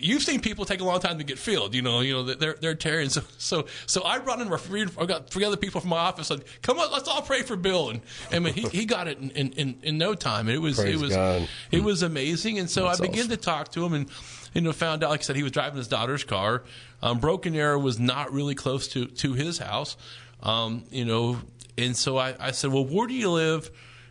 you've 0.02 0.24
seen 0.24 0.40
people 0.40 0.66
take 0.66 0.82
a 0.82 0.84
long 0.84 1.00
time 1.00 1.18
to 1.18 1.24
get 1.24 1.38
filled. 1.38 1.76
You 1.76 1.82
know, 1.82 2.02
you 2.02 2.14
know 2.14 2.24
they're 2.24 2.56
they're 2.60 2.76
tearing. 2.76 3.10
So 3.20 3.22
so 3.38 3.66
so 3.86 4.04
I 4.04 4.20
brought 4.20 4.40
in 4.40 4.56
three. 4.58 4.86
I 4.98 5.06
got 5.06 5.30
three 5.30 5.44
other 5.44 5.58
people 5.58 5.82
from 5.82 5.90
my 5.90 5.98
office. 5.98 6.28
Said, 6.28 6.44
"Come 6.62 6.80
on, 6.80 6.92
let's 6.92 7.08
all 7.08 7.22
pray 7.22 7.42
for 7.42 7.56
Bill." 7.56 7.90
And 7.90 8.02
I 8.32 8.40
mean, 8.40 8.54
he, 8.54 8.68
he 8.70 8.86
got 8.86 9.08
it 9.08 9.18
in, 9.20 9.52
in, 9.54 9.78
in, 9.82 9.98
no 9.98 10.14
time. 10.14 10.48
And 10.48 10.56
it 10.56 10.60
was 10.60 10.78
Praise 10.78 10.96
it 10.96 11.02
was 11.02 11.16
God. 11.16 11.48
it 11.72 11.84
was 11.84 12.04
amazing. 12.04 12.60
And 12.60 12.70
so 12.70 12.86
That's 12.86 13.00
I 13.00 13.04
began 13.04 13.26
awesome. 13.26 13.32
to 13.32 13.38
talk 13.38 13.72
to 13.74 13.86
him 13.86 13.94
and. 13.94 14.10
You 14.52 14.62
know, 14.62 14.72
found 14.72 15.04
out, 15.04 15.12
like 15.12 15.20
I 15.20 15.22
said, 15.22 15.36
he 15.36 15.44
was 15.44 15.52
driving 15.52 15.78
his 15.78 15.88
daughter's 15.88 16.24
car. 16.24 16.64
Um, 17.04 17.20
Broken 17.20 17.56
Arrow 17.56 17.78
was 17.78 18.00
not 18.00 18.34
really 18.34 18.56
close 18.56 18.88
to, 18.88 19.06
to 19.06 19.34
his 19.34 19.60
house. 19.60 19.96
Um, 20.42 20.86
you 20.90 21.06
know, 21.06 21.38
and 21.78 21.96
so 21.96 22.18
I, 22.18 22.34
I 22.40 22.50
said, 22.50 22.74
well, 22.74 22.84
where 22.84 23.06
do 23.06 23.14
you 23.14 23.30
live? 23.30 23.70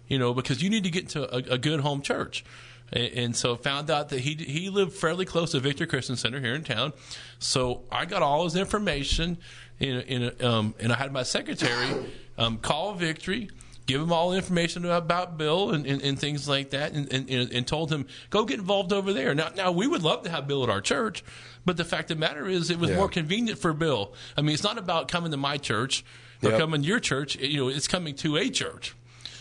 You 0.09 0.18
know, 0.18 0.33
because 0.35 0.62
you 0.62 0.71
need 0.71 0.85
to 0.85 0.90
get 0.90 1.05
into 1.05 1.23
a, 1.33 1.55
a 1.55 1.59
good 1.59 1.81
home 1.81 2.03
church. 2.03 2.44
And, 2.90 3.12
and 3.12 3.37
so 3.37 3.57
found 3.57 3.90
out 3.90 4.09
that 4.09 4.21
he 4.21 4.35
he 4.35 4.71
lived 4.71 4.94
fairly 4.94 5.25
close 5.27 5.53
to 5.53 5.61
Victory 5.61 5.87
Christian 5.87 6.16
Center 6.16 6.40
here 6.40 6.55
in 6.55 6.64
town. 6.64 6.92
So 7.38 7.83
I 7.92 8.07
got 8.07 8.23
all 8.23 8.44
his 8.44 8.57
information, 8.57 9.37
in, 9.79 10.01
in 10.01 10.23
a, 10.40 10.49
um, 10.49 10.75
and 10.81 10.92
I 10.92 10.97
had 10.97 11.12
my 11.12 11.23
secretary 11.23 12.07
um, 12.38 12.57
call 12.57 12.94
Victory, 12.94 13.51
give 13.87 14.01
him 14.01 14.11
all 14.12 14.31
the 14.31 14.37
information 14.37 14.85
about 14.87 15.37
Bill 15.37 15.71
and, 15.73 15.87
and, 15.87 16.01
and 16.03 16.18
things 16.18 16.49
like 16.49 16.71
that, 16.71 16.92
and, 16.94 17.12
and, 17.12 17.29
and 17.31 17.66
told 17.66 17.92
him 17.92 18.07
go 18.31 18.44
get 18.47 18.59
involved 18.59 18.92
over 18.94 19.12
there. 19.12 19.35
Now 19.35 19.51
now 19.55 19.71
we 19.73 19.87
would 19.87 20.03
love 20.03 20.23
to 20.23 20.31
have 20.31 20.49
Bill 20.49 20.62
at 20.64 20.71
our 20.71 20.81
church, 20.81 21.23
but 21.66 21.77
the 21.77 21.85
fact 21.85 22.11
of 22.11 22.16
the 22.16 22.21
matter 22.21 22.47
is 22.49 22.71
it 22.71 22.79
was 22.79 22.88
Yeah. 22.88 22.97
more 22.97 23.09
convenient 23.11 23.59
for 23.59 23.75
Bill. 23.75 24.14
I 24.37 24.40
mean, 24.40 24.55
it's 24.55 24.62
not 24.64 24.79
about 24.79 25.09
coming 25.09 25.31
to 25.33 25.37
my 25.37 25.59
church 25.59 26.05
or 26.42 26.51
Yep. 26.53 26.59
coming 26.61 26.81
to 26.81 26.88
your 26.88 27.01
church. 27.01 27.37
You 27.37 27.64
know, 27.64 27.68
it's 27.68 27.87
coming 27.88 28.14
to 28.16 28.38
a 28.38 28.49
church. 28.49 28.94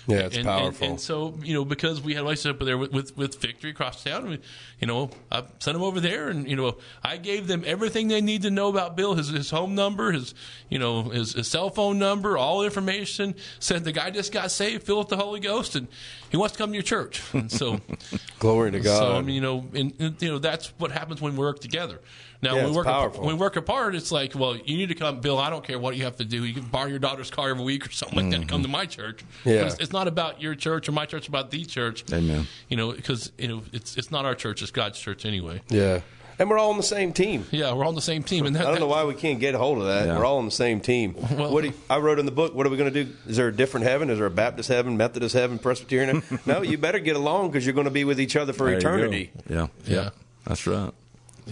Yeah, 0.08 0.20
it's 0.20 0.38
and, 0.38 0.46
powerful. 0.46 0.86
And, 0.86 0.91
and 0.93 1.02
so, 1.02 1.38
you 1.43 1.54
know, 1.54 1.65
because 1.65 2.02
we 2.02 2.13
had 2.13 2.22
a 2.22 2.24
relationship 2.24 2.62
there 2.62 2.78
with, 2.78 2.91
with, 2.91 3.17
with 3.17 3.41
Victory 3.41 3.72
across 3.72 4.04
town, 4.04 4.30
we, 4.30 4.39
you 4.80 4.88
know, 4.88 5.10
I 5.30 5.43
sent 5.60 5.76
them 5.76 5.84
over 5.84 6.00
there 6.00 6.30
and, 6.30 6.50
you 6.50 6.56
know, 6.56 6.78
I 7.04 7.17
gave 7.17 7.48
them 7.48 7.63
everything 7.65 8.08
they 8.08 8.22
need 8.22 8.43
to 8.43 8.50
know 8.50 8.70
about 8.70 8.96
Bill, 8.96 9.15
his, 9.15 9.28
his 9.30 9.50
home 9.50 9.76
number, 9.76 10.13
his, 10.13 10.34
you 10.70 10.80
know, 10.80 11.04
his, 11.04 11.34
his 11.34 11.48
cell 11.48 11.70
phone 11.70 12.00
number, 12.00 12.38
all 12.38 12.63
information. 12.63 13.36
Said 13.60 13.84
the 13.84 13.91
guy 13.91 14.10
just 14.10 14.32
got 14.32 14.50
saved, 14.50 14.84
filled 14.84 15.00
with 15.00 15.10
the 15.10 15.17
Holy 15.17 15.41
Ghost, 15.41 15.76
and 15.76 15.88
he 16.29 16.37
wants 16.37 16.53
to 16.53 16.57
come 16.57 16.71
to 16.71 16.75
your 16.75 16.83
church. 16.83 17.21
And 17.33 17.51
so, 17.51 17.79
Glory 18.39 18.71
to 18.71 18.79
God. 18.79 18.97
so 18.97 19.11
I 19.13 19.21
mean, 19.21 19.35
you 19.35 19.41
know, 19.41 19.65
and, 19.73 19.93
and, 19.99 20.21
you 20.21 20.29
know, 20.29 20.39
that's 20.39 20.67
what 20.77 20.91
happens 20.91 21.21
when 21.21 21.33
we 21.33 21.39
work 21.39 21.59
together. 21.59 21.99
Now, 22.41 22.55
Yeah, 22.55 22.63
when, 22.63 22.71
we 22.71 22.77
work 22.77 22.85
apart, 22.85 23.01
powerful. 23.01 23.25
when 23.25 23.35
we 23.35 23.39
work 23.39 23.55
apart, 23.55 23.95
it's 23.95 24.11
like, 24.11 24.35
well, 24.35 24.55
you 24.55 24.77
need 24.77 24.89
to 24.89 24.95
come, 24.95 25.21
Bill. 25.21 25.39
I 25.39 25.49
don't 25.49 25.63
care 25.63 25.79
what 25.79 25.95
you 25.95 26.03
have 26.03 26.17
to 26.17 26.25
do. 26.25 26.43
You 26.43 26.53
can 26.53 26.63
borrow 26.63 26.87
your 26.87 26.99
daughter's 26.99 27.31
car 27.31 27.49
every 27.49 27.63
week 27.63 27.87
or 27.87 27.91
something 27.91 28.17
like 28.19 28.31
that 28.31 28.41
to 28.41 28.47
come 28.47 28.61
mm-hmm. 28.61 28.71
to 28.71 28.77
my 28.77 28.85
church. 28.85 29.23
Yeah. 29.43 29.65
It's, 29.65 29.79
it's 29.79 29.91
not 29.91 30.07
about 30.07 30.41
your 30.41 30.53
church 30.53 30.87
or 30.87 30.91
my 30.91 31.05
church. 31.05 31.21
It's 31.21 31.27
about 31.27 31.49
the 31.49 31.65
church. 31.65 32.03
Amen. 32.13 32.47
You 32.69 32.77
know, 32.77 32.91
because 32.91 33.31
you 33.37 33.47
know, 33.47 33.63
it's 33.73 33.97
it's 33.97 34.11
not 34.11 34.25
our 34.25 34.35
church. 34.35 34.61
It's 34.61 34.71
God's 34.71 34.99
church 34.99 35.25
anyway. 35.25 35.61
yeah, 35.69 36.01
and 36.39 36.50
we're 36.50 36.58
all 36.58 36.71
on 36.71 36.78
the 36.78 36.84
same 36.84 37.13
team. 37.13 37.45
Yeah, 37.52 37.73
we're 37.73 37.84
all 37.84 37.89
on 37.89 37.95
the 37.95 38.02
same 38.02 38.23
team. 38.23 38.45
And 38.45 38.56
that, 38.56 38.65
I 38.65 38.71
don't 38.71 38.80
know 38.80 38.88
why 38.88 39.04
we 39.06 39.13
can't 39.13 39.39
get 39.39 39.56
a 39.56 39.58
hold 39.58 39.80
of 39.80 39.86
that. 39.86 40.08
Yeah. 40.08 40.17
We're 40.17 40.26
all 40.26 40.38
on 40.38 40.45
the 40.45 40.52
same 40.52 40.80
team. 40.80 41.15
Well- 41.32 41.52
what 41.52 41.62
do 41.62 41.67
you, 41.69 41.73
I 41.89 41.97
wrote 41.97 42.19
in 42.19 42.26
the 42.26 42.32
book. 42.32 42.54
What 42.54 42.65
are 42.67 42.69
we 42.69 42.78
going 42.78 42.93
to 42.93 43.04
do? 43.06 43.13
Is 43.28 43.38
there 43.38 43.47
a 43.47 43.56
different 43.56 43.86
heaven? 43.86 44.10
Is 44.10 44.17
there 44.17 44.28
a 44.28 44.32
Baptist 44.32 44.69
heaven, 44.69 44.97
Methodist 44.97 45.34
heaven, 45.34 45.60
Presbyterian? 45.60 46.21
heaven? 46.21 46.39
no, 46.45 46.62
you 46.62 46.78
better 46.78 47.00
get 47.00 47.15
along 47.15 47.50
because 47.50 47.65
you're 47.65 47.73
going 47.73 47.86
to 47.86 47.91
be 47.91 48.04
with 48.04 48.19
each 48.19 48.36
other 48.36 48.54
for 48.54 48.67
There 48.67 48.78
eternity. 48.78 49.32
Yeah, 49.50 49.67
Yeah. 49.86 50.10
that's 50.45 50.67
right. 50.67 50.91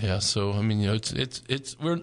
Yeah, 0.01 0.19
so 0.19 0.51
I 0.51 0.61
mean, 0.61 0.79
you 0.81 0.87
know, 0.87 0.93
it's 0.93 1.11
it's 1.13 1.41
it's 1.47 1.79
we're 1.79 1.99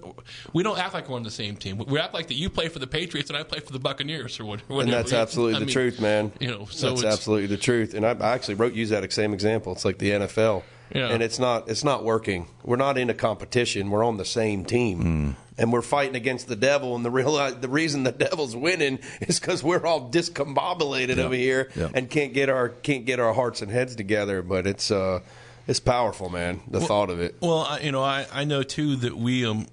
we 0.53 0.63
don't 0.63 0.79
act 0.79 0.95
like 0.95 1.09
we're 1.09 1.17
on 1.17 1.25
the 1.25 1.31
same 1.31 1.57
team. 1.57 1.77
We 1.79 1.99
act 1.99 2.15
like 2.15 2.29
that 2.29 2.35
you 2.35 2.49
play 2.49 2.69
for 2.69 2.79
the 2.79 2.87
Patriots 2.87 3.29
and 3.29 3.37
I 3.37 3.43
play 3.43 3.61
for 3.61 3.73
the 3.73 3.79
Buccaneers 3.79 4.41
or 4.41 4.47
whatever. 4.47 4.81
And 4.81 4.93
that's 4.93 5.13
absolutely 5.13 5.57
I 5.57 5.59
the 5.59 5.67
mean, 5.67 5.73
truth, 5.73 6.01
man. 6.01 6.33
You 6.41 6.49
know, 6.49 6.67
so 6.71 6.91
that's 6.91 7.03
it's, 7.03 7.13
absolutely 7.13 7.49
the 7.49 7.59
truth. 7.59 7.93
And 7.95 8.07
I, 8.07 8.13
I 8.13 8.33
actually 8.33 8.55
wrote 8.55 8.73
use 8.73 8.91
that 8.91 9.11
same 9.13 9.35
example. 9.35 9.73
It's 9.73 9.85
like 9.85 9.99
the 9.99 10.11
NFL, 10.11 10.63
Yeah. 10.95 11.09
and 11.09 11.23
it's 11.23 11.39
not 11.39 11.69
it's 11.69 11.85
not 11.85 12.05
working. 12.05 12.47
We're 12.65 12.77
not 12.77 12.99
in 12.99 13.11
a 13.11 13.15
competition. 13.15 13.91
We're 13.91 14.05
on 14.05 14.17
the 14.17 14.25
same 14.25 14.65
team, 14.65 15.37
and 15.59 15.73
we're 15.73 15.83
fighting 15.83 16.17
against 16.17 16.49
the 16.49 16.57
devil. 16.57 16.95
And 16.97 17.05
the 17.05 17.11
real 17.11 17.33
the 17.55 17.69
reason 17.69 18.03
the 18.03 18.13
devil's 18.27 18.55
winning 18.55 18.99
is 19.21 19.41
because 19.41 19.63
we're 19.65 19.85
all 19.87 20.11
discombobulated 20.11 21.19
over 21.19 21.35
here 21.35 21.71
Yeah. 21.75 21.89
and 21.95 22.09
can't 22.11 22.33
get 22.33 22.49
our 22.49 22.69
can't 22.71 23.05
get 23.05 23.21
our 23.21 23.33
hearts 23.35 23.63
and 23.63 23.71
heads 23.71 23.97
together. 23.97 24.43
But 24.43 24.67
it's 24.67 24.91
uh 24.91 25.21
it's 25.67 25.81
powerful, 25.81 26.29
man. 26.29 26.61
The 26.69 26.81
thought 26.81 27.09
of 27.11 27.21
it. 27.21 27.37
Well, 27.41 27.61
I, 27.61 27.81
you 27.81 27.93
know, 27.93 28.03
I, 28.03 28.27
I 28.33 28.45
know 28.45 28.63
too 28.63 28.97
that 28.97 29.17
we 29.17 29.47
um 29.47 29.67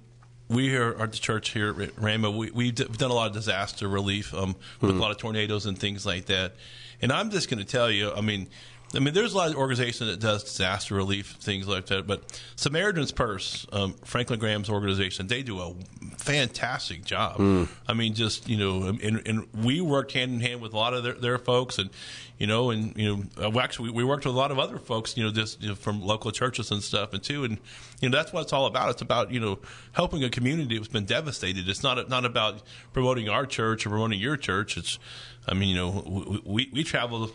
we 0.48 0.68
here 0.68 0.96
at 0.98 1.12
the 1.12 1.18
church 1.18 1.50
here 1.50 1.68
at 1.70 1.94
Rhema 1.96 2.36
we 2.36 2.50
we've 2.50 2.74
done 2.74 3.10
a 3.10 3.14
lot 3.14 3.28
of 3.28 3.32
disaster 3.34 3.88
relief 3.88 4.32
um 4.34 4.56
with 4.80 4.90
a 4.90 4.94
lot 4.94 5.10
of 5.10 5.16
tornadoes 5.18 5.66
and 5.66 5.78
things 5.78 6.04
like 6.06 6.26
that, 6.26 6.54
and 7.02 7.12
I'm 7.12 7.30
just 7.30 7.48
going 7.50 7.58
to 7.58 7.64
tell 7.70 7.90
you, 7.90 8.12
I 8.12 8.20
mean. 8.20 8.48
I 8.92 8.98
mean, 8.98 9.14
there's 9.14 9.34
a 9.34 9.36
lot 9.36 9.50
of 9.50 9.56
organization 9.56 10.08
that 10.08 10.18
does 10.18 10.42
disaster 10.42 10.96
relief 10.96 11.36
things 11.40 11.68
like 11.68 11.86
that, 11.86 12.08
but 12.08 12.24
Samaritan's 12.56 13.12
Purse, 13.12 13.64
um, 13.72 13.94
Franklin 14.04 14.40
Graham's 14.40 14.68
organization, 14.68 15.28
they 15.28 15.42
do 15.44 15.60
a 15.60 15.74
fantastic 16.16 17.04
job. 17.04 17.68
I 17.86 17.92
mean, 17.92 18.14
just 18.14 18.48
you 18.48 18.56
know, 18.56 18.88
and, 18.88 19.22
and 19.26 19.46
we 19.54 19.80
worked 19.80 20.12
hand 20.12 20.32
in 20.34 20.40
hand 20.40 20.60
with 20.60 20.72
a 20.72 20.76
lot 20.76 20.92
of 20.92 21.04
their, 21.04 21.14
their 21.14 21.38
folks, 21.38 21.78
and 21.78 21.90
you 22.38 22.48
know, 22.48 22.70
and 22.70 22.96
you 22.96 23.16
know, 23.38 23.52
uh, 23.54 23.60
actually, 23.60 23.90
we 23.90 24.02
worked 24.02 24.24
with 24.26 24.34
a 24.34 24.38
lot 24.38 24.50
of 24.50 24.58
other 24.58 24.78
folks, 24.78 25.16
you 25.16 25.22
know, 25.22 25.30
just 25.30 25.62
you 25.62 25.68
know, 25.68 25.74
from 25.76 26.02
local 26.02 26.32
churches 26.32 26.72
and 26.72 26.82
stuff, 26.82 27.12
and 27.12 27.22
too, 27.22 27.44
and 27.44 27.58
you 28.00 28.08
know, 28.08 28.16
that's 28.16 28.32
what 28.32 28.42
it's 28.42 28.52
all 28.52 28.66
about. 28.66 28.90
It's 28.90 29.02
about 29.02 29.30
you 29.30 29.38
know 29.38 29.60
helping 29.92 30.24
a 30.24 30.30
community 30.30 30.76
that's 30.76 30.88
been 30.88 31.04
devastated. 31.04 31.68
It's 31.68 31.84
not 31.84 32.08
not 32.08 32.24
about 32.24 32.62
promoting 32.92 33.28
our 33.28 33.46
church 33.46 33.86
or 33.86 33.90
promoting 33.90 34.18
your 34.18 34.36
church. 34.36 34.76
It's, 34.76 34.98
I 35.46 35.54
mean, 35.54 35.68
you 35.68 35.76
know, 35.76 36.02
we 36.06 36.42
we, 36.44 36.70
we 36.72 36.82
travel 36.82 37.30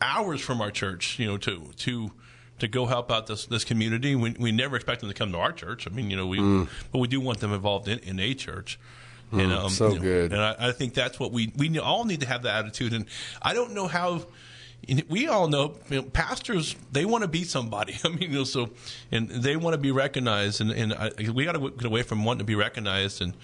hours 0.00 0.40
from 0.40 0.60
our 0.60 0.70
church, 0.70 1.18
you 1.18 1.26
know, 1.26 1.36
to 1.38 1.70
to 1.78 2.10
to 2.58 2.68
go 2.68 2.86
help 2.86 3.10
out 3.10 3.26
this 3.26 3.46
this 3.46 3.64
community. 3.64 4.14
We, 4.14 4.34
we 4.38 4.52
never 4.52 4.76
expect 4.76 5.00
them 5.00 5.10
to 5.10 5.14
come 5.14 5.32
to 5.32 5.38
our 5.38 5.52
church. 5.52 5.86
I 5.86 5.90
mean, 5.90 6.10
you 6.10 6.16
know, 6.16 6.26
we 6.26 6.38
but 6.92 6.98
we 6.98 7.08
do 7.08 7.20
want 7.20 7.40
them 7.40 7.52
involved 7.52 7.88
in, 7.88 7.98
in 8.00 8.20
a 8.20 8.34
church. 8.34 8.78
And, 9.32 9.52
um, 9.52 9.70
so 9.70 9.90
you 9.90 9.94
know, 9.96 10.00
good. 10.00 10.32
And 10.32 10.42
I, 10.42 10.56
I 10.58 10.72
think 10.72 10.94
that's 10.94 11.20
what 11.20 11.32
we 11.32 11.52
we 11.56 11.78
all 11.78 12.04
need 12.04 12.20
to 12.20 12.26
have 12.26 12.42
that 12.42 12.64
attitude. 12.64 12.92
And 12.92 13.06
I 13.42 13.54
don't 13.54 13.74
know 13.74 13.86
how. 13.86 14.22
We 15.08 15.28
all 15.28 15.46
know, 15.46 15.76
you 15.90 15.96
know 15.96 16.02
pastors. 16.02 16.74
They 16.90 17.04
want 17.04 17.22
to 17.22 17.28
be 17.28 17.44
somebody. 17.44 17.98
I 18.04 18.08
mean, 18.08 18.22
you 18.22 18.28
know, 18.30 18.44
so 18.44 18.70
and 19.12 19.28
they 19.28 19.54
want 19.54 19.74
to 19.74 19.78
be 19.78 19.90
recognized. 19.90 20.62
And, 20.62 20.70
and 20.70 20.94
I, 20.94 21.10
we 21.32 21.44
got 21.44 21.52
to 21.52 21.70
get 21.70 21.84
away 21.84 22.02
from 22.02 22.24
wanting 22.24 22.38
to 22.38 22.44
be 22.44 22.54
recognized, 22.54 23.20
and 23.20 23.34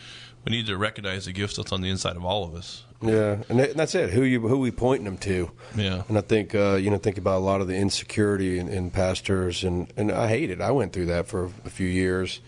we 0.44 0.52
need 0.52 0.66
to 0.66 0.78
recognize 0.78 1.26
the 1.26 1.32
gifts 1.32 1.56
that's 1.56 1.72
on 1.72 1.82
the 1.82 1.90
inside 1.90 2.16
of 2.16 2.24
all 2.24 2.44
of 2.44 2.54
us. 2.54 2.84
Yeah, 3.02 3.42
and 3.48 3.58
that- 3.58 3.70
and 3.70 3.78
that's 3.78 3.94
it. 3.94 4.10
Who 4.10 4.22
you 4.22 4.40
who 4.40 4.58
we 4.58 4.70
pointing 4.70 5.04
them 5.04 5.18
to? 5.18 5.50
Yeah. 5.76 6.02
And 6.08 6.16
I 6.16 6.22
think 6.22 6.54
uh, 6.54 6.76
you 6.76 6.90
know 6.90 6.96
think 6.98 7.18
about 7.18 7.36
a 7.38 7.44
lot 7.44 7.60
of 7.60 7.66
the 7.68 7.76
insecurity 7.76 8.58
in, 8.58 8.68
in 8.68 8.90
pastors, 8.90 9.64
and 9.64 9.92
and 9.96 10.10
I 10.10 10.28
hate 10.28 10.50
it. 10.50 10.60
I 10.60 10.70
went 10.70 10.92
through 10.92 11.06
that 11.06 11.26
for 11.28 11.50
a 11.64 11.70
few 11.70 11.86
years, 11.88 12.40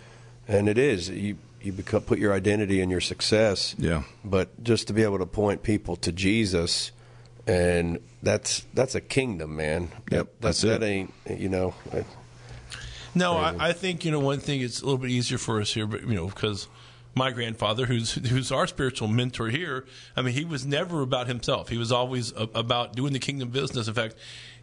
and 0.48 0.68
it 0.68 0.78
is 0.78 1.10
you 1.10 1.36
you 1.60 1.72
become 1.72 2.02
put 2.02 2.18
your 2.18 2.32
identity 2.32 2.80
in 2.80 2.88
your 2.88 3.00
success. 3.00 3.74
Yeah. 3.78 4.04
But 4.24 4.62
just 4.62 4.86
to 4.86 4.92
be 4.94 5.02
able 5.02 5.18
to 5.18 5.26
point 5.26 5.62
people 5.62 5.96
to 5.96 6.12
Jesus, 6.12 6.92
and 7.46 7.98
that's 8.22 8.64
that's 8.72 8.94
a 8.94 9.00
kingdom, 9.02 9.54
man. 9.56 9.90
Yep, 10.10 10.26
That, 10.26 10.40
that's 10.40 10.60
that 10.62 10.82
it. 10.82 10.86
ain't 10.86 11.12
you 11.38 11.48
know. 11.50 11.74
No, 13.14 13.36
I, 13.36 13.68
I 13.68 13.72
think 13.72 14.04
you 14.04 14.10
know 14.10 14.20
one 14.20 14.38
thing. 14.38 14.60
It's 14.60 14.80
a 14.80 14.84
little 14.84 14.98
bit 14.98 15.10
easier 15.10 15.38
for 15.38 15.60
us 15.60 15.74
here, 15.74 15.86
but 15.86 16.02
you 16.08 16.14
know 16.14 16.26
because 16.28 16.68
my 17.18 17.30
grandfather, 17.30 17.84
who's 17.84 18.14
who's 18.14 18.50
our 18.50 18.66
spiritual 18.66 19.08
mentor 19.08 19.48
here. 19.48 19.84
I 20.16 20.22
mean, 20.22 20.34
he 20.34 20.44
was 20.44 20.64
never 20.64 21.02
about 21.02 21.26
himself. 21.26 21.68
He 21.68 21.76
was 21.76 21.92
always 21.92 22.32
a, 22.32 22.48
about 22.54 22.94
doing 22.94 23.12
the 23.12 23.18
kingdom 23.18 23.50
business. 23.50 23.88
In 23.88 23.94
fact, 23.94 24.14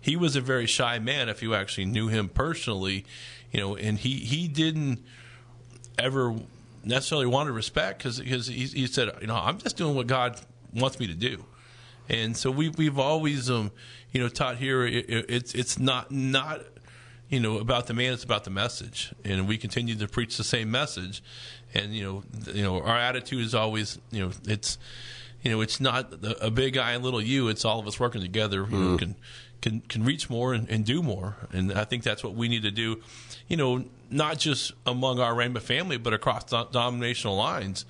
he 0.01 0.15
was 0.15 0.35
a 0.35 0.41
very 0.41 0.65
shy 0.65 0.97
man. 0.97 1.29
If 1.29 1.43
you 1.43 1.53
actually 1.53 1.85
knew 1.85 2.07
him 2.07 2.29
personally, 2.29 3.05
you 3.51 3.59
know, 3.59 3.75
and 3.75 3.99
he 3.99 4.15
he 4.15 4.47
didn't 4.47 5.03
ever 5.99 6.35
necessarily 6.83 7.27
want 7.27 7.47
to 7.47 7.53
respect 7.53 7.99
because 7.99 8.19
because 8.19 8.47
he, 8.47 8.65
he 8.65 8.87
said, 8.87 9.11
you 9.21 9.27
know, 9.27 9.35
I'm 9.35 9.59
just 9.59 9.77
doing 9.77 9.95
what 9.95 10.07
God 10.07 10.39
wants 10.73 10.99
me 10.99 11.07
to 11.07 11.13
do. 11.13 11.45
And 12.09 12.35
so 12.35 12.51
we 12.51 12.69
we've 12.69 12.99
always 12.99 13.49
um 13.49 13.71
you 14.11 14.21
know 14.21 14.29
taught 14.29 14.57
here 14.57 14.85
it, 14.85 15.09
it, 15.09 15.25
it's 15.29 15.53
it's 15.53 15.79
not 15.79 16.11
not 16.11 16.61
you 17.29 17.39
know 17.39 17.57
about 17.59 17.87
the 17.87 17.93
man 17.93 18.13
it's 18.13 18.23
about 18.23 18.43
the 18.43 18.49
message. 18.49 19.13
And 19.23 19.47
we 19.47 19.57
continue 19.57 19.95
to 19.95 20.07
preach 20.07 20.37
the 20.37 20.43
same 20.43 20.71
message. 20.71 21.21
And 21.73 21.93
you 21.93 22.03
know 22.03 22.23
you 22.53 22.63
know 22.63 22.81
our 22.81 22.97
attitude 22.97 23.45
is 23.45 23.55
always 23.55 23.99
you 24.11 24.25
know 24.25 24.31
it's 24.47 24.77
you 25.41 25.51
know 25.51 25.61
it's 25.61 25.79
not 25.79 26.13
a 26.41 26.51
big 26.51 26.77
I 26.77 26.93
and 26.93 27.03
little 27.03 27.21
you. 27.21 27.47
It's 27.47 27.65
all 27.65 27.79
of 27.79 27.87
us 27.87 27.99
working 27.99 28.21
together 28.21 28.65
you 28.69 28.77
know, 28.77 28.95
mm. 28.95 28.99
can 28.99 29.15
can 29.61 29.79
can 29.81 30.03
reach 30.03 30.29
more 30.29 30.53
and, 30.53 30.69
and 30.69 30.85
do 30.85 31.01
more. 31.01 31.35
And 31.51 31.73
I 31.73 31.83
think 31.83 32.03
that's 32.03 32.23
what 32.23 32.33
we 32.33 32.47
need 32.47 32.63
to 32.63 32.71
do 32.71 33.01
you 33.47 33.57
know 33.57 33.85
not 34.09 34.37
just 34.37 34.71
among 34.85 35.19
our 35.19 35.33
Rhema 35.33 35.61
family 35.61 35.97
but 35.97 36.13
across 36.13 36.45
denominational 36.45 37.35
lines. 37.35 37.85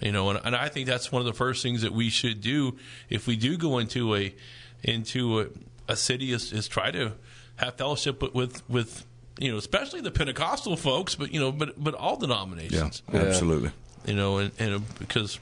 You 0.00 0.12
know, 0.12 0.30
and, 0.30 0.40
and 0.44 0.54
I 0.54 0.68
think 0.68 0.86
that's 0.86 1.10
one 1.10 1.20
of 1.20 1.26
the 1.26 1.32
first 1.32 1.60
things 1.60 1.82
that 1.82 1.92
we 1.92 2.08
should 2.08 2.40
do 2.40 2.76
if 3.10 3.26
we 3.26 3.34
do 3.34 3.56
go 3.56 3.78
into 3.78 4.14
a 4.14 4.34
into 4.82 5.40
a, 5.40 5.46
a 5.88 5.96
city 5.96 6.32
is, 6.32 6.52
is 6.52 6.68
try 6.68 6.90
to 6.92 7.14
have 7.58 7.74
fellowship 7.74 8.22
with, 8.22 8.34
with, 8.34 8.68
with 8.68 9.06
you 9.38 9.52
know, 9.52 9.58
especially 9.58 10.00
the 10.00 10.10
Pentecostal 10.10 10.76
folks, 10.76 11.14
but 11.14 11.32
you 11.32 11.40
know, 11.40 11.52
but 11.52 11.82
but 11.82 11.94
all 11.94 12.16
denominations. 12.16 13.02
Yeah, 13.12 13.20
absolutely. 13.20 13.70
You 14.06 14.14
know, 14.14 14.38
and, 14.38 14.52
and 14.58 14.74
uh, 14.74 14.80
because 14.98 15.38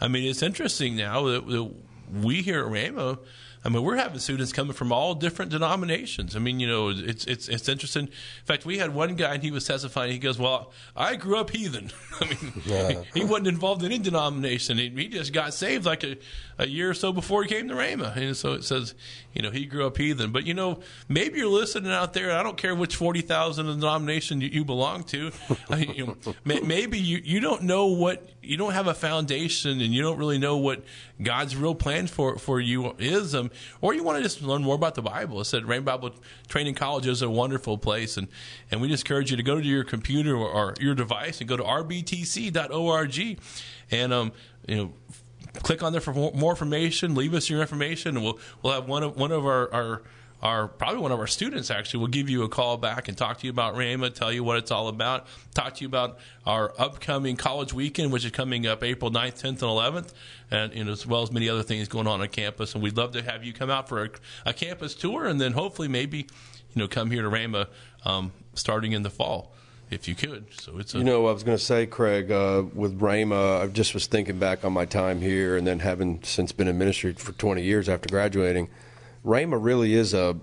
I 0.00 0.08
mean, 0.08 0.28
it's 0.28 0.42
interesting 0.42 0.96
now 0.96 1.24
that, 1.24 1.46
that 1.46 1.72
we 2.12 2.42
here 2.42 2.60
at 2.60 2.66
Rhema 2.66 3.18
I 3.64 3.68
mean, 3.68 3.82
we're 3.84 3.96
having 3.96 4.18
students 4.18 4.52
coming 4.52 4.72
from 4.72 4.92
all 4.92 5.14
different 5.14 5.52
denominations. 5.52 6.34
I 6.34 6.40
mean, 6.40 6.58
you 6.58 6.66
know, 6.66 6.88
it's 6.88 7.24
it's 7.26 7.48
it's 7.48 7.68
interesting. 7.68 8.06
In 8.06 8.44
fact, 8.44 8.66
we 8.66 8.78
had 8.78 8.92
one 8.92 9.14
guy 9.14 9.34
and 9.34 9.42
he 9.42 9.52
was 9.52 9.64
testifying. 9.64 10.10
He 10.10 10.18
goes, 10.18 10.36
"Well, 10.36 10.72
I 10.96 11.14
grew 11.14 11.38
up 11.38 11.50
heathen. 11.50 11.92
I 12.20 12.24
mean, 12.24 12.52
yeah. 12.66 13.02
he, 13.14 13.20
he, 13.20 13.24
wasn't 13.24 13.46
involved 13.46 13.82
in 13.84 13.92
any 13.92 14.00
denomination. 14.00 14.78
He, 14.78 14.88
he, 14.88 15.08
just 15.08 15.32
got 15.32 15.54
saved 15.54 15.86
like 15.86 16.02
a, 16.02 16.16
a 16.62 16.68
year 16.68 16.90
or 16.90 16.94
so 16.94 17.12
before 17.12 17.42
he 17.42 17.48
came 17.48 17.68
to 17.68 17.74
Rhema. 17.74 18.16
And 18.16 18.36
so 18.36 18.52
it 18.52 18.64
says, 18.64 18.94
you 19.34 19.42
know, 19.42 19.50
he 19.50 19.66
grew 19.66 19.86
up 19.86 19.96
heathen. 19.96 20.30
But 20.30 20.46
you 20.46 20.54
know, 20.54 20.80
maybe 21.08 21.38
you're 21.38 21.48
listening 21.48 21.90
out 21.92 22.12
there. 22.12 22.32
I 22.32 22.42
don't 22.42 22.56
care 22.56 22.74
which 22.74 22.96
forty 22.96 23.20
thousand 23.20 23.66
denomination 23.66 24.40
you, 24.40 24.48
you, 24.48 24.64
belong 24.64 25.04
to. 25.04 25.32
I 25.70 25.78
you 25.78 26.06
know, 26.06 26.34
maybe 26.44 26.98
you 26.98 27.20
you 27.24 27.40
don't 27.40 27.62
know 27.62 27.86
what 27.86 28.28
you 28.42 28.56
don't 28.56 28.72
have 28.72 28.86
a 28.86 28.94
foundation 28.94 29.80
and 29.80 29.92
you 29.92 30.02
don't 30.02 30.18
really 30.18 30.38
know 30.38 30.56
what 30.56 30.84
God's 31.22 31.56
real 31.56 31.74
plan 31.74 32.06
for 32.06 32.38
for 32.38 32.60
you 32.60 32.94
is. 32.98 33.34
Um, 33.34 33.50
or 33.80 33.94
you 33.94 34.02
want 34.04 34.18
to 34.18 34.22
just 34.22 34.42
learn 34.42 34.62
more 34.62 34.76
about 34.76 34.94
the 34.94 35.02
Bible. 35.02 35.40
I 35.40 35.42
said 35.42 35.64
Rhema 35.64 35.84
Bible 35.84 36.10
Training 36.48 36.74
College 36.74 37.06
is 37.06 37.22
a 37.22 37.30
wonderful 37.30 37.78
place, 37.78 38.16
and, 38.16 38.28
and 38.70 38.80
we 38.80 38.88
just 38.88 39.04
encourage 39.04 39.30
you 39.30 39.36
to 39.36 39.42
go 39.42 39.60
to 39.60 39.66
your 39.66 39.84
computer 39.84 40.36
or, 40.36 40.48
or 40.48 40.74
your 40.80 40.94
device 40.94 41.40
and 41.40 41.48
go 41.48 41.56
to 41.56 41.62
rbtc.org 41.62 43.40
and 43.90 44.12
um, 44.12 44.32
you 44.66 44.76
know 44.76 44.92
click 45.62 45.82
on 45.82 45.92
there 45.92 46.00
for 46.00 46.12
more 46.12 46.52
information. 46.52 47.14
Leave 47.14 47.34
us 47.34 47.48
your 47.48 47.60
information, 47.60 48.16
and 48.16 48.24
we'll 48.24 48.38
we'll 48.62 48.72
have 48.72 48.88
one 48.88 49.02
of 49.02 49.16
one 49.16 49.32
of 49.32 49.44
our, 49.44 49.72
our 49.72 50.02
our 50.42 50.66
probably 50.66 51.00
one 51.00 51.12
of 51.12 51.20
our 51.20 51.26
students 51.28 51.70
actually 51.70 52.00
will 52.00 52.08
give 52.08 52.28
you 52.28 52.42
a 52.42 52.48
call 52.48 52.76
back 52.76 53.06
and 53.06 53.16
talk 53.16 53.38
to 53.38 53.46
you 53.46 53.50
about 53.50 53.74
Rhema, 53.74 54.12
tell 54.12 54.32
you 54.32 54.42
what 54.42 54.56
it's 54.56 54.72
all 54.72 54.88
about, 54.88 55.26
talk 55.54 55.74
to 55.76 55.82
you 55.82 55.86
about 55.86 56.18
our 56.44 56.72
upcoming 56.78 57.36
college 57.36 57.72
weekend, 57.72 58.12
which 58.12 58.24
is 58.24 58.32
coming 58.32 58.66
up 58.66 58.82
April 58.82 59.10
9th, 59.10 59.40
10th, 59.40 59.44
and 59.44 59.60
11th, 59.60 60.12
and 60.50 60.88
as 60.88 61.06
well 61.06 61.22
as 61.22 61.30
many 61.30 61.48
other 61.48 61.62
things 61.62 61.86
going 61.86 62.08
on 62.08 62.20
on 62.20 62.28
campus. 62.28 62.74
And 62.74 62.82
we'd 62.82 62.96
love 62.96 63.12
to 63.12 63.22
have 63.22 63.44
you 63.44 63.52
come 63.52 63.70
out 63.70 63.88
for 63.88 64.04
a, 64.04 64.10
a 64.46 64.52
campus 64.52 64.94
tour, 64.94 65.26
and 65.26 65.40
then 65.40 65.52
hopefully 65.52 65.86
maybe 65.86 66.18
you 66.18 66.26
know 66.74 66.88
come 66.88 67.10
here 67.10 67.22
to 67.22 67.30
Rhema 67.30 67.68
um, 68.04 68.32
starting 68.54 68.92
in 68.92 69.04
the 69.04 69.10
fall 69.10 69.54
if 69.92 70.08
you 70.08 70.14
could. 70.14 70.46
So 70.52 70.78
it's 70.78 70.94
a, 70.94 70.98
you 70.98 71.04
know 71.04 71.26
I 71.26 71.32
was 71.32 71.42
going 71.42 71.56
to 71.56 71.62
say, 71.62 71.86
Craig, 71.86 72.30
uh, 72.30 72.64
with 72.74 72.98
Rhema, 73.00 73.62
I 73.62 73.66
just 73.68 73.94
was 73.94 74.06
thinking 74.06 74.38
back 74.38 74.64
on 74.64 74.72
my 74.72 74.84
time 74.84 75.20
here, 75.20 75.56
and 75.56 75.66
then 75.66 75.78
having 75.80 76.22
since 76.22 76.52
been 76.52 76.68
in 76.68 76.78
ministry 76.78 77.12
for 77.12 77.32
20 77.32 77.62
years 77.62 77.88
after 77.88 78.08
graduating 78.08 78.68
Rhema 79.24 79.62
really 79.62 79.94
is 79.94 80.14
a 80.14 80.36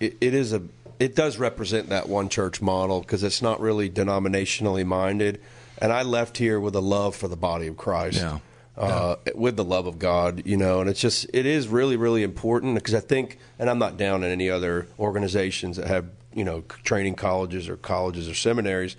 it, 0.00 0.16
it 0.20 0.34
is 0.34 0.52
a 0.52 0.62
it 0.98 1.14
does 1.14 1.38
represent 1.38 1.88
that 1.88 2.08
one 2.08 2.28
church 2.28 2.62
model 2.62 3.00
because 3.00 3.22
it's 3.22 3.42
not 3.42 3.60
really 3.60 3.90
denominationally 3.90 4.84
minded. 4.86 5.40
And 5.78 5.92
I 5.92 6.02
left 6.02 6.38
here 6.38 6.60
with 6.60 6.76
a 6.76 6.80
love 6.80 7.16
for 7.16 7.28
the 7.28 7.36
body 7.36 7.66
of 7.66 7.76
Christ. 7.76 8.18
Yeah. 8.18 8.38
Uh, 8.74 9.16
yeah. 9.26 9.32
with 9.34 9.56
the 9.56 9.64
love 9.64 9.86
of 9.86 9.98
God, 9.98 10.46
you 10.46 10.56
know, 10.56 10.80
and 10.80 10.88
it's 10.88 11.00
just 11.00 11.26
it 11.34 11.44
is 11.44 11.68
really 11.68 11.96
really 11.96 12.22
important 12.22 12.74
because 12.74 12.94
I 12.94 13.00
think, 13.00 13.38
and 13.58 13.68
I'm 13.68 13.78
not 13.78 13.98
down 13.98 14.24
in 14.24 14.30
any 14.30 14.48
other 14.48 14.88
organizations 14.98 15.76
that 15.76 15.88
have 15.88 16.06
you 16.34 16.44
know 16.44 16.62
training 16.84 17.14
colleges 17.14 17.68
or 17.68 17.76
colleges 17.76 18.28
or 18.28 18.34
seminaries 18.34 18.96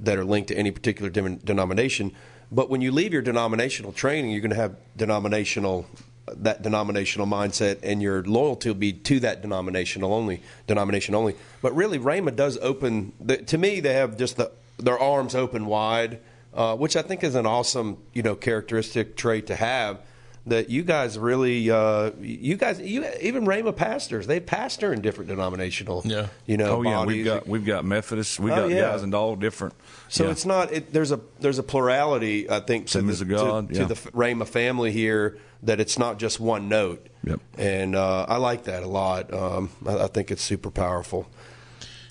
that 0.00 0.18
are 0.18 0.24
linked 0.24 0.48
to 0.48 0.56
any 0.56 0.70
particular 0.70 1.10
denomination. 1.10 2.12
But 2.52 2.70
when 2.70 2.80
you 2.80 2.92
leave 2.92 3.12
your 3.12 3.22
denominational 3.22 3.92
training, 3.92 4.30
you're 4.30 4.40
going 4.40 4.50
to 4.50 4.56
have 4.56 4.76
denominational 4.96 5.86
that 6.28 6.62
denominational 6.62 7.26
mindset 7.26 7.78
and 7.82 8.02
your 8.02 8.22
loyalty 8.24 8.68
will 8.68 8.74
be 8.74 8.92
to 8.92 9.20
that 9.20 9.42
denominational 9.42 10.12
only 10.12 10.42
denomination 10.66 11.14
only. 11.14 11.36
But 11.62 11.74
really, 11.74 11.98
Rhema 11.98 12.34
does 12.34 12.58
open. 12.58 13.12
The, 13.20 13.38
to 13.38 13.58
me, 13.58 13.80
they 13.80 13.94
have 13.94 14.16
just 14.16 14.36
the, 14.36 14.50
their 14.78 14.98
arms 14.98 15.34
open 15.34 15.66
wide, 15.66 16.20
uh, 16.52 16.76
which 16.76 16.96
I 16.96 17.02
think 17.02 17.22
is 17.22 17.34
an 17.34 17.46
awesome 17.46 17.98
you 18.12 18.22
know 18.22 18.34
characteristic 18.34 19.16
trait 19.16 19.46
to 19.48 19.56
have. 19.56 20.00
That 20.46 20.70
you 20.70 20.84
guys 20.84 21.18
really, 21.18 21.68
uh, 21.70 22.12
you 22.20 22.56
guys, 22.56 22.80
you, 22.80 23.04
even 23.20 23.46
Rhema 23.46 23.74
pastors, 23.74 24.28
they 24.28 24.38
pastor 24.38 24.92
in 24.92 25.00
different 25.00 25.28
denominational, 25.28 26.02
yeah. 26.04 26.28
you 26.46 26.56
know. 26.56 26.76
Oh 26.76 26.82
yeah, 26.82 27.04
we've 27.04 27.24
got 27.24 27.48
we've 27.48 27.64
got 27.64 27.84
Methodists, 27.84 28.38
we've 28.38 28.52
oh, 28.52 28.68
got 28.68 28.70
yeah. 28.70 28.82
guys 28.82 29.02
in 29.02 29.12
all 29.12 29.34
different. 29.34 29.74
So 30.08 30.24
yeah. 30.24 30.30
it's 30.30 30.46
not. 30.46 30.72
It, 30.72 30.92
there's 30.92 31.10
a 31.10 31.20
there's 31.40 31.58
a 31.58 31.64
plurality, 31.64 32.48
I 32.48 32.60
think, 32.60 32.86
to 32.88 33.02
the, 33.02 33.24
God, 33.24 33.70
to, 33.70 33.74
yeah. 33.74 33.80
to 33.80 33.94
the 33.94 33.94
Rhema 34.12 34.46
family 34.46 34.92
here 34.92 35.36
that 35.62 35.80
it's 35.80 35.98
not 35.98 36.18
just 36.18 36.40
one 36.40 36.68
note. 36.68 37.06
Yep. 37.24 37.40
And 37.58 37.96
uh, 37.96 38.26
I 38.28 38.36
like 38.36 38.64
that 38.64 38.82
a 38.82 38.86
lot. 38.86 39.32
Um, 39.32 39.70
I, 39.86 40.04
I, 40.04 40.06
think 40.06 40.30
it's 40.30 40.42
super 40.42 40.70
powerful. 40.70 41.26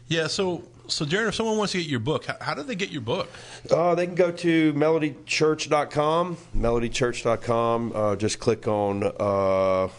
Yeah. 0.08 0.28
So, 0.28 0.64
so 0.88 1.06
Darren, 1.06 1.30
if 1.30 1.36
someone 1.36 1.58
wants 1.58 1.74
to 1.74 1.80
get 1.80 1.88
your 1.88 2.00
book, 2.00 2.26
how, 2.26 2.38
how 2.42 2.54
do 2.54 2.64
they 2.64 2.76
get 2.76 2.90
your 2.90 3.02
book? 3.02 3.30
Uh, 3.72 3.96
they 3.96 4.06
can 4.06 4.16
go 4.16 4.32
to 4.32 4.74
melodychurch.com. 4.74 6.38
Melodychurch.com. 6.56 7.92
Uh, 7.96 8.16
just 8.16 8.40
click 8.40 8.68
on. 8.68 9.04
Uh, 9.20 9.90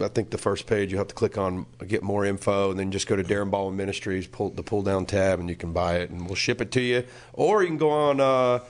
I 0.00 0.08
think 0.08 0.30
the 0.30 0.38
first 0.38 0.66
page 0.66 0.92
you 0.92 0.98
have 0.98 1.08
to 1.08 1.14
click 1.14 1.38
on 1.38 1.66
get 1.86 2.02
more 2.02 2.24
info, 2.24 2.70
and 2.70 2.78
then 2.78 2.90
just 2.90 3.06
go 3.06 3.16
to 3.16 3.24
Darren 3.24 3.50
Baldwin 3.50 3.76
Ministries, 3.76 4.26
pull 4.26 4.50
the 4.50 4.62
pull 4.62 4.82
down 4.82 5.06
tab, 5.06 5.40
and 5.40 5.48
you 5.48 5.56
can 5.56 5.72
buy 5.72 5.96
it, 5.96 6.10
and 6.10 6.26
we'll 6.26 6.34
ship 6.34 6.60
it 6.60 6.70
to 6.72 6.80
you. 6.80 7.04
Or 7.32 7.62
you 7.62 7.68
can 7.68 7.78
go 7.78 7.90
on 7.90 8.20
uh, 8.20 8.60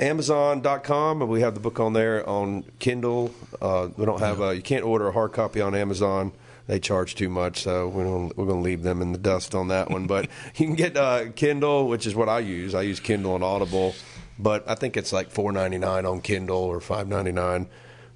Amazon.com, 0.00 1.22
and 1.22 1.30
we 1.30 1.40
have 1.42 1.54
the 1.54 1.60
book 1.60 1.78
on 1.78 1.92
there 1.92 2.28
on 2.28 2.64
Kindle. 2.80 3.32
Uh, 3.62 3.88
we 3.96 4.04
don't 4.04 4.20
have 4.20 4.40
a, 4.40 4.54
you 4.56 4.62
can't 4.62 4.84
order 4.84 5.08
a 5.08 5.12
hard 5.12 5.32
copy 5.32 5.60
on 5.60 5.74
Amazon. 5.74 6.32
They 6.66 6.80
charge 6.80 7.14
too 7.14 7.28
much, 7.28 7.62
so 7.62 7.88
we're 7.88 8.04
going 8.04 8.32
we're 8.36 8.46
gonna 8.46 8.60
leave 8.60 8.82
them 8.82 9.02
in 9.02 9.12
the 9.12 9.18
dust 9.18 9.54
on 9.54 9.68
that 9.68 9.90
one. 9.90 10.06
But 10.06 10.28
you 10.56 10.66
can 10.66 10.74
get 10.74 10.96
uh, 10.96 11.30
Kindle, 11.32 11.88
which 11.88 12.06
is 12.06 12.14
what 12.14 12.28
I 12.28 12.38
use. 12.38 12.74
I 12.74 12.82
use 12.82 13.00
Kindle 13.00 13.34
and 13.34 13.44
Audible, 13.44 13.94
but 14.38 14.68
I 14.68 14.74
think 14.74 14.96
it's 14.96 15.12
like 15.12 15.30
four 15.30 15.52
ninety 15.52 15.78
nine 15.78 16.06
on 16.06 16.20
Kindle 16.20 16.56
or 16.56 16.80
five 16.80 17.06
ninety 17.06 17.32
nine. 17.32 17.68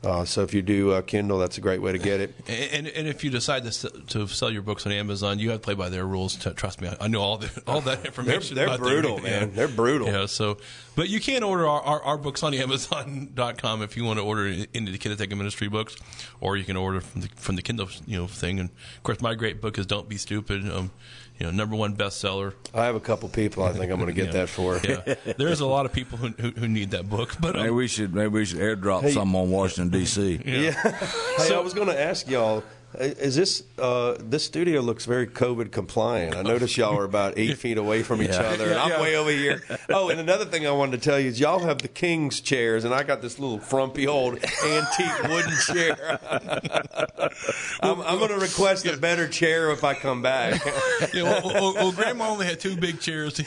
Uh, 0.05 0.25
so 0.25 0.43
if 0.43 0.55
you 0.55 0.63
do 0.63 0.93
uh, 0.93 1.03
Kindle, 1.03 1.39
that's 1.39 1.59
a 1.59 1.61
great 1.61 1.83
way 1.83 1.91
to 1.91 1.99
get 1.99 2.21
it. 2.21 2.33
And, 2.47 2.87
and 2.87 3.09
if 3.09 3.25
you 3.25 3.31
decide 3.31 3.65
to, 3.65 3.89
to 3.91 4.29
sell 4.29 4.49
your 4.49 4.63
books 4.63 4.87
on 4.87 4.93
Amazon, 4.93 5.41
you 5.41 5.51
have 5.51 5.61
to 5.61 5.65
play 5.65 5.75
by 5.75 5.89
their 5.89 6.07
rules. 6.07 6.37
To, 6.37 6.55
trust 6.55 6.81
me, 6.81 6.89
I 7.01 7.09
know 7.09 7.21
all 7.21 7.39
the, 7.39 7.63
all 7.67 7.81
that 7.81 8.05
information. 8.07 8.55
they're, 8.55 8.69
they're 8.69 8.79
brutal, 8.79 9.19
man. 9.23 9.55
They're 9.55 9.67
brutal. 9.67 10.07
Yeah. 10.07 10.27
So, 10.27 10.59
but 10.95 11.09
you 11.09 11.19
can 11.19 11.43
order 11.43 11.67
our, 11.67 11.83
our, 11.83 12.03
our, 12.03 12.19
books 12.19 12.45
on 12.45 12.55
Amazon.com 12.55 13.83
if 13.83 13.97
you 13.97 14.05
want 14.05 14.21
to 14.21 14.25
order 14.25 14.47
into 14.73 14.93
the 14.93 14.99
Kinetic 14.99 15.31
Ministry 15.37 15.69
books, 15.69 15.97
or 16.41 16.57
you 16.57 16.65
can 16.65 16.77
order 16.77 17.01
from 17.01 17.23
the 17.23 17.29
from 17.35 17.57
the 17.57 17.63
Kindle 17.63 17.89
you 18.07 18.19
know 18.19 18.29
thing. 18.29 18.61
And 18.61 18.71
of 18.71 19.03
course, 19.03 19.21
my 19.21 19.35
great 19.35 19.61
book 19.61 19.79
is 19.79 19.87
Don't 19.87 20.09
Be 20.09 20.17
Stupid. 20.17 20.71
Um, 20.71 20.93
you 21.39 21.47
know, 21.47 21.53
number 21.53 21.77
one 21.77 21.97
bestseller. 21.97 22.53
I 22.75 22.85
have 22.85 22.97
a 22.97 23.01
couple 23.01 23.29
people 23.29 23.63
I 23.63 23.73
think 23.73 23.93
I'm 23.93 23.99
going 23.99 24.09
to 24.09 24.13
get 24.13 24.27
yeah. 24.35 24.45
that 24.45 24.49
for. 24.49 24.81
yeah, 24.83 25.15
there's 25.37 25.61
a 25.61 25.67
lot 25.67 25.87
of 25.87 25.93
people 25.93 26.19
who, 26.19 26.29
who, 26.29 26.51
who 26.51 26.69
need 26.69 26.91
that 26.91 27.09
book. 27.09 27.37
But 27.41 27.55
um, 27.55 27.63
maybe 27.63 27.75
we 27.75 27.87
should 27.87 28.15
maybe 28.15 28.29
we 28.29 28.45
should 28.45 28.59
airdrop 28.59 29.03
hey, 29.03 29.13
some 29.13 29.35
on 29.37 29.51
Washington 29.51 29.97
D.C. 29.97 30.41
Yeah. 30.45 30.61
yeah. 30.61 30.73
hey, 31.37 31.45
so, 31.45 31.59
I 31.59 31.63
was 31.63 31.75
going 31.75 31.89
to 31.89 32.01
ask 32.01 32.29
y'all. 32.29 32.65
Is 32.95 33.37
this 33.37 33.63
uh, 33.79 34.17
this 34.19 34.45
studio 34.45 34.81
looks 34.81 35.05
very 35.05 35.27
COVID 35.27 35.71
compliant? 35.73 36.35
I 36.35 36.41
notice 36.43 36.75
y'all 36.79 36.99
are 36.99 37.05
about 37.05 37.35
eight 37.37 37.59
feet 37.59 37.77
away 37.77 38.03
from 38.03 38.23
each 38.23 38.31
other, 38.31 38.71
and 38.71 38.79
I'm 38.79 38.89
Yeah. 38.89 39.03
way 39.03 39.15
over 39.15 39.31
here. 39.31 39.63
Oh, 39.91 40.09
and 40.09 40.19
another 40.19 40.47
thing 40.47 40.67
I 40.67 40.71
wanted 40.71 41.03
to 41.03 41.11
tell 41.11 41.21
you 41.21 41.29
is 41.29 41.39
y'all 41.39 41.59
have 41.61 41.83
the 41.83 41.89
king's 41.89 42.41
chairs, 42.41 42.85
and 42.85 42.95
I 42.95 43.03
got 43.03 43.21
this 43.21 43.39
little 43.39 43.59
frumpy 43.59 44.07
old 44.07 44.43
antique 44.65 45.23
wooden 45.29 45.55
chair. 45.67 46.19
I'm, 47.83 48.01
I'm 48.01 48.19
going 48.19 48.31
to 48.31 48.39
request 48.39 48.87
a 48.87 48.97
better 48.97 49.29
chair 49.29 49.71
if 49.71 49.85
I 49.85 49.95
come 49.95 50.23
back. 50.23 50.61
Yeah, 51.15 51.23
well, 51.23 51.41
well, 51.45 51.75
well, 51.75 51.93
Grandma 51.93 52.29
only 52.29 52.45
had 52.47 52.59
two 52.61 52.77
big 52.77 53.01
chairs. 53.01 53.41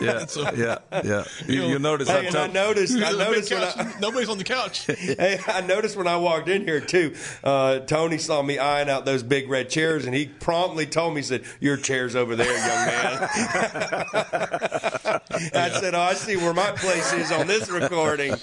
Yeah, 0.00 0.26
so, 0.26 0.50
yeah, 0.54 0.78
yeah. 1.04 1.24
You, 1.46 1.54
You 1.54 1.60
know, 1.60 1.68
you 1.68 1.78
notice 1.78 2.08
Hey, 2.08 2.28
I 2.28 2.46
noticed, 2.48 2.94
I 2.96 2.98
There's 3.12 3.14
a 3.14 3.18
big 3.18 3.28
noticed 3.28 3.50
when 3.52 3.60
couch. 3.62 3.76
I, 3.96 4.00
Nobody's 4.00 4.28
on 4.28 4.38
the 4.38 4.44
couch. 4.44 4.86
Hey, 4.86 5.38
I 5.46 5.60
noticed 5.62 5.96
when 5.96 6.06
I 6.08 6.16
walked 6.16 6.48
in 6.48 6.62
here 6.64 6.80
too. 6.80 7.14
Uh, 7.44 7.78
Tony 7.80 8.18
saw 8.18 8.42
me 8.42 8.58
eyeing 8.58 8.85
out 8.88 9.04
those 9.04 9.22
big 9.22 9.48
red 9.48 9.68
chairs, 9.70 10.04
and 10.06 10.14
he 10.14 10.26
promptly 10.26 10.86
told 10.86 11.14
me, 11.14 11.20
he 11.20 11.24
"said 11.26 11.44
Your 11.60 11.76
chair's 11.76 12.14
over 12.16 12.36
there, 12.36 12.46
young 12.52 12.86
man." 12.86 13.28
I 15.54 15.70
said, 15.80 15.94
"Oh, 15.94 16.00
I 16.00 16.14
see 16.14 16.36
where 16.36 16.54
my 16.54 16.70
place 16.72 17.12
is 17.12 17.30
on 17.32 17.46
this 17.46 17.68
recording." 17.70 18.34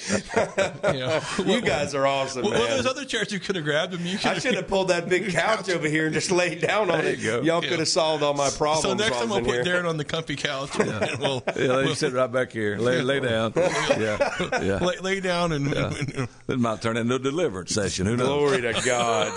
Yeah. 0.84 1.24
you 1.46 1.62
guys 1.62 1.96
are 1.96 2.06
awesome, 2.06 2.44
Well, 2.44 2.52
well, 2.52 2.62
man. 2.62 2.70
there's 2.72 2.86
other 2.86 3.06
chairs 3.06 3.32
you 3.32 3.40
could 3.40 3.56
have 3.56 3.66
grabbed. 3.66 3.94
I 3.94 3.98
mean, 3.98 4.08
you 4.08 4.18
could 4.18 4.28
I 4.28 4.40
should 4.40 4.56
have 4.56 4.68
pulled 4.68 4.90
that 4.90 5.10
big 5.10 5.30
couch 5.34 5.70
over 5.70 5.88
here 5.88 6.06
and 6.06 6.14
just 6.14 6.32
laid 6.32 6.62
down 6.62 6.90
on 6.92 7.02
it. 7.06 7.20
you 7.20 7.26
go. 7.26 7.42
Y'all 7.42 7.64
Yeah. 7.64 7.70
could 7.70 7.80
have 7.80 7.88
solved 7.88 8.24
all 8.24 8.34
my 8.34 8.50
problems. 8.50 8.84
So 8.84 8.94
next 8.94 9.12
while 9.12 9.20
I 9.20 9.22
time 9.22 9.30
was 9.30 9.42
we'll 9.42 9.56
put 9.58 9.66
here. 9.66 9.82
Darren 9.84 9.90
on 9.90 9.98
the 9.98 10.06
comfy 10.06 10.36
couch. 10.36 10.78
And, 10.80 10.90
and 10.92 11.20
we'll, 11.20 11.44
yeah, 11.48 11.54
let 11.74 11.86
we'll 11.86 11.96
sit 11.96 12.14
right 12.14 12.32
back 12.32 12.52
here. 12.52 12.78
Lay, 12.78 13.02
lay 13.02 13.20
down. 13.20 13.54
Yeah, 13.56 14.18
yeah. 14.62 14.80
lay, 14.82 14.98
lay 15.00 15.20
down 15.20 15.52
and, 15.52 15.74
and- 15.74 16.28
It 16.48 16.60
might 16.60 16.82
turn 16.82 16.98
into 16.98 17.16
a 17.16 17.20
deliverance 17.20 17.72
session. 17.74 18.06
Who 18.06 18.18
knows? 18.18 18.28
Glory 18.28 18.62
to 18.62 18.82
God. 18.86 19.34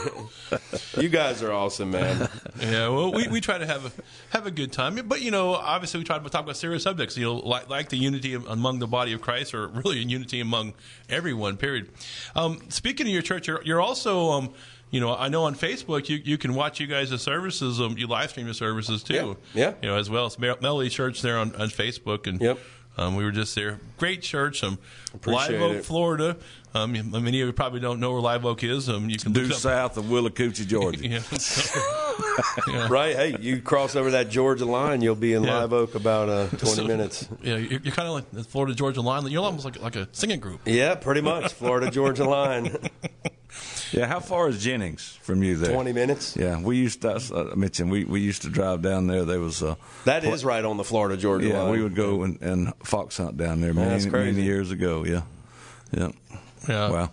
You 0.97 1.09
guys 1.09 1.43
are 1.43 1.53
awesome, 1.53 1.91
man. 1.91 2.29
yeah. 2.61 2.89
Well, 2.89 3.13
we, 3.13 3.29
we 3.29 3.41
try 3.41 3.59
to 3.59 3.67
have 3.67 3.87
a 3.87 3.93
have 4.31 4.47
a 4.47 4.51
good 4.51 4.73
time, 4.73 4.97
but 5.07 5.21
you 5.21 5.31
know, 5.31 5.55
obviously 5.55 5.99
we 5.99 6.05
try 6.05 6.19
to 6.19 6.29
talk 6.29 6.43
about 6.43 6.57
serious 6.57 6.83
subjects. 6.83 7.17
You 7.17 7.25
know, 7.25 7.35
like 7.37 7.69
like 7.69 7.89
the 7.89 7.97
unity 7.97 8.35
among 8.35 8.79
the 8.79 8.87
body 8.87 9.13
of 9.13 9.21
Christ, 9.21 9.55
or 9.55 9.69
really 9.69 9.99
a 9.99 10.03
unity 10.03 10.41
among 10.41 10.75
everyone. 11.09 11.57
Period. 11.57 11.91
Um, 12.35 12.61
speaking 12.69 13.07
of 13.07 13.13
your 13.13 13.23
church, 13.23 13.49
you're, 13.49 13.63
you're 13.65 13.81
also. 13.81 14.31
Um, 14.31 14.55
you 14.89 15.01
know, 15.01 15.17
I 15.17 15.29
know 15.29 15.43
on 15.45 15.57
Facebook 15.57 16.09
you, 16.09 16.21
you 16.25 16.39
can 16.39 16.55
watch 16.55 16.79
you 16.79 16.87
guys' 16.87 17.21
services. 17.21 17.81
Um, 17.81 17.99
you 17.99 18.07
live 18.07 18.31
stream 18.31 18.47
your 18.47 18.55
services 18.55 19.03
too. 19.03 19.37
Yeah, 19.53 19.65
yeah. 19.65 19.73
You 19.83 19.89
know, 19.89 19.97
as 19.97 20.09
well 20.09 20.27
as 20.27 20.39
Mel- 20.39 20.59
Melody 20.61 20.91
Church 20.91 21.23
there 21.23 21.39
on, 21.39 21.55
on 21.57 21.69
Facebook, 21.71 22.29
and 22.29 22.41
Yep. 22.41 22.59
Um, 22.97 23.17
we 23.17 23.25
were 23.25 23.31
just 23.33 23.55
there. 23.55 23.79
Great 23.99 24.23
church. 24.23 24.63
Um, 24.65 24.79
Appreciate 25.15 25.61
Live 25.61 25.71
Oak, 25.71 25.77
it. 25.79 25.85
Florida. 25.85 26.37
Um, 26.75 26.93
many 26.93 27.41
of 27.41 27.47
you 27.47 27.53
probably 27.55 27.81
don't 27.81 28.01
know 28.01 28.13
where 28.13 28.21
Live 28.21 28.45
Oak 28.45 28.63
is. 28.63 28.89
Um, 28.91 29.09
you 29.09 29.17
can 29.19 29.33
Due 29.33 29.51
south 29.53 29.97
of 29.97 30.05
Willacoochee, 30.07 30.67
Georgia. 30.67 31.07
Yeah. 31.09 31.21
So, 31.21 31.81
yeah. 32.69 32.89
Right? 32.89 33.17
Hey, 33.17 33.37
you 33.41 33.63
cross 33.63 33.97
over 33.97 34.11
that 34.11 34.29
Georgia 34.29 34.67
line, 34.67 35.01
you'll 35.01 35.15
be 35.15 35.33
in 35.33 35.43
Yeah. 35.45 35.61
Live 35.61 35.73
Oak 35.73 35.95
about 35.95 36.29
uh, 36.29 36.49
20 36.49 36.67
So- 36.67 36.85
minutes. 36.87 37.29
Yeah, 37.43 37.57
you're, 37.57 37.81
you're 37.81 37.95
kind 37.95 38.09
of 38.09 38.15
like 38.15 38.31
the 38.31 38.45
Florida 38.45 38.75
Georgia 38.75 39.01
line. 39.01 39.27
You're 39.27 39.43
almost 39.45 39.65
like 39.65 39.81
like 39.81 39.97
a 39.97 40.09
singing 40.13 40.41
group. 40.41 40.61
Yeah, 40.67 40.95
pretty 40.97 41.23
much. 41.23 41.53
Florida 41.55 41.91
Georgia 41.91 42.25
line. 42.25 42.77
Yeah, 43.93 44.07
how 44.07 44.21
far 44.21 44.49
is 44.49 44.63
Jennings 44.63 45.19
from 45.23 45.43
you 45.43 45.57
there? 45.57 45.73
20 45.73 45.93
minutes. 45.93 46.37
Yeah, 46.37 46.61
we 46.61 46.77
used 46.77 47.03
to. 47.03 47.21
I 47.53 47.55
mentioned 47.55 47.91
we, 47.91 48.05
we 48.05 48.21
used 48.21 48.43
to 48.43 48.49
drive 48.49 48.83
down 48.83 49.07
there. 49.07 49.25
There 49.25 49.41
was 49.41 49.63
uh, 49.63 49.77
That 50.05 50.25
is 50.25 50.45
right 50.45 50.65
on 50.65 50.77
the 50.77 50.85
Florida 50.85 51.17
Georgia 51.17 51.49
yeah, 51.49 51.63
line. 51.63 51.71
we 51.73 51.83
would 51.83 51.95
go 51.95 52.23
and, 52.23 52.41
and 52.43 52.73
fox 52.83 53.17
hunt 53.19 53.37
down 53.37 53.61
there 53.61 53.73
That's 53.73 54.05
many 54.05 54.11
crazy. 54.11 54.33
many 54.33 54.45
years 54.45 54.71
ago. 54.71 55.05
Yeah, 55.05 55.23
yeah. 55.93 56.11
Yeah, 56.69 56.91
Wow. 56.91 57.11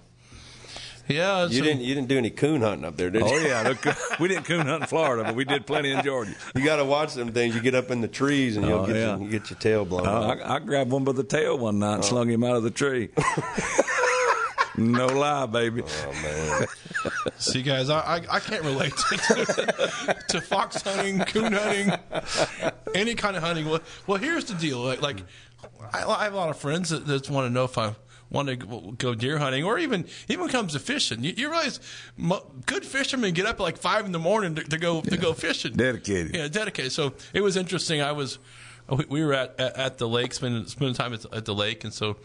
yeah. 1.07 1.45
You 1.45 1.59
so- 1.59 1.63
didn't 1.63 1.81
you 1.81 1.93
didn't 1.93 2.07
do 2.07 2.17
any 2.17 2.31
coon 2.31 2.61
hunting 2.61 2.85
up 2.85 2.97
there, 2.97 3.11
did 3.11 3.21
you? 3.21 3.27
Oh 3.31 3.37
yeah, 3.37 3.61
look, 3.61 3.85
we 4.19 4.27
didn't 4.27 4.45
coon 4.45 4.65
hunt 4.65 4.81
in 4.83 4.87
Florida, 4.87 5.23
but 5.25 5.35
we 5.35 5.45
did 5.45 5.67
plenty 5.67 5.91
in 5.91 6.01
Georgia. 6.03 6.33
You 6.55 6.63
got 6.65 6.77
to 6.77 6.85
watch 6.85 7.13
them 7.13 7.31
things. 7.33 7.53
You 7.55 7.61
get 7.61 7.75
up 7.75 7.91
in 7.91 8.01
the 8.01 8.07
trees 8.07 8.57
and 8.57 8.65
you'll 8.65 8.79
Oh, 8.79 8.87
get 8.87 8.95
yeah. 8.95 9.15
your, 9.17 9.25
you 9.25 9.29
get 9.29 9.49
your 9.51 9.59
tail 9.59 9.85
blown 9.85 10.07
Uh. 10.07 10.37
I, 10.43 10.55
I 10.55 10.59
grabbed 10.59 10.89
one 10.91 11.03
by 11.03 11.11
the 11.11 11.23
tail 11.23 11.57
one 11.57 11.77
night 11.79 11.95
and 11.95 12.05
slung 12.05 12.29
him 12.29 12.43
out 12.43 12.55
of 12.55 12.63
the 12.63 12.71
tree. 12.71 13.09
no 14.77 15.07
lie, 15.07 15.45
baby. 15.45 15.83
Oh 15.85 16.11
man, 16.21 16.67
See, 17.37 17.61
guys, 17.61 17.89
I, 17.89 17.99
I, 17.99 18.15
I 18.31 18.39
can't 18.39 18.63
relate 18.63 18.95
to, 18.95 20.23
to 20.29 20.41
fox 20.41 20.81
hunting, 20.81 21.19
coon 21.19 21.53
hunting, 21.53 21.93
any 22.95 23.15
kind 23.15 23.35
of 23.35 23.43
hunting. 23.43 23.69
Well, 23.69 23.81
well 24.07 24.17
here's 24.17 24.45
the 24.45 24.55
deal. 24.55 24.79
Like, 24.79 25.01
like 25.01 25.23
I, 25.93 26.03
I 26.03 26.23
have 26.23 26.33
a 26.33 26.37
lot 26.37 26.49
of 26.49 26.57
friends 26.57 26.89
that, 26.89 27.05
that 27.07 27.29
want 27.29 27.47
to 27.47 27.53
know 27.53 27.65
if 27.65 27.77
I 27.77 27.95
want 28.29 28.49
to 28.49 28.55
go- 28.55 29.13
deer 29.13 29.37
hunting, 29.37 29.63
or 29.63 29.77
even 29.77 30.05
even 30.27 30.41
when 30.41 30.49
it 30.49 30.53
comes 30.53 30.73
to 30.73 30.79
fishing. 30.79 31.23
You, 31.23 31.33
you 31.37 31.49
realize 31.49 31.79
mo- 32.17 32.45
good 32.65 32.85
fishermen 32.85 33.33
get 33.33 33.45
up 33.45 33.59
at 33.59 33.63
like 33.63 33.77
five 33.77 34.05
in 34.05 34.11
the 34.11 34.19
morning 34.19 34.55
to, 34.55 34.63
to 34.63 34.77
go 34.77 35.01
to 35.01 35.17
go 35.17 35.33
fishing. 35.33 35.73
Dedicated. 35.73 36.35
Yeah, 36.35 36.47
dedicated. 36.47 36.91
So 36.91 37.13
it 37.33 37.41
was 37.41 37.55
interesting. 37.55 38.01
I 38.01 38.11
was 38.11 38.39
we, 38.89 39.05
we 39.07 39.23
were 39.23 39.33
at, 39.33 39.59
at 39.59 39.77
at 39.77 39.97
the 39.99 40.07
lake, 40.07 40.33
spending 40.33 40.65
spending 40.65 40.95
time 40.95 41.13
at, 41.13 41.25
at 41.33 41.45
the 41.45 41.53
lake, 41.53 41.83
and 41.83 41.93
so 41.93 42.17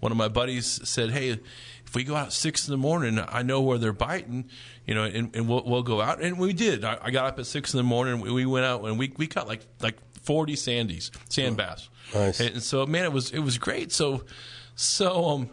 one 0.00 0.12
of 0.12 0.18
my 0.18 0.28
buddies 0.28 0.88
said, 0.88 1.10
"Hey, 1.10 1.40
if 1.88 1.94
we 1.94 2.04
go 2.04 2.14
out 2.14 2.26
at 2.26 2.32
six 2.34 2.68
in 2.68 2.72
the 2.72 2.78
morning, 2.78 3.18
I 3.18 3.42
know 3.42 3.62
where 3.62 3.78
they're 3.78 3.94
biting, 3.94 4.50
you 4.86 4.94
know, 4.94 5.04
and, 5.04 5.34
and 5.34 5.48
we'll 5.48 5.64
we'll 5.64 5.82
go 5.82 6.02
out." 6.02 6.20
And 6.22 6.38
we 6.38 6.52
did. 6.52 6.84
I, 6.84 6.98
I 7.00 7.10
got 7.10 7.24
up 7.24 7.38
at 7.38 7.46
six 7.46 7.72
in 7.72 7.78
the 7.78 7.82
morning. 7.82 8.20
We, 8.20 8.30
we 8.30 8.46
went 8.46 8.66
out 8.66 8.84
and 8.84 8.98
we 8.98 9.12
we 9.16 9.26
caught 9.26 9.48
like 9.48 9.62
like 9.80 9.96
forty 10.22 10.54
sandies, 10.54 11.10
sand 11.30 11.56
bass. 11.56 11.88
Nice. 12.14 12.40
And 12.40 12.62
so 12.62 12.84
man, 12.84 13.04
it 13.04 13.12
was 13.12 13.30
it 13.30 13.40
was 13.40 13.56
great. 13.58 13.90
So 13.90 14.24
so 14.74 15.24
um. 15.30 15.50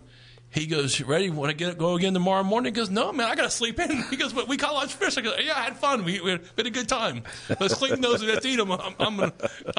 He 0.56 0.68
goes, 0.68 1.02
ready? 1.02 1.30
Want 1.30 1.50
to 1.52 1.56
get 1.56 1.78
go 1.78 1.96
again 1.96 2.14
tomorrow 2.14 2.42
morning? 2.42 2.74
He 2.74 2.80
goes, 2.80 2.90
no, 2.90 3.12
man, 3.12 3.28
I 3.28 3.36
got 3.36 3.44
to 3.44 3.50
sleep 3.50 3.78
in. 3.78 4.04
He 4.10 4.16
goes, 4.16 4.32
but 4.32 4.48
we 4.48 4.56
caught 4.56 4.72
a 4.72 4.74
lot 4.74 4.86
of 4.86 4.92
fish. 4.92 5.18
I 5.18 5.22
go, 5.22 5.36
yeah, 5.38 5.52
I 5.54 5.64
had 5.64 5.76
fun. 5.76 6.06
We, 6.06 6.22
we, 6.22 6.32
had, 6.32 6.42
a 6.58 6.70
good 6.70 6.88
time. 6.88 7.24
Let's 7.60 7.78
sleep 7.78 8.00
those 8.00 8.22
and 8.22 8.32
let's 8.32 8.46
eat 8.46 8.56
them. 8.56 8.72
I'm, 8.72 8.94
I'm 8.98 9.18
gonna 9.18 9.34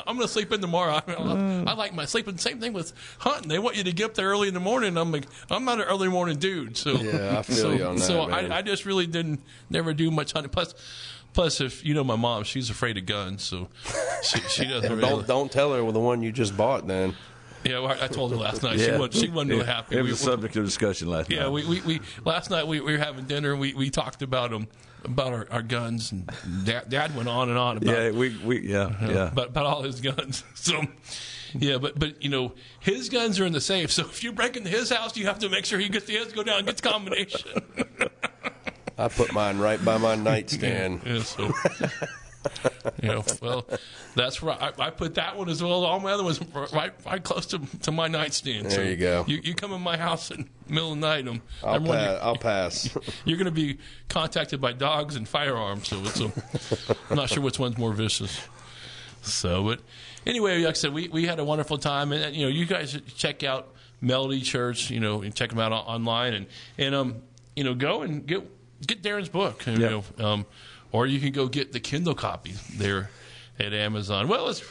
I'm 0.07 0.17
gonna 0.17 0.29
sleep 0.29 0.53
in 0.53 0.61
tomorrow. 0.61 1.01
I, 1.07 1.65
I 1.67 1.73
like 1.73 1.95
my 1.95 2.05
sleeping. 2.05 2.37
Same 2.37 2.61
thing 2.61 2.75
with 2.75 2.93
hunting. 3.19 3.49
They 3.49 3.59
want 3.59 3.77
you 3.77 3.85
to 3.85 3.93
get 3.93 4.05
up 4.05 4.15
there 4.15 4.29
early 4.29 4.49
in 4.49 4.55
the 4.55 4.61
morning. 4.61 4.99
I'm 4.99 5.13
like, 5.13 5.25
I'm 5.49 5.65
not 5.65 5.81
an 5.81 5.87
early 5.87 6.09
morning 6.09 6.37
dude. 6.39 6.77
So 6.77 6.93
Yeah, 6.93 7.39
I 7.39 7.43
feel 7.43 7.57
so, 7.57 7.71
you 7.71 7.85
on 7.85 7.97
that, 7.97 8.03
So 8.03 8.27
man. 8.27 8.53
I, 8.53 8.59
I 8.59 8.63
just 8.63 8.85
really 8.85 9.07
didn't 9.07 9.41
never 9.71 9.95
do 9.95 10.11
much 10.11 10.33
hunting. 10.33 10.51
Plus. 10.51 10.75
Plus, 11.33 11.61
if 11.61 11.85
you 11.85 11.93
know 11.93 12.03
my 12.03 12.17
mom, 12.17 12.45
she's 12.45 12.71
afraid 12.71 12.97
of 12.97 13.05
guns, 13.05 13.43
so 13.43 13.69
she, 14.23 14.41
she 14.49 14.65
doesn't. 14.65 14.91
really, 14.97 15.03
don't 15.03 15.27
don't 15.27 15.53
tell 15.53 15.75
her 15.75 15.85
with 15.85 15.93
the 15.93 16.01
one 16.01 16.23
you 16.23 16.33
just 16.33 16.57
bought. 16.57 16.87
Then 16.87 17.15
Yeah, 17.69 17.81
well, 17.81 17.97
I 18.01 18.07
told 18.09 18.31
her 18.31 18.37
last 18.37 18.63
night. 18.63 18.79
She 18.79 18.91
wasn't. 18.91 19.15
She 19.15 19.29
wasn't 19.29 19.51
really 19.51 19.67
happy. 19.67 19.97
It 19.97 20.03
We- 20.03 20.11
was 20.11 20.21
a 20.21 20.25
subject 20.25 20.57
of 20.57 20.65
discussion 20.65 21.09
last 21.09 21.31
yeah, 21.31 21.45
night. 21.45 21.53
we, 21.53 21.67
we, 21.67 21.81
we 21.83 22.01
last 22.25 22.51
night 22.51 22.67
we, 22.67 22.81
we 22.81 22.93
were 22.93 22.99
having 22.99 23.25
dinner 23.25 23.53
and 23.53 23.61
we, 23.61 23.75
we 23.75 23.91
talked 23.91 24.23
about 24.23 24.51
them 24.51 24.69
about 25.05 25.33
our, 25.33 25.47
our 25.51 25.63
guns 25.63 26.11
and 26.13 26.31
dad, 26.65 26.89
dad 26.89 27.15
went 27.17 27.29
on 27.29 27.49
and 27.49 27.59
on 27.59 27.77
about 27.77 27.95
yeah, 27.95 28.11
we, 28.11 28.37
we 28.45 28.61
yeah, 28.69 28.79
uh-huh. 28.85 29.07
yeah. 29.09 29.29
about, 29.29 29.49
about 29.49 29.67
all 29.67 29.83
his 29.83 30.01
guns. 30.01 30.43
So 30.55 30.83
yeah, 31.55 31.79
but 31.79 31.97
but 31.99 32.23
you 32.23 32.29
know 32.29 32.55
his 32.81 33.09
guns 33.09 33.39
are 33.39 33.47
in 33.47 33.53
the 33.53 33.61
safe. 33.61 33.93
So 33.93 34.03
if 34.03 34.25
you 34.25 34.33
break 34.33 34.57
into 34.57 34.69
his 34.69 34.91
house, 34.91 35.17
you 35.17 35.27
have 35.27 35.39
to 35.39 35.49
make 35.49 35.65
sure 35.65 35.79
he 35.79 35.89
gets 35.89 36.07
the 36.07 36.15
heads 36.15 36.33
go 36.33 36.43
down, 36.43 36.59
and 36.59 36.67
gets 36.67 36.81
the 36.81 36.89
combination. 36.89 37.63
I 38.99 39.09
put 39.09 39.33
mine 39.33 39.59
right 39.59 39.83
by 39.85 39.99
my 39.99 40.17
nightstand. 40.17 41.03
Yeah, 41.07 41.23
so. 41.23 41.53
You 43.03 43.09
know, 43.09 43.25
well, 43.43 43.67
that's 44.15 44.43
right. 44.43 44.59
I, 44.79 44.87
I 44.87 44.91
put 44.91 45.17
that 45.17 45.37
one 45.37 45.49
as 45.49 45.63
well 45.63 45.85
all 45.85 46.01
my 46.01 46.13
other 46.13 46.23
ones 46.25 46.41
right, 46.73 46.93
right 47.05 47.23
close 47.23 47.47
to, 47.47 47.59
to 47.83 47.93
my 47.93 48.07
nightstand. 48.09 48.67
There 48.67 48.71
so 48.71 48.83
you 48.83 48.97
go. 48.97 49.25
You, 49.27 49.41
you 49.43 49.55
come 49.55 49.73
in 49.73 49.83
my 49.83 49.97
house 49.97 50.31
in 50.31 50.49
the 50.67 50.73
middle 50.73 50.93
of 50.93 51.01
the 51.01 51.07
night, 51.07 51.27
and 51.27 51.41
I'll 51.63 51.75
I'm 51.75 51.85
wondering- 51.85 52.07
pass. 52.09 52.21
I'll 52.23 52.37
pass. 52.37 52.99
you're 53.25 53.37
going 53.39 53.47
to 53.47 53.51
be 53.51 53.79
contacted 54.09 54.61
by 54.61 54.73
dogs 54.73 55.17
and 55.17 55.29
firearms. 55.29 55.89
So 55.89 55.99
it's 56.05 56.21
a, 56.21 56.97
I'm 57.11 57.17
not 57.17 57.29
sure 57.29 57.43
which 57.43 57.59
one's 57.59 57.77
more 57.77 57.93
vicious. 57.93 58.41
So, 59.23 59.65
but 59.65 59.81
anyway, 60.25 60.61
like 60.63 60.71
I 60.71 60.73
said, 60.75 60.93
we, 60.95 61.09
we 61.09 61.27
had 61.27 61.39
a 61.41 61.45
wonderful 61.45 61.79
time, 61.79 62.13
and, 62.13 62.35
you 62.35 62.45
know, 62.45 62.49
you 62.51 62.65
guys 62.67 62.99
check 63.17 63.43
out 63.43 63.69
Melody 64.01 64.41
Church, 64.41 64.91
you 64.91 65.01
know, 65.01 65.23
and 65.23 65.35
check 65.35 65.51
them 65.51 65.59
out 65.59 65.73
online, 65.73 66.35
and 66.35 66.47
and 66.79 66.95
um, 66.95 67.17
you 67.57 67.65
know, 67.65 67.75
go 67.75 68.03
and 68.03 68.25
get 68.27 68.49
get 68.87 69.03
Darren's 69.03 69.29
book, 69.29 69.67
you 69.67 69.73
Yeah. 69.75 69.89
know, 70.19 70.25
um, 70.25 70.47
or 70.97 71.07
you 71.07 71.21
can 71.21 71.31
go 71.31 71.47
get 71.47 71.73
the 71.73 71.81
Kindle 71.81 72.15
copy 72.15 72.55
there 72.73 73.11
at 73.59 73.75
Amazon. 73.75 74.29
Well, 74.29 74.49
it's 74.49 74.65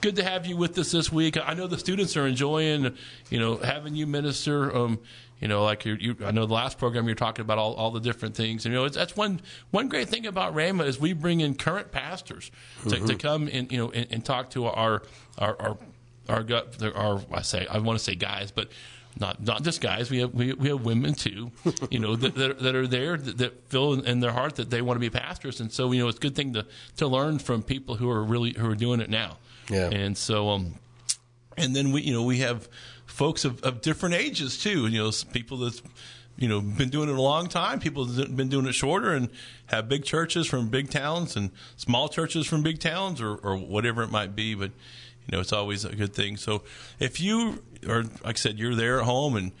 good 0.00 0.16
to 0.16 0.24
have 0.24 0.46
you 0.46 0.56
with 0.56 0.78
us 0.78 0.92
this 0.92 1.12
week. 1.12 1.36
I 1.36 1.52
know 1.52 1.66
the 1.66 1.76
students 1.76 2.16
are 2.16 2.26
enjoying, 2.26 2.96
you 3.28 3.38
know, 3.38 3.58
having 3.58 3.94
you 3.94 4.06
minister. 4.06 4.74
Um, 4.74 4.98
you 5.40 5.46
know, 5.46 5.62
like 5.62 5.84
you, 5.84 6.16
I 6.24 6.30
know 6.30 6.46
the 6.46 6.54
last 6.54 6.78
program 6.78 7.04
you're 7.04 7.14
talking 7.14 7.42
about 7.42 7.58
all, 7.58 7.74
all 7.74 7.90
the 7.90 8.00
different 8.00 8.34
things, 8.34 8.64
and 8.64 8.72
you 8.72 8.80
know, 8.80 8.86
it's, 8.86 8.96
that's 8.96 9.14
one 9.14 9.42
one 9.70 9.88
great 9.88 10.08
thing 10.08 10.26
about 10.26 10.54
Rhema 10.54 10.86
is 10.86 10.98
we 10.98 11.12
bring 11.12 11.40
in 11.40 11.54
current 11.54 11.92
pastors 11.92 12.50
to, 12.88 13.06
to 13.06 13.14
come 13.14 13.48
and 13.52 13.70
you 13.70 13.76
know 13.76 13.90
and, 13.90 14.06
and 14.10 14.24
talk 14.24 14.50
to 14.52 14.64
our 14.64 15.02
our 15.36 15.54
our 15.60 15.76
our, 16.30 16.94
our 16.96 17.20
I 17.30 17.42
say 17.42 17.66
I 17.66 17.78
want 17.78 17.98
to 17.98 18.04
say 18.04 18.14
guys, 18.14 18.50
but 18.50 18.70
not 19.20 19.42
not 19.42 19.62
just 19.62 19.80
guys. 19.80 20.10
We 20.10 20.18
have 20.18 20.34
we, 20.34 20.52
we 20.52 20.68
have 20.68 20.84
women 20.84 21.14
too, 21.14 21.50
you 21.90 21.98
know, 21.98 22.16
that, 22.16 22.34
that, 22.34 22.60
that 22.60 22.74
are 22.74 22.86
there 22.86 23.16
that, 23.16 23.38
that 23.38 23.68
feel 23.68 23.94
in, 23.94 24.20
their 24.20 24.32
heart 24.32 24.56
that 24.56 24.70
they 24.70 24.82
want 24.82 24.96
to 24.96 25.00
be 25.00 25.10
pastors, 25.10 25.60
and 25.60 25.72
so 25.72 25.92
you 25.92 26.02
know 26.02 26.08
it's 26.08 26.18
a 26.18 26.20
good 26.20 26.34
thing 26.36 26.52
to 26.54 26.66
to 26.96 27.06
learn 27.06 27.38
from 27.38 27.62
people 27.62 27.96
who 27.96 28.10
are 28.10 28.22
really 28.22 28.52
who 28.52 28.70
are 28.70 28.74
doing 28.76 29.00
it 29.00 29.10
now. 29.10 29.38
Yeah. 29.70 29.90
and 29.90 30.16
so 30.16 30.48
um, 30.48 30.74
and 31.56 31.76
then 31.76 31.92
we 31.92 32.02
you 32.02 32.12
know 32.12 32.22
we 32.22 32.38
have 32.38 32.68
folks 33.06 33.44
of, 33.44 33.62
of 33.62 33.82
different 33.82 34.14
ages 34.14 34.58
too. 34.58 34.86
You 34.86 35.02
know, 35.02 35.10
people 35.32 35.58
that's 35.58 35.82
you 36.36 36.48
know 36.48 36.60
been 36.60 36.88
doing 36.88 37.08
it 37.08 37.16
a 37.16 37.20
long 37.20 37.48
time. 37.48 37.80
People 37.80 38.04
that 38.04 38.28
have 38.28 38.36
been 38.36 38.48
doing 38.48 38.66
it 38.66 38.72
shorter 38.72 39.12
and 39.12 39.28
have 39.66 39.88
big 39.88 40.04
churches 40.04 40.46
from 40.46 40.68
big 40.68 40.90
towns 40.90 41.36
and 41.36 41.50
small 41.76 42.08
churches 42.08 42.46
from 42.46 42.62
big 42.62 42.78
towns 42.78 43.20
or, 43.20 43.34
or 43.34 43.56
whatever 43.56 44.02
it 44.02 44.10
might 44.10 44.34
be. 44.36 44.54
But 44.54 44.70
you 45.28 45.36
know, 45.36 45.40
it's 45.40 45.52
always 45.52 45.84
a 45.84 45.94
good 45.94 46.14
thing. 46.14 46.36
So 46.36 46.62
if 46.98 47.20
you 47.20 47.62
or 47.86 48.02
like 48.02 48.26
I 48.26 48.32
said, 48.34 48.58
you're 48.58 48.74
there 48.74 49.00
at 49.00 49.04
home 49.04 49.36
and 49.36 49.52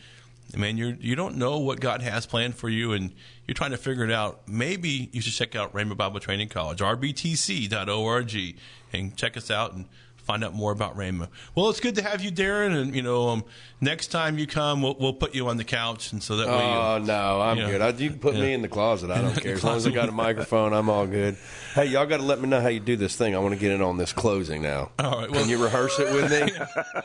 man, 0.56 0.78
you're 0.78 0.94
you 0.94 1.14
don't 1.14 1.36
know 1.36 1.58
what 1.58 1.80
God 1.80 2.00
has 2.02 2.26
planned 2.26 2.54
for 2.54 2.68
you, 2.68 2.92
and 2.92 3.12
you're 3.46 3.54
trying 3.54 3.72
to 3.72 3.76
figure 3.76 4.04
it 4.04 4.10
out. 4.10 4.48
Maybe 4.48 5.10
you 5.12 5.20
should 5.20 5.34
check 5.34 5.54
out 5.54 5.74
Rhema 5.74 5.96
Bible 5.96 6.20
Training 6.20 6.48
College, 6.48 6.78
rbtc.org, 6.78 8.56
and 8.92 9.16
check 9.16 9.36
us 9.36 9.50
out 9.50 9.74
and 9.74 9.86
find 10.28 10.44
out 10.44 10.52
more 10.52 10.72
about 10.72 10.94
Rhema. 10.94 11.28
Well, 11.54 11.70
it's 11.70 11.80
good 11.80 11.94
to 11.94 12.02
have 12.02 12.22
you, 12.22 12.30
Darren, 12.30 12.78
and 12.78 12.94
you 12.94 13.00
know, 13.00 13.30
um, 13.30 13.44
next 13.80 14.08
time 14.08 14.38
you 14.38 14.46
come, 14.46 14.82
we'll, 14.82 14.94
we'll, 15.00 15.14
put 15.14 15.34
you 15.34 15.48
on 15.48 15.56
the 15.56 15.64
couch, 15.64 16.12
and 16.12 16.22
so 16.22 16.36
that 16.36 16.46
way. 16.46 16.52
Oh 16.52 16.98
you, 16.98 17.06
no, 17.06 17.40
I'm 17.40 17.56
you 17.56 17.62
know, 17.62 17.70
good. 17.70 17.80
I, 17.80 17.88
you 17.88 18.10
can 18.10 18.18
put 18.18 18.34
yeah. 18.34 18.42
me 18.42 18.52
in 18.52 18.60
the 18.60 18.68
closet. 18.68 19.10
I 19.10 19.20
don't 19.22 19.34
care 19.40 19.54
as 19.54 19.64
long 19.64 19.78
as 19.78 19.86
I 19.86 19.90
got 19.90 20.10
a 20.10 20.12
microphone. 20.12 20.74
I'm 20.74 20.90
all 20.90 21.06
good. 21.06 21.38
Hey, 21.74 21.86
y'all 21.86 22.04
got 22.04 22.18
to 22.18 22.24
let 22.24 22.42
me 22.42 22.48
know 22.48 22.60
how 22.60 22.68
you 22.68 22.78
do 22.78 22.94
this 22.94 23.16
thing. 23.16 23.34
I 23.34 23.38
want 23.38 23.54
to 23.54 23.60
get 23.60 23.72
in 23.72 23.80
on 23.80 23.96
this 23.96 24.12
closing 24.12 24.60
now. 24.60 24.90
All 24.98 25.18
right, 25.18 25.30
well- 25.30 25.40
can 25.40 25.48
you 25.48 25.62
rehearse 25.62 25.98
it 25.98 26.12
with 26.12 26.30
me? 26.30 26.52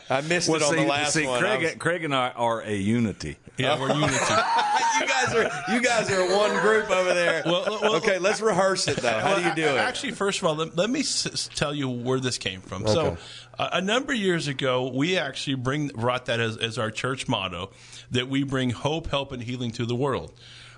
I 0.10 0.20
missed 0.20 0.50
Well, 0.50 0.60
it 0.60 0.64
on 0.64 0.74
see, 0.74 0.82
the 0.82 0.86
last 0.86 1.12
see 1.14 1.26
one. 1.26 1.38
I 1.38 1.40
Craig, 1.40 1.62
was- 1.62 1.74
Craig 1.76 2.04
and 2.04 2.14
I 2.14 2.28
are 2.30 2.60
a 2.60 2.74
unity. 2.74 3.38
Yeah, 3.56 3.78
we're 3.78 3.88
unity. 3.94 4.12
you 4.14 5.06
guys 5.06 5.34
are 5.34 5.72
you 5.72 5.80
guys 5.80 6.10
are 6.10 6.36
one 6.36 6.60
group 6.60 6.90
over 6.90 7.14
there. 7.14 7.42
Well, 7.46 7.78
well, 7.80 7.96
okay, 7.96 8.18
let's 8.18 8.40
rehearse 8.40 8.88
it 8.88 8.96
though. 8.96 9.10
How 9.20 9.36
do 9.36 9.42
you 9.48 9.54
do 9.54 9.62
Well, 9.62 9.76
it? 9.76 9.80
Actually, 9.80 10.12
first 10.12 10.40
of 10.40 10.46
all, 10.48 10.56
let, 10.56 10.76
let 10.76 10.90
me 10.90 11.00
s- 11.00 11.48
tell 11.54 11.72
you 11.74 11.88
where 11.88 12.18
this 12.18 12.36
came 12.38 12.60
from. 12.60 12.86
So, 12.86 13.16
uh, 13.58 13.68
a 13.72 13.80
number 13.80 14.12
of 14.12 14.18
years 14.18 14.48
ago, 14.48 14.90
we 14.92 15.16
actually 15.18 15.54
bring 15.54 15.88
brought 15.88 16.26
that 16.26 16.40
as, 16.40 16.56
as 16.56 16.78
our 16.78 16.90
church 16.90 17.28
motto 17.28 17.70
that 18.10 18.28
we 18.28 18.42
bring 18.42 18.70
hope, 18.70 19.08
help, 19.08 19.30
and 19.30 19.42
healing 19.42 19.70
to 19.72 19.86
the 19.86 19.94
world. 19.94 20.32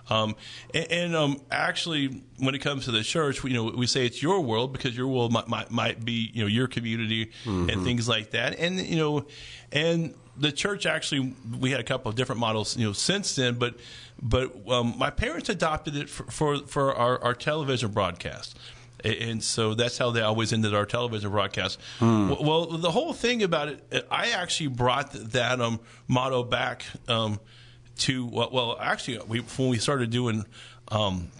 Um, 0.08 0.36
and 0.74 0.86
and 0.92 1.16
um, 1.16 1.40
actually, 1.50 2.22
when 2.38 2.54
it 2.54 2.58
comes 2.60 2.84
to 2.84 2.90
the 2.92 3.02
church, 3.02 3.42
we, 3.42 3.50
you 3.52 3.56
know, 3.56 3.72
we 3.76 3.86
say 3.86 4.04
it's 4.06 4.22
your 4.22 4.40
world 4.42 4.72
because 4.72 4.96
your 4.96 5.08
world 5.08 5.32
might, 5.32 5.48
might, 5.48 5.70
might 5.70 6.04
be, 6.04 6.30
you 6.32 6.42
know, 6.42 6.46
your 6.46 6.68
community 6.68 7.32
and 7.46 7.82
things 7.84 8.06
like 8.08 8.30
that. 8.32 8.58
And 8.58 8.78
you 8.78 8.96
know, 8.98 9.26
and 9.72 10.14
the 10.38 10.52
church 10.52 10.86
actually, 10.86 11.34
we 11.58 11.70
had 11.70 11.80
a 11.80 11.84
couple 11.84 12.08
of 12.08 12.16
different 12.16 12.40
models, 12.40 12.76
you 12.76 12.86
know, 12.86 12.92
since 12.92 13.34
then. 13.36 13.54
But 13.54 13.74
but 14.22 14.52
um, 14.68 14.94
my 14.96 15.10
parents 15.10 15.48
adopted 15.48 15.96
it 15.96 16.08
for 16.08 16.24
for, 16.24 16.58
for 16.66 16.94
our, 16.94 17.22
our 17.22 17.34
television 17.34 17.92
broadcast. 17.92 18.58
And 19.04 19.44
so 19.44 19.74
that's 19.74 19.98
how 19.98 20.10
they 20.10 20.22
always 20.22 20.52
ended 20.52 20.74
our 20.74 20.86
television 20.86 21.30
broadcast. 21.30 21.78
Well, 22.00 22.38
well, 22.40 22.66
the 22.66 22.90
whole 22.90 23.12
thing 23.12 23.42
about 23.42 23.68
it, 23.68 24.06
I 24.10 24.30
actually 24.30 24.68
brought 24.68 25.12
that 25.12 25.60
um, 25.60 25.80
motto 26.08 26.42
back 26.42 26.84
um, 27.06 27.38
to 27.98 28.26
well, 28.26 28.50
well, 28.52 28.78
actually, 28.80 29.18
we, 29.28 29.40
when 29.40 29.68
we 29.68 29.78
started 29.78 30.10
doing 30.10 30.44
um, 30.88 31.30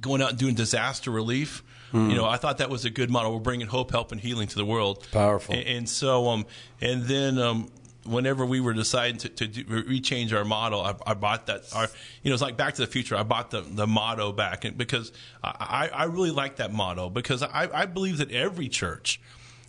going 0.00 0.22
out 0.22 0.30
and 0.30 0.38
doing 0.38 0.54
disaster 0.54 1.10
relief. 1.10 1.62
You 1.92 2.14
know, 2.14 2.24
I 2.24 2.36
thought 2.36 2.58
that 2.58 2.70
was 2.70 2.84
a 2.84 2.90
good 2.90 3.10
model. 3.10 3.34
We're 3.34 3.40
bringing 3.40 3.66
hope, 3.66 3.90
help, 3.90 4.12
and 4.12 4.20
healing 4.20 4.46
to 4.46 4.54
the 4.54 4.64
world. 4.64 5.04
Powerful. 5.10 5.56
And, 5.56 5.66
and 5.66 5.88
so, 5.88 6.28
um, 6.28 6.46
and 6.80 7.02
then 7.02 7.36
um, 7.36 7.68
whenever 8.04 8.46
we 8.46 8.60
were 8.60 8.72
deciding 8.72 9.18
to, 9.18 9.28
to 9.28 9.46
do, 9.46 9.64
rechange 9.64 10.32
our 10.32 10.44
model, 10.44 10.80
I, 10.80 10.94
I 11.06 11.14
bought 11.14 11.46
that. 11.46 11.64
Our, 11.74 11.88
you 12.22 12.30
know, 12.30 12.34
it's 12.34 12.42
like 12.42 12.56
Back 12.56 12.74
to 12.74 12.82
the 12.82 12.86
Future. 12.86 13.16
I 13.16 13.22
bought 13.22 13.50
the 13.50 13.62
the 13.62 13.86
motto 13.86 14.32
back 14.32 14.64
and 14.64 14.76
because 14.76 15.12
I, 15.42 15.90
I 15.92 16.04
really 16.04 16.30
like 16.30 16.56
that 16.56 16.72
motto 16.72 17.10
because 17.10 17.42
I, 17.42 17.68
I 17.72 17.86
believe 17.86 18.18
that 18.18 18.30
every 18.30 18.68
church 18.68 19.20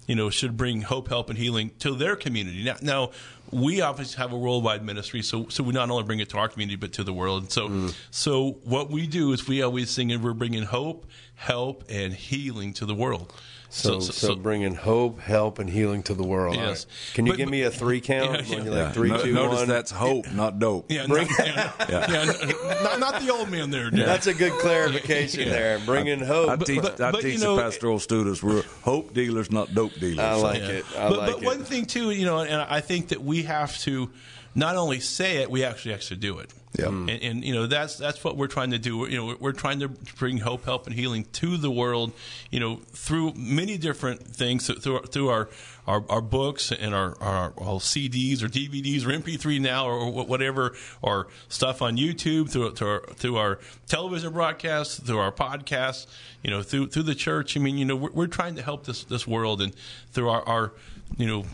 you 0.08 0.16
know, 0.16 0.30
should 0.30 0.58
bring 0.58 0.82
hope, 0.82 1.08
help, 1.08 1.30
and 1.30 1.38
healing 1.38 1.72
to 1.80 1.96
their 1.96 2.16
community. 2.16 2.64
Now, 2.64 2.76
now 2.82 3.12
we 3.52 3.82
obviously 3.82 4.18
have 4.18 4.34
a 4.34 4.38
worldwide 4.38 4.84
ministry, 4.84 5.22
so 5.22 5.48
so 5.50 5.64
we 5.64 5.74
not 5.74 5.90
only 5.90 6.04
bring 6.04 6.20
it 6.20 6.30
to 6.30 6.38
our 6.38 6.50
community 6.50 6.76
but 6.76 6.94
to 6.94 7.04
the 7.04 7.14
world. 7.14 7.44
And 7.44 7.52
so, 7.52 7.70
mm. 7.70 7.96
so 8.10 8.58
what 8.64 8.90
we 8.90 9.08
do 9.08 9.32
is 9.32 9.48
we 9.48 9.62
always 9.62 9.90
sing 9.90 10.12
and 10.12 10.24
we're 10.24 10.34
bringing 10.34 10.64
hope, 10.64 11.06
help, 11.36 11.84
and 11.90 12.14
healing 12.14 12.74
to 12.74 12.86
the 12.86 12.96
world. 12.96 13.34
So, 13.74 14.00
so, 14.02 14.36
bringing 14.36 14.76
hope, 14.76 15.20
help, 15.22 15.58
and 15.58 15.70
healing 15.70 16.04
to 16.04 16.14
the 16.14 16.24
world. 16.24 16.56
Yes. 16.56 16.64
All 16.64 16.68
right. 16.90 17.14
Can 17.16 17.26
you 17.26 17.32
But- 17.32 17.38
give 17.38 17.50
me 17.50 17.62
a 17.64 17.72
three 17.72 18.02
count? 18.02 18.48
Yeah, 18.50 18.58
yeah. 18.58 18.64
you're 18.64 18.74
like 18.84 18.94
three, 18.94 19.10
No- 19.10 19.24
two, 19.24 19.34
notice 19.34 19.60
one? 19.60 19.68
that's 19.70 19.92
hope, 19.92 20.32
not 20.34 20.60
dope. 20.60 20.92
yeah, 20.92 21.06
not, 21.06 21.28
yeah, 21.40 21.72
yeah, 21.90 22.34
n- 22.44 22.84
not, 22.84 23.00
not 23.00 23.22
the 23.22 23.30
old 23.32 23.50
man 23.50 23.70
there. 23.72 23.90
Derek. 23.90 24.06
That's 24.06 24.28
a 24.28 24.34
good 24.34 24.52
clarification 24.60 25.48
there. 25.50 25.80
Bringing 25.86 26.20
hope. 26.20 26.50
I 26.50 26.56
teach, 26.58 26.82
but- 26.82 27.00
I 27.00 27.12
but, 27.12 27.22
teach 27.22 27.36
you 27.36 27.40
know- 27.46 27.56
the 27.56 27.62
pastoral 27.62 28.00
students 28.00 28.44
we're 28.44 28.64
hope 28.84 29.14
dealers, 29.14 29.52
not 29.52 29.74
dope 29.74 29.94
dealers. 29.96 30.20
I 30.20 30.34
like 30.36 30.60
Yeah. 30.62 30.68
it. 30.70 30.86
I 30.98 31.10
but, 31.10 31.18
like 31.18 31.32
but 31.36 31.42
it. 31.44 31.46
one 31.46 31.64
thing 31.64 31.86
too, 31.86 32.12
you 32.12 32.26
know, 32.26 32.40
and 32.40 32.62
I 32.62 32.82
think 32.82 33.08
that 33.10 33.22
we 33.24 33.44
have 33.44 33.78
to 33.80 34.10
not 34.56 34.76
only 34.76 35.00
say 35.00 35.38
it, 35.38 35.50
we 35.50 35.64
actually 35.64 35.94
actually 35.94 36.18
do 36.18 36.40
it. 36.40 36.52
Yeah. 36.78 36.88
And, 36.88 37.10
mm. 37.10 37.20
and 37.22 37.44
you 37.44 37.54
know 37.54 37.68
that's 37.68 37.98
that's 37.98 38.24
what 38.24 38.38
we're 38.38 38.48
trying 38.48 38.72
to 38.72 38.80
do. 38.80 39.00
We're, 39.00 39.10
you 39.10 39.18
know, 39.18 39.26
we're, 39.26 39.38
we're 39.38 39.52
trying 39.52 39.80
to 39.82 39.90
bring 39.90 40.38
hope, 40.38 40.64
help, 40.64 40.88
and 40.88 40.96
healing 40.96 41.26
to 41.34 41.58
the 41.58 41.70
world. 41.70 42.14
You 42.50 42.62
know, 42.62 42.76
through 42.94 43.34
many 43.36 43.78
different 43.78 44.22
things, 44.26 44.68
through 44.68 44.96
our, 44.96 45.06
through 45.06 45.30
our, 45.30 45.50
our 45.86 46.06
our 46.10 46.22
books 46.22 46.72
and 46.72 46.96
our 46.96 47.18
our, 47.22 47.54
our 47.58 47.80
CDs 47.80 48.42
or 48.42 48.48
DVDs 48.48 49.06
or 49.06 49.10
MP3 49.10 49.60
now 49.60 49.86
or 49.86 50.12
whatever, 50.12 50.74
or 51.02 51.28
stuff 51.50 51.82
on 51.82 51.98
YouTube 51.98 52.50
through 52.50 52.72
through 52.72 52.88
our, 52.90 53.02
through 53.16 53.36
our 53.36 53.60
television 53.88 54.32
broadcasts, 54.32 54.98
through 55.00 55.20
our 55.20 55.32
podcasts. 55.32 56.08
You 56.42 56.52
know, 56.52 56.64
through 56.64 56.88
through 56.88 57.04
the 57.04 57.16
church. 57.16 57.58
I 57.58 57.60
mean, 57.60 57.78
you 57.78 57.86
know, 57.86 57.98
we're, 57.98 58.12
we're 58.12 58.28
trying 58.28 58.56
to 58.56 58.62
help 58.62 58.86
this 58.86 59.04
this 59.04 59.28
world 59.28 59.62
and 59.62 59.76
through 60.12 60.30
our, 60.30 60.42
our 60.48 60.74
you 61.18 61.28
know 61.28 61.46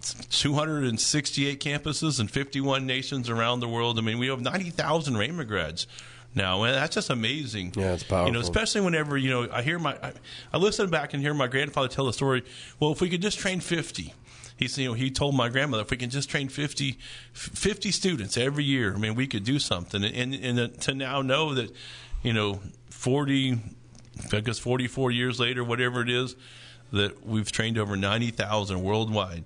268 0.00 1.60
campuses 1.60 2.20
in 2.20 2.28
51 2.28 2.86
nations 2.86 3.28
around 3.28 3.60
the 3.60 3.68
world. 3.68 3.98
I 3.98 4.02
mean, 4.02 4.18
we 4.18 4.28
have 4.28 4.40
90,000 4.40 5.14
Rhema 5.14 5.46
grads 5.46 5.86
now, 6.34 6.62
and 6.62 6.74
that's 6.74 6.94
just 6.94 7.10
amazing. 7.10 7.72
Yeah, 7.76 7.94
it's 7.94 8.04
powerful. 8.04 8.28
You 8.28 8.32
know, 8.34 8.40
especially 8.40 8.80
whenever 8.82 9.16
you 9.16 9.30
know 9.30 9.48
I 9.52 9.62
hear 9.62 9.78
my, 9.78 9.94
I, 10.02 10.12
I 10.52 10.58
listen 10.58 10.90
back 10.90 11.14
and 11.14 11.22
hear 11.22 11.34
my 11.34 11.46
grandfather 11.46 11.88
tell 11.88 12.06
the 12.06 12.12
story. 12.12 12.44
Well, 12.80 12.92
if 12.92 13.00
we 13.00 13.08
could 13.08 13.22
just 13.22 13.38
train 13.38 13.60
50. 13.60 14.14
He's, 14.56 14.76
you 14.76 14.88
know, 14.88 14.94
he 14.94 15.12
told 15.12 15.36
my 15.36 15.48
grandmother 15.48 15.84
if 15.84 15.90
we 15.92 15.96
can 15.96 16.10
just 16.10 16.28
train 16.28 16.48
50, 16.48 16.98
50 17.32 17.92
students 17.92 18.36
every 18.36 18.64
year, 18.64 18.92
I 18.92 18.98
mean, 18.98 19.14
we 19.14 19.28
could 19.28 19.44
do 19.44 19.60
something. 19.60 20.02
And, 20.02 20.34
and, 20.34 20.58
and 20.58 20.80
to 20.80 20.94
now 20.94 21.22
know 21.22 21.54
that, 21.54 21.70
you 22.24 22.32
know, 22.32 22.58
40, 22.90 23.60
I 24.32 24.40
guess 24.40 24.58
44 24.58 25.12
years 25.12 25.38
later, 25.38 25.62
whatever 25.62 26.02
it 26.02 26.10
is, 26.10 26.34
that 26.92 27.24
we've 27.24 27.52
trained 27.52 27.78
over 27.78 27.96
90,000 27.96 28.82
worldwide 28.82 29.44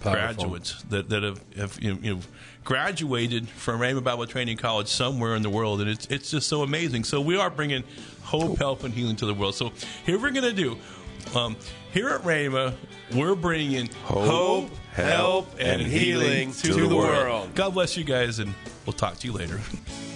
Powerful. 0.00 0.44
graduates 0.44 0.82
that, 0.90 1.08
that 1.08 1.22
have, 1.22 1.40
have 1.56 1.78
you, 1.80 1.94
know, 1.94 2.20
graduated 2.64 3.48
from 3.48 3.80
Rhema 3.80 4.02
Bible 4.02 4.26
Training 4.26 4.56
College 4.56 4.88
somewhere 4.88 5.34
in 5.34 5.42
the 5.42 5.50
world. 5.50 5.80
And 5.80 5.88
it's, 5.88 6.06
it's 6.06 6.30
just 6.30 6.48
so 6.48 6.62
amazing. 6.62 7.04
So 7.04 7.20
we 7.20 7.36
are 7.36 7.50
bringing 7.50 7.84
hope, 8.22 8.58
help, 8.58 8.84
and 8.84 8.92
healing 8.92 9.16
to 9.16 9.26
the 9.26 9.34
world. 9.34 9.54
So 9.54 9.72
here 10.04 10.18
we're 10.20 10.30
going 10.30 10.42
to 10.44 10.52
do. 10.52 10.78
Um, 11.34 11.56
here 11.92 12.10
at 12.10 12.22
Rhema, 12.22 12.74
we're 13.14 13.34
bringing 13.34 13.88
hope, 14.04 14.70
help, 14.92 15.54
and, 15.58 15.80
healing 15.80 16.52
to, 16.52 16.86
the, 16.86 16.94
world. 16.94 17.54
God 17.54 17.74
bless 17.74 17.96
you 17.96 18.04
guys, 18.04 18.40
and 18.40 18.52
we'll 18.84 18.92
talk 18.92 19.18
to 19.18 19.26
you 19.26 19.32
later. 19.32 19.60